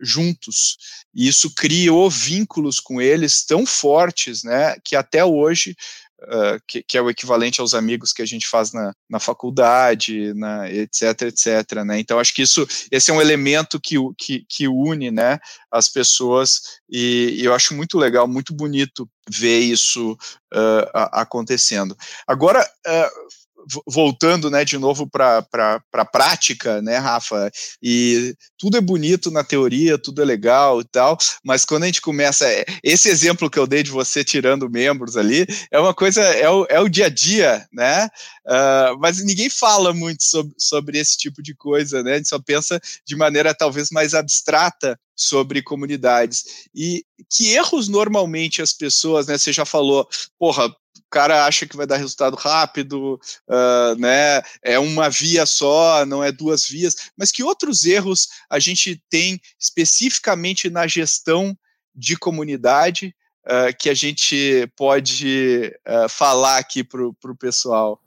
juntos. 0.00 0.76
E 1.14 1.26
isso 1.26 1.54
criou 1.54 2.10
vínculos 2.10 2.80
com 2.80 3.00
eles 3.00 3.44
tão 3.44 3.64
fortes, 3.64 4.42
né? 4.42 4.76
Que 4.84 4.96
até 4.96 5.24
hoje 5.24 5.76
uh, 6.22 6.60
que, 6.66 6.82
que, 6.82 6.96
é 6.98 7.02
o 7.02 7.10
equivalente 7.10 7.60
aos 7.60 7.74
amigos 7.74 8.12
que 8.12 8.22
a 8.22 8.26
gente 8.26 8.46
faz 8.46 8.72
na, 8.72 8.92
na 9.08 9.18
faculdade, 9.18 10.32
na, 10.34 10.70
etc, 10.70 11.22
etc, 11.22 11.84
né? 11.84 11.98
Então, 11.98 12.18
acho 12.18 12.34
que 12.34 12.42
isso, 12.42 12.66
esse 12.90 13.10
é 13.10 13.14
um 13.14 13.20
elemento 13.20 13.80
que, 13.80 13.96
que, 14.16 14.44
que 14.48 14.68
une, 14.68 15.10
né, 15.10 15.38
as 15.70 15.88
pessoas 15.88 16.60
e, 16.88 17.36
e, 17.40 17.44
eu 17.44 17.54
acho 17.54 17.74
muito 17.74 17.98
legal, 17.98 18.26
muito 18.28 18.54
bonito 18.54 19.08
ver 19.28 19.60
isso 19.60 20.12
uh, 20.12 20.88
acontecendo. 21.12 21.96
Agora, 22.26 22.62
uh, 22.86 23.45
voltando, 23.86 24.50
né, 24.50 24.64
de 24.64 24.78
novo 24.78 25.08
para 25.08 25.46
a 25.92 26.04
prática, 26.04 26.80
né, 26.82 26.96
Rafa? 26.98 27.50
E 27.82 28.34
tudo 28.58 28.76
é 28.76 28.80
bonito 28.80 29.30
na 29.30 29.42
teoria, 29.44 29.98
tudo 29.98 30.22
é 30.22 30.24
legal 30.24 30.80
e 30.80 30.84
tal, 30.84 31.16
mas 31.44 31.64
quando 31.64 31.84
a 31.84 31.86
gente 31.86 32.00
começa, 32.00 32.46
é, 32.46 32.64
esse 32.82 33.08
exemplo 33.08 33.50
que 33.50 33.58
eu 33.58 33.66
dei 33.66 33.82
de 33.82 33.90
você 33.90 34.24
tirando 34.24 34.70
membros 34.70 35.16
ali, 35.16 35.46
é 35.70 35.78
uma 35.78 35.94
coisa, 35.94 36.20
é 36.22 36.48
o, 36.48 36.66
é 36.68 36.80
o 36.80 36.88
dia 36.88 37.06
a 37.06 37.10
dia, 37.10 37.66
né? 37.72 38.08
Uh, 38.46 38.98
mas 39.00 39.22
ninguém 39.24 39.50
fala 39.50 39.92
muito 39.92 40.22
sobre, 40.22 40.54
sobre 40.58 40.98
esse 40.98 41.16
tipo 41.16 41.42
de 41.42 41.54
coisa, 41.54 42.02
né? 42.02 42.14
A 42.14 42.16
gente 42.16 42.28
só 42.28 42.38
pensa 42.38 42.80
de 43.04 43.16
maneira 43.16 43.54
talvez 43.54 43.90
mais 43.90 44.14
abstrata 44.14 44.98
sobre 45.16 45.62
comunidades. 45.62 46.68
E 46.74 47.04
que 47.30 47.52
erros 47.52 47.88
normalmente 47.88 48.60
as 48.60 48.72
pessoas, 48.72 49.26
né? 49.26 49.38
Você 49.38 49.52
já 49.52 49.64
falou, 49.64 50.06
porra, 50.38 50.72
cara 51.10 51.46
acha 51.46 51.66
que 51.66 51.76
vai 51.76 51.86
dar 51.86 51.96
resultado 51.96 52.36
rápido, 52.36 53.20
uh, 53.48 53.98
né? 53.98 54.42
É 54.62 54.78
uma 54.78 55.08
via 55.08 55.46
só, 55.46 56.04
não 56.04 56.22
é 56.22 56.32
duas 56.32 56.66
vias. 56.66 56.94
Mas 57.16 57.30
que 57.30 57.42
outros 57.42 57.84
erros 57.84 58.28
a 58.50 58.58
gente 58.58 59.02
tem 59.08 59.40
especificamente 59.58 60.68
na 60.68 60.86
gestão 60.86 61.56
de 61.94 62.16
comunidade 62.16 63.14
uh, 63.46 63.74
que 63.78 63.88
a 63.88 63.94
gente 63.94 64.70
pode 64.76 65.72
uh, 65.86 66.08
falar 66.08 66.58
aqui 66.58 66.84
para 66.84 67.02
o 67.04 67.36
pessoal? 67.38 68.00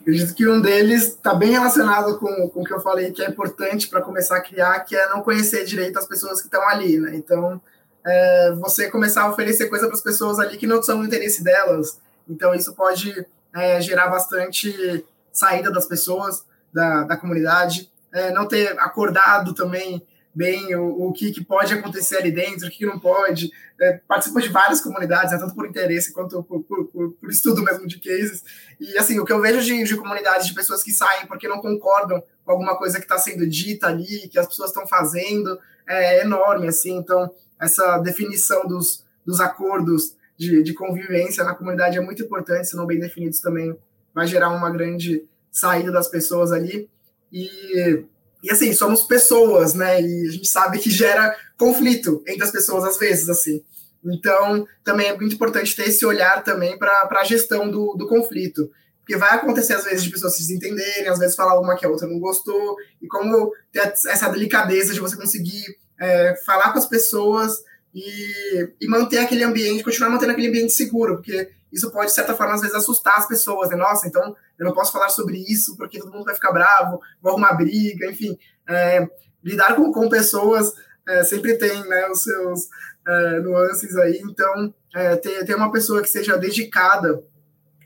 Acredito 0.00 0.34
que 0.34 0.48
um 0.48 0.60
deles 0.60 1.04
está 1.04 1.32
bem 1.32 1.52
relacionado 1.52 2.18
com, 2.18 2.48
com 2.48 2.60
o 2.60 2.64
que 2.64 2.74
eu 2.74 2.80
falei, 2.80 3.12
que 3.12 3.22
é 3.22 3.28
importante 3.28 3.86
para 3.86 4.02
começar 4.02 4.36
a 4.36 4.40
criar, 4.40 4.80
que 4.80 4.96
é 4.96 5.08
não 5.08 5.22
conhecer 5.22 5.64
direito 5.64 5.96
as 5.96 6.08
pessoas 6.08 6.40
que 6.40 6.48
estão 6.48 6.68
ali, 6.68 6.98
né? 6.98 7.14
Então, 7.14 7.62
é, 8.04 8.52
você 8.56 8.90
começar 8.90 9.22
a 9.22 9.30
oferecer 9.30 9.68
coisa 9.68 9.86
para 9.86 9.94
as 9.94 10.02
pessoas 10.02 10.40
ali 10.40 10.56
que 10.56 10.66
não 10.66 10.82
são 10.82 10.98
do 10.98 11.06
interesse 11.06 11.44
delas, 11.44 12.00
então, 12.28 12.54
isso 12.54 12.74
pode 12.74 13.26
é, 13.54 13.80
gerar 13.80 14.08
bastante 14.08 15.04
saída 15.32 15.70
das 15.70 15.86
pessoas, 15.86 16.44
da, 16.72 17.04
da 17.04 17.16
comunidade, 17.16 17.90
é, 18.12 18.30
não 18.30 18.46
ter 18.46 18.78
acordado 18.78 19.54
também 19.54 20.02
bem 20.34 20.74
o, 20.74 21.08
o 21.08 21.12
que, 21.12 21.30
que, 21.30 21.44
pode 21.44 21.74
acontecer 21.74 22.16
ali 22.16 22.30
dentro, 22.30 22.66
o 22.66 22.70
que, 22.70 22.86
não 22.86 22.98
pode. 22.98 23.50
É, 23.80 24.00
participa 24.08 24.40
de 24.40 24.48
várias 24.48 24.80
comunidades, 24.80 25.32
né, 25.32 25.38
tanto 25.38 25.54
por 25.54 25.66
interesse 25.66 26.12
quanto 26.12 26.42
por, 26.42 26.62
por, 26.62 26.86
por, 26.86 27.12
por, 27.12 27.30
estudo 27.30 27.62
mesmo 27.62 27.86
de 27.86 27.98
cases. 27.98 28.42
E 28.80 28.96
assim, 28.96 29.18
o 29.18 29.24
que 29.24 29.32
eu 29.32 29.40
vejo 29.40 29.60
de, 29.60 29.84
de 29.84 29.96
comunidades 29.96 30.46
de 30.46 30.54
pessoas 30.54 30.82
que 30.82 30.92
saem 30.92 31.26
porque 31.26 31.48
não 31.48 31.60
concordam 31.60 32.22
com 32.44 32.52
alguma 32.52 32.76
coisa 32.76 32.98
que 32.98 33.04
está 33.04 33.18
sendo 33.18 33.46
dita 33.46 33.88
ali, 33.88 34.28
que 34.28 34.38
as 34.38 34.46
pessoas 34.46 34.70
estão 34.70 34.86
fazendo, 34.86 35.58
é 35.86 36.22
enorme. 36.22 36.68
Assim, 36.68 36.96
então, 36.96 37.30
essa 37.60 37.98
definição 37.98 38.66
dos, 38.66 39.04
dos 39.26 39.40
acordos 39.40 40.16
de, 40.42 40.62
de 40.62 40.74
convivência 40.74 41.44
na 41.44 41.54
comunidade 41.54 41.96
é 41.96 42.00
muito 42.00 42.22
importante, 42.22 42.68
se 42.68 42.76
não 42.76 42.86
bem 42.86 42.98
definidos 42.98 43.40
também 43.40 43.76
vai 44.12 44.26
gerar 44.26 44.50
uma 44.50 44.70
grande 44.70 45.24
saída 45.50 45.92
das 45.92 46.08
pessoas 46.08 46.50
ali. 46.50 46.88
E, 47.32 48.04
e 48.42 48.50
assim, 48.50 48.72
somos 48.72 49.04
pessoas, 49.04 49.72
né? 49.72 50.02
E 50.02 50.28
a 50.28 50.32
gente 50.32 50.48
sabe 50.48 50.78
que 50.78 50.90
gera 50.90 51.34
conflito 51.56 52.22
entre 52.26 52.42
as 52.42 52.50
pessoas 52.50 52.84
às 52.84 52.98
vezes, 52.98 53.28
assim. 53.28 53.62
Então, 54.04 54.66
também 54.82 55.08
é 55.08 55.16
muito 55.16 55.36
importante 55.36 55.76
ter 55.76 55.88
esse 55.88 56.04
olhar 56.04 56.42
também 56.42 56.76
para 56.76 57.08
a 57.10 57.24
gestão 57.24 57.70
do, 57.70 57.94
do 57.94 58.08
conflito. 58.08 58.68
Porque 58.98 59.16
vai 59.16 59.34
acontecer, 59.34 59.74
às 59.74 59.84
vezes, 59.84 60.02
de 60.02 60.10
pessoas 60.10 60.34
se 60.34 60.40
desentenderem, 60.40 61.08
às 61.08 61.18
vezes 61.18 61.36
falar 61.36 61.58
uma 61.60 61.76
que 61.76 61.86
a 61.86 61.88
outra 61.88 62.08
não 62.08 62.18
gostou, 62.18 62.76
e 63.00 63.06
como 63.06 63.52
ter 63.72 63.80
essa 63.80 64.28
delicadeza 64.28 64.92
de 64.92 65.00
você 65.00 65.16
conseguir 65.16 65.64
é, 66.00 66.34
falar 66.44 66.72
com 66.72 66.78
as 66.78 66.86
pessoas 66.86 67.62
e, 67.94 68.72
e 68.80 68.88
manter 68.88 69.18
aquele 69.18 69.44
ambiente, 69.44 69.84
continuar 69.84 70.10
mantendo 70.10 70.32
aquele 70.32 70.48
ambiente 70.48 70.72
seguro, 70.72 71.16
porque 71.16 71.50
isso 71.72 71.90
pode, 71.90 72.08
de 72.08 72.14
certa 72.14 72.34
forma, 72.34 72.54
às 72.54 72.60
vezes 72.60 72.76
assustar 72.76 73.18
as 73.18 73.26
pessoas, 73.26 73.70
né? 73.70 73.76
Nossa, 73.76 74.06
então 74.06 74.34
eu 74.58 74.66
não 74.66 74.72
posso 74.72 74.92
falar 74.92 75.08
sobre 75.08 75.38
isso 75.38 75.76
porque 75.76 75.98
todo 75.98 76.12
mundo 76.12 76.24
vai 76.24 76.34
ficar 76.34 76.52
bravo, 76.52 77.00
vou 77.20 77.32
arrumar 77.32 77.54
briga, 77.54 78.06
enfim. 78.10 78.38
É, 78.68 79.08
lidar 79.42 79.74
com, 79.74 79.90
com 79.92 80.08
pessoas 80.08 80.72
é, 81.08 81.24
sempre 81.24 81.56
tem 81.56 81.82
né, 81.88 82.08
os 82.08 82.22
seus 82.22 82.68
é, 83.06 83.40
nuances 83.40 83.96
aí, 83.96 84.20
então 84.22 84.72
é, 84.94 85.16
ter, 85.16 85.44
ter 85.44 85.54
uma 85.54 85.72
pessoa 85.72 86.02
que 86.02 86.08
seja 86.08 86.36
dedicada 86.36 87.22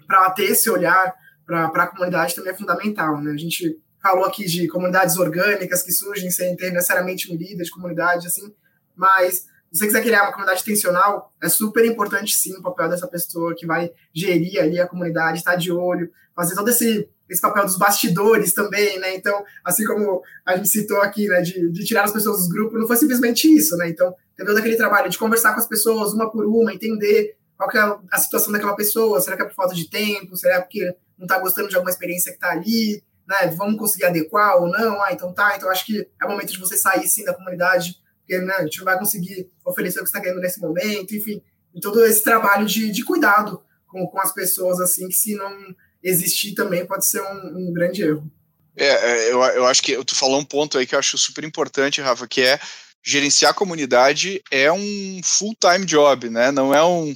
para 0.07 0.31
ter 0.31 0.45
esse 0.45 0.69
olhar 0.69 1.15
para 1.47 1.67
a 1.67 1.87
comunidade 1.87 2.35
também 2.35 2.53
é 2.53 2.57
fundamental, 2.57 3.21
né? 3.21 3.33
A 3.33 3.37
gente 3.37 3.81
falou 4.03 4.25
aqui 4.25 4.45
de 4.45 4.67
comunidades 4.69 5.17
orgânicas 5.17 5.83
que 5.83 5.93
surgem 5.93 6.31
sem 6.31 6.57
ter 6.57 6.73
necessariamente 6.73 7.33
um 7.33 7.37
líder 7.37 7.65
de 7.65 7.71
comunidade, 7.71 8.27
assim, 8.27 8.53
mas 8.95 9.47
se 9.73 9.81
você 9.81 9.87
quiser 9.87 10.03
criar 10.03 10.23
uma 10.23 10.33
comunidade 10.33 10.63
intencional, 10.63 11.33
é 11.43 11.49
super 11.49 11.85
importante 11.85 12.33
sim 12.35 12.57
o 12.57 12.63
papel 12.63 12.89
dessa 12.89 13.07
pessoa 13.07 13.55
que 13.55 13.67
vai 13.67 13.91
gerir 14.15 14.61
ali 14.61 14.81
a 14.81 14.87
comunidade, 14.87 15.39
estar 15.39 15.53
tá 15.53 15.57
de 15.57 15.71
olho, 15.73 16.11
fazer 16.35 16.55
todo 16.55 16.69
esse, 16.69 17.09
esse 17.29 17.41
papel 17.41 17.65
dos 17.65 17.77
bastidores 17.77 18.53
também, 18.53 18.99
né? 18.99 19.15
Então, 19.15 19.45
assim 19.65 19.85
como 19.85 20.23
a 20.45 20.57
gente 20.57 20.69
citou 20.69 21.01
aqui, 21.01 21.27
né, 21.27 21.41
de, 21.41 21.71
de 21.71 21.85
tirar 21.85 22.05
as 22.05 22.13
pessoas 22.13 22.39
dos 22.39 22.49
grupos, 22.49 22.79
não 22.79 22.87
foi 22.87 22.97
simplesmente 22.97 23.53
isso, 23.53 23.77
né? 23.77 23.89
Então, 23.89 24.15
teve 24.37 24.49
todo 24.49 24.59
aquele 24.59 24.77
trabalho 24.77 25.11
de 25.11 25.19
conversar 25.19 25.53
com 25.53 25.61
as 25.61 25.69
pessoas 25.69 26.13
uma 26.13 26.31
por 26.31 26.45
uma, 26.47 26.73
entender 26.73 27.37
qual 27.57 27.69
que 27.69 27.79
é 27.79 27.97
a 28.13 28.19
situação 28.19 28.53
daquela 28.53 28.77
pessoa, 28.77 29.21
será 29.21 29.37
que 29.37 29.43
é 29.43 29.47
por 29.47 29.55
falta 29.55 29.75
de 29.75 29.89
tempo, 29.89 30.37
será 30.37 30.61
porque 30.61 30.95
não 31.19 31.25
está 31.25 31.39
gostando 31.39 31.69
de 31.69 31.75
alguma 31.75 31.91
experiência 31.91 32.31
que 32.31 32.37
está 32.37 32.51
ali, 32.51 33.03
né? 33.27 33.49
Vamos 33.57 33.79
conseguir 33.79 34.05
adequar 34.05 34.57
ou 34.61 34.69
não? 34.69 35.03
Ah, 35.03 35.13
então 35.13 35.33
tá, 35.33 35.55
então 35.57 35.71
acho 35.71 35.85
que 35.87 36.07
é 36.21 36.25
o 36.25 36.29
momento 36.29 36.53
de 36.53 36.59
você 36.59 36.77
sair 36.77 37.09
sim 37.09 37.25
da 37.25 37.35
comunidade 37.35 37.97
porque 38.27 38.39
né, 38.41 38.55
a 38.55 38.65
gente 38.65 38.79
não 38.79 38.85
vai 38.85 38.99
conseguir 38.99 39.49
oferecer 39.65 40.01
o 40.01 40.03
que 40.03 40.09
está 40.09 40.19
ganhando 40.19 40.41
nesse 40.41 40.61
momento, 40.61 41.15
enfim, 41.15 41.41
todo 41.81 42.05
esse 42.05 42.23
trabalho 42.23 42.67
de, 42.67 42.91
de 42.91 43.05
cuidado 43.05 43.63
com, 43.87 44.05
com 44.07 44.21
as 44.21 44.35
pessoas, 44.35 44.81
assim, 44.81 45.09
que 45.09 45.15
se 45.15 45.37
não 45.37 45.75
existir 46.03 46.53
também 46.53 46.85
pode 46.85 47.07
ser 47.07 47.23
um, 47.23 47.69
um 47.69 47.73
grande 47.73 48.03
erro. 48.03 48.29
É, 48.77 48.87
é, 48.87 49.33
eu, 49.33 49.41
eu 49.43 49.67
acho 49.67 49.83
que 49.83 50.05
tu 50.05 50.15
falou 50.15 50.41
um 50.41 50.45
ponto 50.45 50.77
aí 50.77 50.87
que 50.87 50.95
eu 50.95 50.99
acho 50.99 51.17
super 51.17 51.45
importante, 51.45 52.01
Rafa, 52.01 52.27
que 52.27 52.43
é 52.43 52.59
gerenciar 53.03 53.53
a 53.53 53.55
comunidade 53.55 54.43
é 54.51 54.71
um 54.71 55.21
full-time 55.23 55.87
job, 55.87 56.29
né? 56.29 56.51
Não 56.51 56.75
é 56.75 56.85
um. 56.85 57.15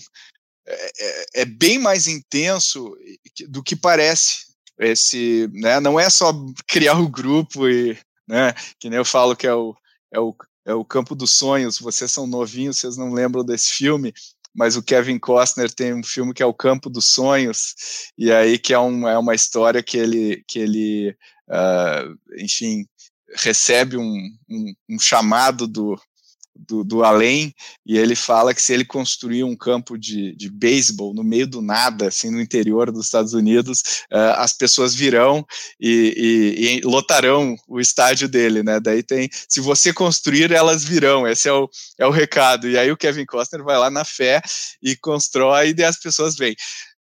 É, 0.66 0.92
é, 1.00 1.24
é, 1.42 1.44
bem 1.44 1.78
mais 1.78 2.06
intenso 2.06 2.96
do 3.48 3.62
que 3.62 3.74
parece. 3.74 4.48
Esse, 4.78 5.50
né? 5.52 5.80
Não 5.80 6.00
é 6.00 6.08
só 6.08 6.32
criar 6.66 6.98
o 6.98 7.08
grupo 7.08 7.68
e, 7.68 7.98
né? 8.26 8.54
Que 8.78 8.88
nem 8.88 8.96
eu 8.96 9.04
falo 9.04 9.36
que 9.36 9.46
é 9.46 9.52
o, 9.52 9.76
é 10.12 10.20
o, 10.20 10.34
é 10.66 10.74
o 10.74 10.84
campo 10.84 11.14
dos 11.14 11.32
sonhos. 11.32 11.78
Vocês 11.78 12.10
são 12.10 12.26
novinhos, 12.26 12.78
vocês 12.78 12.96
não 12.96 13.12
lembram 13.12 13.44
desse 13.44 13.72
filme, 13.72 14.12
mas 14.54 14.76
o 14.76 14.82
Kevin 14.82 15.18
Costner 15.18 15.72
tem 15.72 15.94
um 15.94 16.02
filme 16.02 16.34
que 16.34 16.42
é 16.42 16.46
o 16.46 16.54
Campo 16.54 16.90
dos 16.90 17.06
Sonhos 17.08 17.74
e 18.18 18.32
aí 18.32 18.58
que 18.58 18.74
é, 18.74 18.78
um, 18.78 19.08
é 19.08 19.16
uma 19.16 19.34
história 19.34 19.82
que 19.82 19.96
ele 19.96 20.42
que 20.46 20.58
ele 20.58 21.16
uh, 21.50 22.18
enfim, 22.36 22.86
recebe 23.36 23.96
um, 23.96 24.28
um, 24.48 24.74
um 24.88 24.98
chamado 24.98 25.66
do, 25.66 26.00
do, 26.68 26.84
do, 26.84 27.04
além, 27.04 27.54
e 27.86 27.96
ele 27.96 28.14
fala 28.14 28.54
que 28.54 28.60
se 28.60 28.72
ele 28.72 28.84
construir 28.84 29.44
um 29.44 29.56
campo 29.56 29.98
de, 29.98 30.34
de 30.36 30.50
beisebol 30.50 31.14
no 31.14 31.24
meio 31.24 31.46
do 31.46 31.62
nada, 31.62 32.08
assim, 32.08 32.30
no 32.30 32.40
interior 32.40 32.90
dos 32.92 33.06
Estados 33.06 33.32
Unidos, 33.32 33.80
uh, 34.12 34.36
as 34.36 34.52
pessoas 34.52 34.94
virão 34.94 35.44
e, 35.80 36.14
e, 36.16 36.78
e, 36.78 36.80
lotarão 36.82 37.56
o 37.68 37.80
estádio 37.80 38.28
dele, 38.28 38.62
né? 38.62 38.78
Daí 38.80 39.02
tem, 39.02 39.28
se 39.48 39.60
você 39.60 39.92
construir, 39.92 40.52
elas 40.52 40.84
virão, 40.84 41.26
esse 41.26 41.48
é 41.48 41.52
o, 41.52 41.68
é 41.98 42.06
o 42.06 42.10
recado. 42.10 42.68
E 42.68 42.76
aí 42.78 42.90
o 42.90 42.96
Kevin 42.96 43.24
Costner 43.24 43.64
vai 43.64 43.78
lá 43.78 43.90
na 43.90 44.04
fé 44.04 44.40
e 44.82 44.96
constrói 44.96 45.74
e 45.76 45.84
as 45.84 45.98
pessoas 45.98 46.36
vêm. 46.36 46.54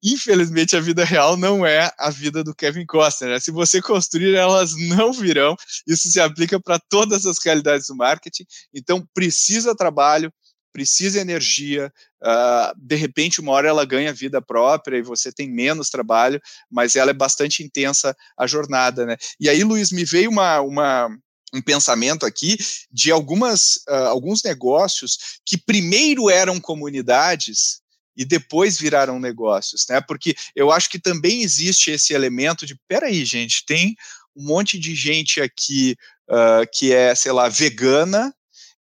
Infelizmente, 0.02 0.76
a 0.76 0.80
vida 0.80 1.04
real 1.04 1.36
não 1.36 1.66
é 1.66 1.90
a 1.98 2.10
vida 2.10 2.44
do 2.44 2.54
Kevin 2.54 2.86
Costner. 2.86 3.30
Né? 3.30 3.40
Se 3.40 3.50
você 3.50 3.82
construir, 3.82 4.34
elas 4.34 4.74
não 4.76 5.12
virão. 5.12 5.56
Isso 5.86 6.08
se 6.08 6.20
aplica 6.20 6.60
para 6.60 6.78
todas 6.88 7.26
as 7.26 7.38
realidades 7.44 7.88
do 7.88 7.96
marketing. 7.96 8.44
Então, 8.72 9.04
precisa 9.12 9.74
trabalho, 9.74 10.32
precisa 10.72 11.20
energia. 11.20 11.92
Uh, 12.22 12.72
de 12.78 12.94
repente, 12.94 13.40
uma 13.40 13.52
hora 13.52 13.68
ela 13.68 13.84
ganha 13.84 14.12
vida 14.12 14.40
própria 14.40 14.98
e 14.98 15.02
você 15.02 15.32
tem 15.32 15.50
menos 15.50 15.90
trabalho, 15.90 16.40
mas 16.70 16.94
ela 16.94 17.10
é 17.10 17.14
bastante 17.14 17.62
intensa 17.62 18.16
a 18.36 18.46
jornada, 18.46 19.04
né? 19.04 19.16
E 19.40 19.48
aí, 19.48 19.64
Luiz, 19.64 19.90
me 19.90 20.04
veio 20.04 20.30
uma, 20.30 20.60
uma 20.60 21.08
um 21.52 21.62
pensamento 21.62 22.26
aqui 22.26 22.56
de 22.90 23.10
algumas, 23.10 23.76
uh, 23.88 24.08
alguns 24.08 24.42
negócios 24.42 25.40
que 25.44 25.56
primeiro 25.56 26.28
eram 26.28 26.60
comunidades 26.60 27.80
e 28.18 28.24
depois 28.24 28.76
viraram 28.76 29.20
negócios, 29.20 29.86
né? 29.88 30.00
Porque 30.00 30.34
eu 30.56 30.72
acho 30.72 30.90
que 30.90 30.98
também 30.98 31.44
existe 31.44 31.92
esse 31.92 32.12
elemento 32.12 32.66
de, 32.66 32.76
peraí, 32.88 33.24
gente, 33.24 33.64
tem 33.64 33.94
um 34.36 34.44
monte 34.44 34.76
de 34.76 34.92
gente 34.96 35.40
aqui 35.40 35.96
uh, 36.28 36.68
que 36.74 36.92
é, 36.92 37.14
sei 37.14 37.30
lá, 37.30 37.48
vegana, 37.48 38.34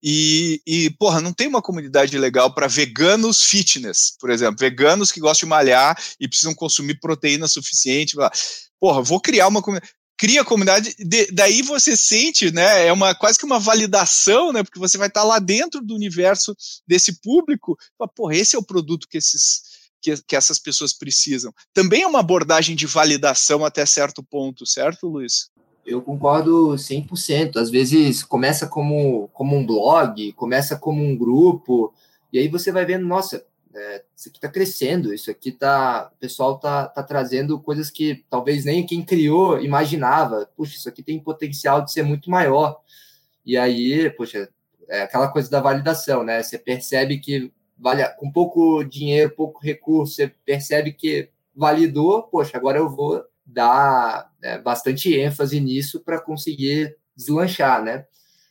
e, 0.01 0.61
e, 0.65 0.89
porra, 0.91 1.19
não 1.19 1.33
tem 1.33 1.45
uma 1.45 1.61
comunidade 1.61 2.17
legal 2.17 2.53
para 2.53 2.67
veganos 2.67 3.43
fitness, 3.43 4.15
por 4.19 4.29
exemplo, 4.29 4.55
veganos 4.57 5.11
que 5.11 5.19
gostam 5.19 5.45
de 5.45 5.49
malhar 5.49 6.01
e 6.19 6.27
precisam 6.27 6.55
consumir 6.55 6.99
proteína 6.99 7.47
suficiente. 7.49 8.15
Porra, 8.79 9.01
vou 9.01 9.19
criar 9.19 9.49
uma 9.49 9.61
comunidade 9.61 9.91
cria 10.19 10.43
comunidade, 10.43 10.93
de, 10.99 11.31
daí 11.31 11.61
você 11.61 11.95
sente, 11.95 12.51
né, 12.51 12.87
é 12.87 12.91
uma 12.91 13.15
quase 13.15 13.39
que 13.39 13.45
uma 13.45 13.57
validação, 13.57 14.51
né, 14.51 14.61
porque 14.61 14.77
você 14.77 14.97
vai 14.97 15.07
estar 15.07 15.23
lá 15.23 15.39
dentro 15.39 15.79
do 15.79 15.95
universo 15.95 16.53
desse 16.85 17.21
público, 17.21 17.77
porra, 18.13 18.35
esse 18.35 18.53
é 18.53 18.59
o 18.59 18.63
produto 18.63 19.07
que 19.09 19.17
esses 19.17 19.79
que, 20.01 20.15
que 20.25 20.35
essas 20.35 20.59
pessoas 20.59 20.93
precisam. 20.93 21.53
Também 21.73 22.03
é 22.03 22.07
uma 22.07 22.19
abordagem 22.19 22.75
de 22.75 22.85
validação 22.85 23.65
até 23.65 23.85
certo 23.85 24.23
ponto, 24.23 24.65
certo, 24.65 25.07
Luiz? 25.07 25.49
Eu 25.85 26.01
concordo 26.01 26.69
100%. 26.69 27.57
Às 27.57 27.69
vezes 27.69 28.23
começa 28.23 28.65
como, 28.65 29.29
como 29.33 29.57
um 29.57 29.65
blog, 29.65 30.31
começa 30.33 30.77
como 30.77 31.03
um 31.03 31.17
grupo, 31.17 31.93
e 32.31 32.39
aí 32.39 32.47
você 32.47 32.71
vai 32.71 32.85
vendo, 32.85 33.05
nossa, 33.05 33.43
é, 33.79 34.03
isso 34.15 34.29
aqui 34.29 34.37
está 34.37 34.49
crescendo, 34.49 35.13
isso 35.13 35.31
aqui 35.31 35.51
tá, 35.51 36.11
o 36.13 36.19
pessoal 36.19 36.59
tá, 36.59 36.87
tá 36.87 37.01
trazendo 37.01 37.59
coisas 37.61 37.89
que 37.89 38.25
talvez 38.29 38.65
nem 38.65 38.85
quem 38.85 39.03
criou 39.03 39.59
imaginava. 39.59 40.49
Puxa, 40.55 40.75
isso 40.75 40.89
aqui 40.89 41.01
tem 41.01 41.19
potencial 41.19 41.81
de 41.81 41.91
ser 41.91 42.03
muito 42.03 42.29
maior. 42.29 42.81
E 43.45 43.57
aí, 43.57 44.09
poxa, 44.11 44.49
é 44.89 45.03
aquela 45.03 45.29
coisa 45.29 45.49
da 45.49 45.61
validação, 45.61 46.23
né? 46.23 46.43
Você 46.43 46.57
percebe 46.57 47.19
que 47.19 47.51
vale 47.77 48.03
com 48.17 48.29
pouco 48.31 48.83
dinheiro, 48.83 49.33
pouco 49.33 49.63
recurso, 49.63 50.15
você 50.15 50.27
percebe 50.45 50.91
que 50.91 51.29
validou, 51.55 52.23
poxa, 52.23 52.57
agora 52.57 52.77
eu 52.77 52.89
vou 52.89 53.23
dar 53.45 54.29
é, 54.41 54.57
bastante 54.57 55.17
ênfase 55.17 55.59
nisso 55.59 56.01
para 56.01 56.19
conseguir 56.19 56.97
deslanchar, 57.15 57.83
né? 57.83 58.05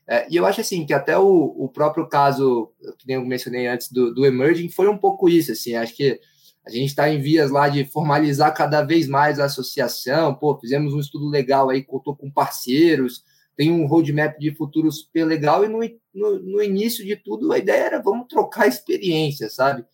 É, 0.08 0.26
e 0.30 0.36
eu 0.36 0.46
acho 0.46 0.62
assim 0.62 0.86
que 0.86 0.94
até 0.94 1.18
o, 1.18 1.54
o 1.56 1.68
próprio 1.68 2.08
caso, 2.08 2.72
que 2.98 3.06
nem 3.06 3.16
eu 3.16 3.24
mencionei 3.24 3.66
antes, 3.66 3.92
do, 3.92 4.14
do 4.14 4.24
Emerging, 4.24 4.70
foi 4.70 4.88
um 4.88 4.96
pouco 4.96 5.28
isso. 5.28 5.52
Assim, 5.52 5.74
acho 5.74 5.94
que 5.94 6.18
a 6.66 6.70
gente 6.70 6.86
está 6.86 7.10
em 7.10 7.20
vias 7.20 7.50
lá 7.50 7.68
de 7.68 7.84
formalizar 7.84 8.54
cada 8.54 8.82
vez 8.82 9.06
mais 9.06 9.38
a 9.38 9.44
associação. 9.44 10.34
Pô, 10.34 10.58
fizemos 10.58 10.94
um 10.94 11.00
estudo 11.00 11.28
legal 11.28 11.68
aí, 11.68 11.84
contou 11.84 12.16
com 12.16 12.30
parceiros, 12.30 13.22
tem 13.54 13.70
um 13.70 13.86
roadmap 13.86 14.38
de 14.38 14.54
futuro 14.54 14.90
super 14.90 15.26
legal. 15.26 15.62
E 15.62 15.68
no, 15.68 15.80
no, 16.14 16.38
no 16.38 16.62
início 16.62 17.04
de 17.04 17.14
tudo, 17.14 17.52
a 17.52 17.58
ideia 17.58 17.84
era 17.84 18.02
vamos 18.02 18.28
trocar 18.28 18.66
experiência, 18.66 19.50
sabe? 19.50 19.84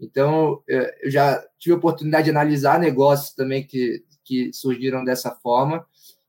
Então, 0.00 0.62
eu 0.68 1.10
já 1.10 1.44
tive 1.58 1.74
a 1.74 1.78
oportunidade 1.78 2.24
de 2.24 2.30
analisar 2.30 2.78
negócios 2.78 3.34
também 3.34 3.66
que, 3.66 4.04
que 4.24 4.52
surgiram 4.52 5.04
dessa 5.04 5.32
forma. 5.42 5.84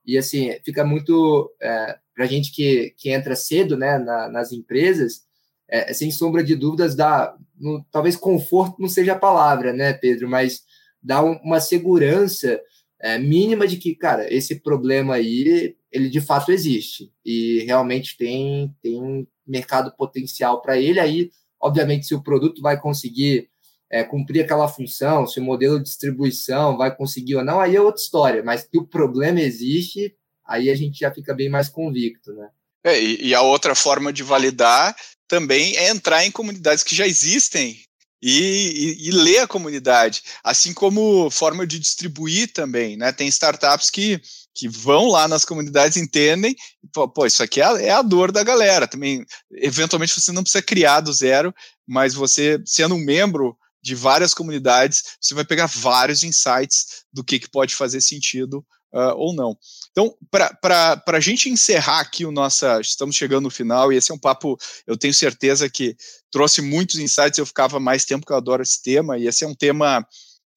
E 0.10 0.18
assim, 0.18 0.51
fica 0.66 0.84
muito 0.84 1.53
é, 1.62 1.97
para 2.16 2.26
a 2.26 2.28
gente 2.28 2.51
que, 2.51 2.95
que 2.97 3.12
entra 3.12 3.36
cedo 3.36 3.78
né, 3.78 3.99
na, 3.99 4.28
nas 4.28 4.51
empresas, 4.51 5.22
é, 5.70 5.91
é, 5.91 5.93
sem 5.93 6.10
sombra 6.10 6.43
de 6.43 6.55
dúvidas, 6.55 6.95
dá, 6.95 7.38
no, 7.60 7.86
talvez 7.91 8.16
conforto 8.16 8.82
não 8.82 8.89
seja 8.89 9.14
a 9.14 9.20
palavra, 9.20 9.72
né, 9.72 9.93
Pedro, 9.93 10.28
mas 10.28 10.64
dá 11.01 11.24
um, 11.24 11.34
uma 11.43 11.60
segurança 11.60 12.60
é, 12.99 13.20
mínima 13.20 13.68
de 13.68 13.78
que, 13.78 13.93
cara, 13.93 14.34
esse 14.34 14.60
problema 14.60 15.14
aí, 15.14 15.76
ele 15.91 16.10
de 16.10 16.20
fato 16.20 16.51
existe 16.51 17.14
e 17.24 17.64
realmente 17.66 18.18
tem, 18.18 18.76
tem 18.82 18.99
um 18.99 19.28
mercado 19.45 19.95
potencial 19.95 20.60
para 20.60 20.76
ele. 20.78 20.99
Aí, 20.99 21.30
obviamente, 21.62 22.07
se 22.07 22.16
o 22.16 22.24
produto 22.24 22.64
vai 22.64 22.82
conseguir 22.82 23.47
é, 23.92 24.04
cumprir 24.04 24.44
aquela 24.44 24.68
função, 24.68 25.26
se 25.26 25.40
o 25.40 25.44
modelo 25.44 25.78
de 25.78 25.86
distribuição 25.86 26.78
vai 26.78 26.96
conseguir 26.96 27.36
ou 27.36 27.44
não, 27.44 27.60
aí 27.60 27.76
é 27.76 27.82
outra 27.82 28.02
história, 28.02 28.44
mas 28.44 28.64
que 28.64 28.78
o 28.78 28.86
problema 28.86 29.42
existe, 29.42 30.16
aí 30.46 30.70
a 30.70 30.76
gente 30.76 31.00
já 31.00 31.12
fica 31.12 31.34
bem 31.34 31.50
mais 31.50 31.70
convicto, 31.70 32.34
né? 32.34 32.50
É, 32.84 33.02
e, 33.02 33.36
a 33.36 33.42
outra 33.42 33.76
forma 33.76 34.14
de 34.14 34.24
validar 34.24 34.96
também 35.28 35.76
é 35.76 35.90
entrar 35.90 36.26
em 36.26 36.32
comunidades 36.32 36.82
que 36.82 36.96
já 36.96 37.06
existem 37.06 37.78
e, 38.22 38.98
e, 39.02 39.08
e, 39.08 39.12
ler 39.12 39.40
a 39.40 39.48
comunidade, 39.48 40.22
assim 40.44 40.74
como 40.74 41.30
forma 41.30 41.68
de 41.68 41.78
distribuir 41.78 42.52
também, 42.54 42.96
né? 42.96 43.12
Tem 43.12 43.28
startups 43.28 43.90
que, 43.90 44.22
que 44.56 44.70
vão 44.70 45.10
lá 45.10 45.28
nas 45.28 45.44
comunidades, 45.44 45.98
entendem, 45.98 46.56
pô, 46.94 47.08
pô 47.08 47.26
isso 47.26 47.44
aqui 47.44 47.60
é 47.60 47.66
a, 47.66 47.82
é 47.82 47.90
a, 47.92 48.02
dor 48.02 48.32
da 48.32 48.44
galera. 48.44 48.88
Também, 48.88 49.26
eventualmente, 49.52 50.20
você 50.20 50.32
não 50.32 50.44
precisa 50.44 50.62
criar 50.62 51.02
do 51.02 51.12
zero, 51.12 51.54
mas 51.88 52.14
você, 52.14 52.62
sendo 52.66 52.96
um 52.96 53.04
membro 53.04 53.58
de 53.82 53.96
várias 53.96 54.34
comunidades, 54.34 55.04
você 55.20 55.34
vai 55.34 55.46
pegar 55.46 55.68
vários 55.68 56.24
insights 56.24 57.04
do 57.12 57.24
que, 57.24 57.40
que 57.40 57.50
pode 57.50 57.76
fazer 57.76 58.02
sentido 58.02 58.66
uh, 58.94 59.16
ou 59.16 59.34
não. 59.34 59.58
Então, 59.92 60.16
para 60.30 61.02
a 61.08 61.20
gente 61.20 61.50
encerrar 61.50 62.00
aqui 62.00 62.26
o 62.26 62.32
nosso, 62.32 62.66
estamos 62.82 63.16
chegando 63.16 63.46
no 63.46 63.50
final, 63.50 63.92
e 63.92 63.98
esse 63.98 64.12
é 64.12 64.16
um 64.16 64.20
papo, 64.20 64.58
eu 64.86 64.98
tenho 64.98 65.14
certeza 65.14 65.70
que 65.70 65.96
trouxe 66.32 66.62
muitos 66.62 66.98
insights, 66.98 67.38
eu 67.38 67.46
ficava 67.46 67.80
mais 67.80 68.06
tempo, 68.06 68.26
que 68.26 68.32
eu 68.32 68.38
adoro 68.38 68.62
esse 68.62 68.82
tema, 68.82 69.18
e 69.18 69.28
esse 69.28 69.44
é 69.44 69.48
um 69.48 69.56
tema 69.56 70.06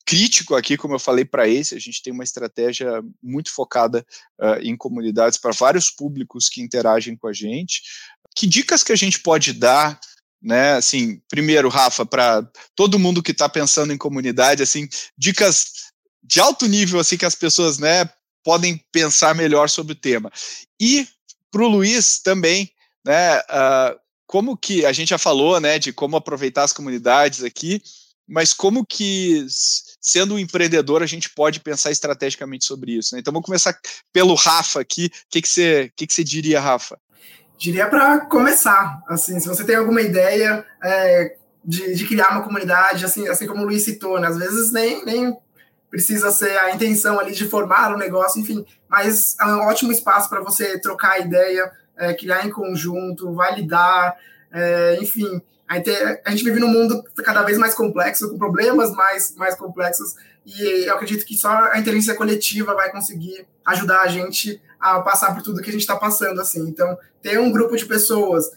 crítico 0.05 0.55
aqui, 0.55 0.77
como 0.77 0.95
eu 0.95 0.99
falei 0.99 1.25
para 1.25 1.49
esse, 1.49 1.75
a 1.75 1.79
gente 1.79 2.03
tem 2.03 2.13
uma 2.13 2.25
estratégia 2.25 3.03
muito 3.23 3.53
focada 3.53 4.05
uh, 4.41 4.61
em 4.61 4.77
comunidades 4.77 5.39
para 5.39 5.53
vários 5.53 5.91
públicos 5.91 6.49
que 6.49 6.61
interagem 6.61 7.17
com 7.17 7.29
a 7.29 7.33
gente. 7.33 7.83
Que 8.35 8.47
dicas 8.47 8.83
que 8.83 8.93
a 8.93 8.97
gente 8.97 9.21
pode 9.21 9.53
dar 9.53 10.01
né? 10.43 10.73
Assim, 10.75 11.21
primeiro, 11.29 11.69
Rafa, 11.69 12.05
para 12.05 12.47
todo 12.75 12.99
mundo 12.99 13.23
que 13.23 13.31
está 13.31 13.49
pensando 13.49 13.93
em 13.93 13.99
comunidade, 13.99 14.63
assim, 14.63 14.89
dicas 15.17 15.93
de 16.23 16.41
alto 16.41 16.67
nível, 16.67 16.99
assim, 16.99 17.17
que 17.17 17.25
as 17.25 17.35
pessoas, 17.35 17.79
né, 17.79 18.09
podem 18.45 18.83
pensar 18.91 19.35
melhor 19.35 19.69
sobre 19.69 19.93
o 19.93 19.97
tema. 19.97 20.31
E 20.81 21.07
para 21.51 21.63
o 21.63 21.69
Luiz 21.69 22.19
também, 22.19 22.71
né, 23.05 23.39
uh, 23.39 23.99
como 24.27 24.57
que 24.57 24.85
a 24.85 24.93
gente 24.93 25.11
já 25.11 25.19
falou, 25.19 25.61
né, 25.61 25.79
de 25.79 25.93
como 25.93 26.17
aproveitar 26.17 26.65
as 26.65 26.73
comunidades 26.73 27.45
aqui, 27.45 27.83
mas 28.27 28.55
como 28.55 28.87
que 28.87 29.45
sendo 30.01 30.35
um 30.35 30.39
empreendedor 30.39 31.03
a 31.03 31.07
gente 31.07 31.29
pode 31.31 31.61
pensar 31.61 31.91
estrategicamente 31.91 32.65
sobre 32.65 32.93
isso? 32.93 33.15
Né? 33.15 33.21
Então 33.21 33.33
vamos 33.33 33.45
começar 33.45 33.79
pelo 34.13 34.35
Rafa 34.35 34.81
aqui. 34.81 35.07
O 35.07 35.11
que, 35.31 35.43
que 35.43 35.49
você 35.49 35.93
que 35.95 36.07
que 36.07 36.15
você 36.15 36.25
diria, 36.25 36.61
Rafa? 36.61 36.99
Diria 37.63 37.87
para 37.87 38.19
começar, 38.23 39.01
assim, 39.07 39.39
se 39.39 39.47
você 39.47 39.63
tem 39.63 39.77
alguma 39.77 40.01
ideia 40.01 40.67
é, 40.83 41.37
de, 41.65 41.95
de, 41.95 42.07
criar 42.09 42.33
uma 42.33 42.43
comunidade, 42.43 43.05
assim, 43.05 43.29
assim 43.29 43.47
como 43.47 43.63
o 43.63 43.67
Luiz 43.67 43.85
citou, 43.85 44.19
né? 44.19 44.27
às 44.27 44.37
vezes 44.37 44.73
nem, 44.73 45.05
nem 45.05 45.39
precisa 45.89 46.33
ser 46.33 46.59
a 46.59 46.75
intenção 46.75 47.21
ali 47.21 47.31
de 47.31 47.49
formar 47.49 47.95
um 47.95 47.97
negócio, 47.97 48.41
enfim, 48.41 48.67
mas 48.89 49.37
é 49.41 49.45
um 49.45 49.61
ótimo 49.61 49.93
espaço 49.93 50.29
para 50.29 50.41
você 50.41 50.77
trocar 50.81 51.21
ideia, 51.21 51.71
é, 51.97 52.13
criar 52.15 52.45
em 52.45 52.51
conjunto, 52.51 53.33
validar, 53.33 54.17
é, 54.53 54.99
enfim. 55.01 55.41
A 55.69 56.31
gente 56.31 56.43
vive 56.43 56.59
num 56.59 56.67
mundo 56.67 57.01
cada 57.25 57.45
vez 57.45 57.57
mais 57.59 57.75
complexo, 57.75 58.29
com 58.29 58.39
problemas 58.39 58.91
mais, 58.91 59.37
mais 59.37 59.55
complexos, 59.55 60.17
e 60.45 60.89
eu 60.89 60.95
acredito 60.95 61.25
que 61.25 61.37
só 61.37 61.71
a 61.71 61.79
inteligência 61.79 62.17
coletiva 62.17 62.75
vai 62.75 62.91
conseguir 62.91 63.47
ajudar 63.65 64.01
a 64.01 64.09
gente 64.09 64.61
a 64.83 65.01
passar 65.01 65.33
por 65.33 65.43
tudo 65.43 65.63
que 65.63 65.71
a 65.71 65.73
gente 65.73 65.83
está 65.83 65.97
passando, 65.97 66.41
assim. 66.41 66.61
Então, 66.69 66.99
ter 67.23 67.39
um 67.39 67.53
grupo 67.53 67.77
de 67.77 67.87
pessoas, 67.87 68.51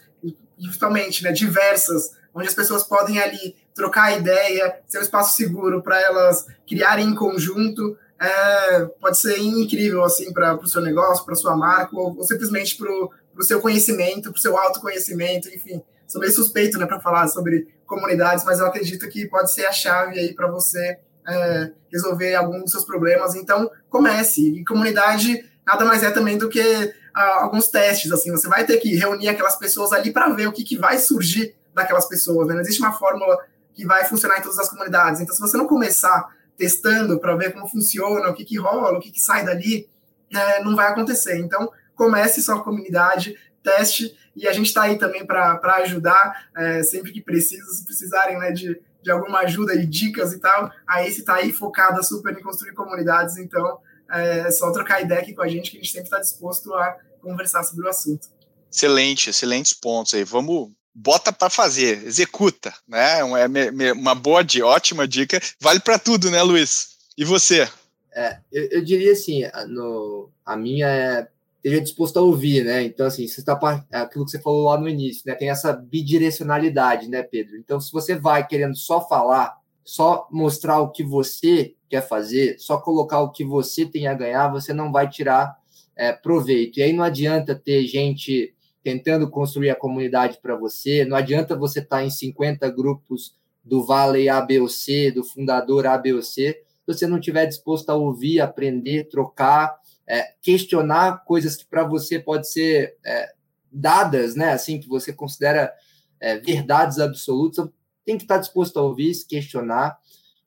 justamente, 0.57 1.23
né, 1.23 1.31
diversas, 1.31 2.09
onde 2.33 2.47
as 2.47 2.53
pessoas 2.55 2.83
podem 2.83 3.19
ali 3.19 3.55
trocar 3.75 4.17
ideia, 4.17 4.79
ser 4.87 4.97
um 4.97 5.03
espaço 5.03 5.37
seguro 5.37 5.83
para 5.83 6.01
elas 6.01 6.47
criarem 6.67 7.09
em 7.09 7.15
conjunto, 7.15 7.95
é, 8.19 8.85
pode 8.99 9.19
ser 9.19 9.37
incrível, 9.37 10.03
assim, 10.03 10.33
para 10.33 10.55
o 10.55 10.67
seu 10.67 10.81
negócio, 10.81 11.23
para 11.23 11.35
sua 11.35 11.55
marca, 11.55 11.95
ou, 11.95 12.17
ou 12.17 12.23
simplesmente 12.23 12.75
para 12.75 12.89
o 12.91 13.43
seu 13.43 13.61
conhecimento, 13.61 14.31
para 14.31 14.39
o 14.39 14.41
seu 14.41 14.57
autoconhecimento, 14.57 15.47
enfim. 15.49 15.83
Sou 16.07 16.19
meio 16.19 16.33
suspeito, 16.33 16.79
né, 16.79 16.87
para 16.87 16.99
falar 16.99 17.27
sobre 17.27 17.67
comunidades, 17.85 18.43
mas 18.45 18.59
eu 18.59 18.65
acredito 18.65 19.07
que 19.09 19.27
pode 19.27 19.53
ser 19.53 19.67
a 19.67 19.71
chave 19.71 20.17
aí 20.17 20.33
para 20.33 20.47
você 20.47 20.97
é, 21.27 21.71
resolver 21.91 22.33
algum 22.33 22.61
dos 22.61 22.71
seus 22.71 22.83
problemas. 22.85 23.35
Então, 23.35 23.69
comece. 23.89 24.41
E 24.41 24.65
comunidade 24.65 25.43
nada 25.65 25.85
mais 25.85 26.03
é 26.03 26.11
também 26.11 26.37
do 26.37 26.49
que 26.49 26.93
ah, 27.13 27.43
alguns 27.43 27.67
testes. 27.67 28.11
Assim, 28.11 28.31
você 28.31 28.47
vai 28.47 28.65
ter 28.65 28.77
que 28.77 28.95
reunir 28.95 29.29
aquelas 29.29 29.55
pessoas 29.57 29.91
ali 29.91 30.11
para 30.11 30.29
ver 30.29 30.47
o 30.47 30.51
que, 30.51 30.63
que 30.63 30.77
vai 30.77 30.97
surgir 30.97 31.55
daquelas 31.73 32.07
pessoas. 32.07 32.47
Né? 32.47 32.53
Não 32.53 32.61
existe 32.61 32.81
uma 32.81 32.93
fórmula 32.93 33.37
que 33.73 33.85
vai 33.85 34.05
funcionar 34.05 34.39
em 34.39 34.41
todas 34.41 34.59
as 34.59 34.69
comunidades. 34.69 35.21
Então, 35.21 35.35
se 35.35 35.41
você 35.41 35.57
não 35.57 35.67
começar 35.67 36.33
testando 36.57 37.19
para 37.19 37.35
ver 37.35 37.51
como 37.51 37.67
funciona, 37.67 38.29
o 38.29 38.33
que, 38.33 38.45
que 38.45 38.57
rola, 38.57 38.97
o 38.97 39.01
que, 39.01 39.11
que 39.11 39.19
sai 39.19 39.45
dali, 39.45 39.89
é, 40.33 40.63
não 40.63 40.75
vai 40.75 40.87
acontecer. 40.87 41.37
Então, 41.39 41.69
comece 41.95 42.41
sua 42.41 42.63
comunidade, 42.63 43.35
teste, 43.61 44.15
e 44.35 44.47
a 44.47 44.53
gente 44.53 44.67
está 44.67 44.83
aí 44.83 44.97
também 44.97 45.25
para 45.25 45.59
ajudar 45.77 46.47
é, 46.55 46.83
sempre 46.83 47.11
que 47.11 47.21
precisa, 47.21 47.65
se 47.73 47.83
precisarem 47.83 48.37
né, 48.37 48.51
de 48.51 48.79
de 49.05 49.11
alguma 49.11 49.41
ajuda 49.41 49.75
e 49.75 49.85
dicas 49.85 50.33
e 50.33 50.39
tal, 50.39 50.71
a 50.87 51.03
Ace 51.03 51.19
está 51.19 51.35
aí 51.35 51.53
focada 51.53 52.01
super 52.01 52.35
em 52.35 52.41
construir 52.41 52.73
comunidades, 52.73 53.37
então 53.37 53.77
é 54.11 54.51
só 54.51 54.71
trocar 54.71 55.01
ideia 55.01 55.21
aqui 55.21 55.33
com 55.33 55.41
a 55.41 55.47
gente, 55.47 55.71
que 55.71 55.77
a 55.77 55.79
gente 55.79 55.91
sempre 55.91 56.07
está 56.07 56.19
disposto 56.19 56.73
a 56.73 56.97
conversar 57.21 57.63
sobre 57.63 57.85
o 57.85 57.89
assunto. 57.89 58.27
Excelente, 58.71 59.29
excelentes 59.29 59.73
pontos 59.73 60.13
aí. 60.13 60.23
Vamos, 60.23 60.71
bota 60.93 61.31
para 61.31 61.49
fazer, 61.49 62.05
executa, 62.05 62.73
né? 62.87 63.19
É 63.19 63.93
uma 63.93 64.15
boa, 64.15 64.45
ótima 64.63 65.07
dica. 65.07 65.39
Vale 65.59 65.79
para 65.79 65.97
tudo, 65.97 66.29
né, 66.29 66.41
Luiz? 66.41 66.89
E 67.17 67.23
você? 67.23 67.69
É, 68.13 68.39
eu, 68.51 68.67
eu, 68.71 68.83
diria 68.83 69.11
assim, 69.11 69.43
no, 69.67 70.29
a 70.45 70.55
minha 70.55 70.87
é 70.87 71.27
esteja 71.65 71.81
disposto 71.81 72.17
a 72.17 72.21
ouvir, 72.21 72.63
né? 72.63 72.83
Então, 72.83 73.07
assim, 73.07 73.27
você 73.27 73.39
está 73.39 73.85
é 73.91 73.97
aquilo 73.97 74.23
que 74.23 74.31
você 74.31 74.39
falou 74.39 74.65
lá 74.65 74.79
no 74.79 74.87
início, 74.87 75.23
né? 75.25 75.33
Tem 75.33 75.49
essa 75.49 75.73
bidirecionalidade, 75.73 77.09
né, 77.09 77.23
Pedro? 77.23 77.57
Então, 77.57 77.79
se 77.79 77.91
você 77.91 78.15
vai 78.15 78.45
querendo 78.45 78.75
só 78.77 79.05
falar, 79.07 79.57
só 79.85 80.27
mostrar 80.31 80.81
o 80.81 80.91
que 80.91 81.03
você 81.03 81.75
quer 81.87 82.01
fazer, 82.01 82.57
só 82.59 82.77
colocar 82.77 83.21
o 83.21 83.31
que 83.31 83.45
você 83.45 83.85
tem 83.85 84.07
a 84.07 84.13
ganhar, 84.13 84.51
você 84.51 84.73
não 84.73 84.91
vai 84.91 85.07
tirar 85.07 85.55
é, 85.95 86.11
proveito. 86.11 86.79
E 86.79 86.83
aí 86.83 86.91
não 86.91 87.03
adianta 87.03 87.55
ter 87.55 87.85
gente 87.85 88.53
tentando 88.83 89.29
construir 89.29 89.69
a 89.69 89.75
comunidade 89.75 90.39
para 90.41 90.55
você, 90.55 91.05
não 91.05 91.15
adianta 91.15 91.55
você 91.55 91.79
estar 91.79 91.97
tá 91.97 92.03
em 92.03 92.09
50 92.09 92.69
grupos 92.69 93.35
do 93.63 93.83
Vale 93.85 94.27
A, 94.27 94.41
B 94.41 94.59
ou 94.59 94.67
C, 94.67 95.11
do 95.11 95.23
fundador 95.23 95.87
A, 95.87 95.97
B 95.97 96.13
ou 96.13 96.21
C, 96.21 96.53
se 96.53 96.93
você 96.93 97.07
não 97.07 97.17
estiver 97.17 97.45
disposto 97.45 97.89
a 97.89 97.95
ouvir, 97.95 98.41
aprender, 98.41 99.05
trocar 99.05 99.75
é, 100.07 100.33
questionar 100.41 101.23
coisas 101.25 101.55
que 101.55 101.65
para 101.65 101.83
você 101.83 102.19
pode 102.19 102.49
ser 102.49 102.95
é, 103.03 103.33
dadas, 103.71 104.35
né? 104.35 104.53
Assim, 104.53 104.79
que 104.79 104.87
você 104.87 105.11
considera 105.11 105.73
é, 106.19 106.37
verdades 106.37 106.99
absolutas, 106.99 107.67
tem 108.05 108.17
que 108.17 108.23
estar 108.23 108.37
disposto 108.37 108.77
a 108.77 108.83
ouvir, 108.83 109.13
se 109.13 109.27
questionar. 109.27 109.97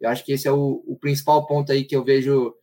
Eu 0.01 0.09
acho 0.09 0.25
que 0.25 0.33
esse 0.33 0.47
é 0.47 0.53
o, 0.53 0.83
o 0.87 0.97
principal 0.97 1.47
ponto 1.47 1.73
aí 1.73 1.85
que 1.85 1.97
eu 1.97 2.05
vejo 2.05 2.55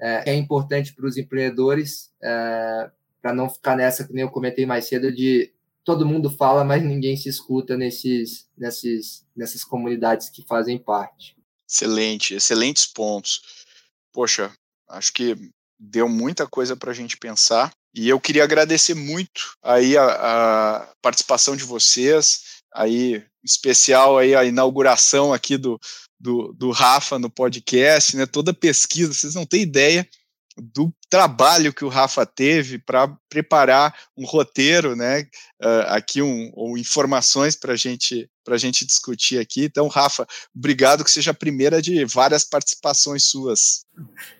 é, 0.00 0.32
é 0.32 0.34
importante 0.34 0.94
para 0.94 1.06
os 1.06 1.16
empreendedores, 1.16 2.12
é, 2.22 2.90
para 3.20 3.32
não 3.32 3.48
ficar 3.48 3.76
nessa 3.76 4.06
que 4.06 4.12
nem 4.12 4.22
eu 4.22 4.30
comentei 4.30 4.66
mais 4.66 4.86
cedo 4.86 5.12
de 5.12 5.52
todo 5.84 6.06
mundo 6.06 6.30
fala, 6.30 6.64
mas 6.64 6.82
ninguém 6.82 7.16
se 7.16 7.28
escuta 7.28 7.76
nesses, 7.76 8.48
nesses, 8.56 9.24
nessas 9.34 9.64
comunidades 9.64 10.28
que 10.28 10.44
fazem 10.46 10.78
parte. 10.78 11.36
Excelente, 11.68 12.34
excelentes 12.34 12.86
pontos. 12.86 13.64
Poxa, 14.12 14.52
acho 14.88 15.12
que 15.12 15.36
deu 15.78 16.08
muita 16.08 16.46
coisa 16.46 16.76
para 16.76 16.90
a 16.90 16.94
gente 16.94 17.16
pensar. 17.16 17.72
E 17.94 18.08
eu 18.08 18.20
queria 18.20 18.44
agradecer 18.44 18.94
muito 18.94 19.56
aí 19.62 19.96
a, 19.96 20.04
a, 20.04 20.94
participação 21.02 21.56
de 21.56 21.64
vocês, 21.64 22.61
aí 22.74 23.24
especial 23.44 24.18
aí 24.18 24.34
a 24.34 24.44
inauguração 24.44 25.32
aqui 25.32 25.56
do, 25.56 25.80
do, 26.18 26.52
do 26.52 26.70
Rafa 26.70 27.18
no 27.18 27.28
podcast, 27.28 28.16
né? 28.16 28.26
Toda 28.26 28.54
pesquisa, 28.54 29.12
vocês 29.12 29.34
não 29.34 29.44
têm 29.44 29.62
ideia 29.62 30.08
do 30.56 30.92
trabalho 31.08 31.72
que 31.72 31.84
o 31.84 31.88
Rafa 31.88 32.26
teve 32.26 32.78
para 32.78 33.08
preparar 33.28 33.94
um 34.16 34.26
roteiro, 34.26 34.94
né? 34.94 35.22
Uh, 35.62 35.86
aqui 35.88 36.20
um, 36.20 36.50
ou 36.54 36.76
informações 36.76 37.56
para 37.56 37.74
gente, 37.74 38.30
a 38.46 38.56
gente 38.56 38.86
discutir 38.86 39.38
aqui. 39.38 39.64
Então, 39.64 39.88
Rafa, 39.88 40.26
obrigado 40.54 41.04
que 41.04 41.10
seja 41.10 41.30
a 41.30 41.34
primeira 41.34 41.80
de 41.80 42.04
várias 42.04 42.44
participações 42.44 43.24
suas. 43.24 43.84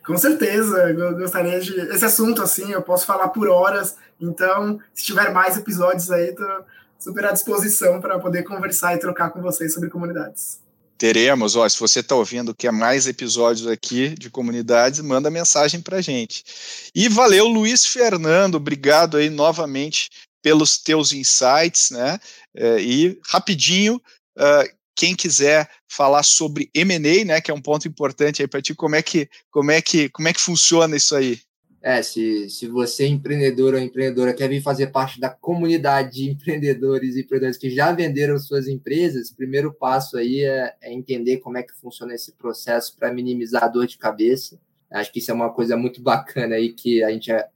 Com 0.04 0.16
certeza, 0.18 0.76
eu 0.90 1.16
gostaria 1.16 1.60
de. 1.60 1.72
Esse 1.72 2.04
assunto, 2.04 2.42
assim, 2.42 2.72
eu 2.72 2.82
posso 2.82 3.06
falar 3.06 3.28
por 3.28 3.48
horas. 3.48 3.96
Então, 4.20 4.78
se 4.94 5.04
tiver 5.04 5.32
mais 5.32 5.56
episódios 5.56 6.10
aí, 6.10 6.28
estou 6.28 6.64
super 7.02 7.24
à 7.24 7.32
disposição 7.32 8.00
para 8.00 8.18
poder 8.18 8.44
conversar 8.44 8.94
e 8.94 8.98
trocar 8.98 9.30
com 9.30 9.42
vocês 9.42 9.74
sobre 9.74 9.90
comunidades. 9.90 10.60
Teremos, 10.96 11.56
ó, 11.56 11.68
se 11.68 11.80
você 11.80 11.98
está 11.98 12.14
ouvindo 12.14 12.54
quer 12.54 12.70
mais 12.70 13.08
episódios 13.08 13.66
aqui 13.66 14.10
de 14.10 14.30
comunidades, 14.30 15.00
manda 15.00 15.30
mensagem 15.30 15.80
para 15.80 16.00
gente. 16.00 16.44
E 16.94 17.08
valeu, 17.08 17.48
Luiz 17.48 17.84
Fernando, 17.84 18.54
obrigado 18.54 19.16
aí 19.16 19.28
novamente 19.28 20.10
pelos 20.40 20.78
teus 20.78 21.12
insights, 21.12 21.90
né? 21.90 22.20
É, 22.54 22.80
e 22.80 23.18
rapidinho, 23.26 24.00
uh, 24.38 24.76
quem 24.94 25.16
quiser 25.16 25.68
falar 25.88 26.22
sobre 26.22 26.70
M&A, 26.72 27.24
né, 27.24 27.40
que 27.40 27.50
é 27.50 27.54
um 27.54 27.60
ponto 27.60 27.88
importante 27.88 28.42
aí 28.42 28.46
para 28.46 28.62
ti, 28.62 28.74
como 28.74 28.94
é 28.94 29.02
que 29.02 29.28
como 29.50 29.70
é 29.70 29.82
que 29.82 30.08
como 30.10 30.28
é 30.28 30.32
que 30.32 30.40
funciona 30.40 30.96
isso 30.96 31.16
aí? 31.16 31.40
É, 31.82 32.00
se, 32.00 32.48
se 32.48 32.68
você, 32.68 33.08
empreendedor 33.08 33.74
ou 33.74 33.80
empreendedora, 33.80 34.32
quer 34.32 34.48
vir 34.48 34.62
fazer 34.62 34.86
parte 34.88 35.18
da 35.18 35.28
comunidade 35.28 36.12
de 36.12 36.30
empreendedores 36.30 37.16
e 37.16 37.22
empreendedores 37.22 37.56
que 37.56 37.70
já 37.70 37.90
venderam 37.90 38.38
suas 38.38 38.68
empresas, 38.68 39.30
o 39.30 39.36
primeiro 39.36 39.74
passo 39.74 40.16
aí 40.16 40.44
é, 40.44 40.76
é 40.80 40.92
entender 40.92 41.38
como 41.38 41.58
é 41.58 41.62
que 41.64 41.74
funciona 41.74 42.14
esse 42.14 42.32
processo 42.32 42.96
para 42.96 43.12
minimizar 43.12 43.64
a 43.64 43.68
dor 43.68 43.88
de 43.88 43.98
cabeça. 43.98 44.60
Acho 44.88 45.12
que 45.12 45.18
isso 45.18 45.32
é 45.32 45.34
uma 45.34 45.52
coisa 45.52 45.76
muito 45.76 46.00
bacana 46.00 46.54
aí 46.54 46.72
que 46.72 47.02
a 47.02 47.10
gente, 47.10 47.32
a, 47.32 47.48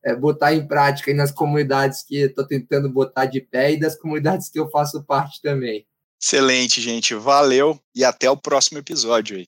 é, 0.04 0.14
botar 0.14 0.54
em 0.54 0.66
prática 0.66 1.12
nas 1.14 1.30
comunidades 1.30 2.02
que 2.02 2.16
estou 2.16 2.46
tentando 2.46 2.90
botar 2.90 3.26
de 3.26 3.40
pé 3.40 3.72
e 3.72 3.80
das 3.80 3.96
comunidades 3.96 4.48
que 4.48 4.58
eu 4.58 4.68
faço 4.70 5.04
parte 5.04 5.40
também. 5.42 5.86
Excelente, 6.20 6.80
gente. 6.80 7.14
Valeu 7.14 7.78
e 7.94 8.02
até 8.02 8.30
o 8.30 8.36
próximo 8.36 8.78
episódio 8.78 9.36
aí. 9.36 9.46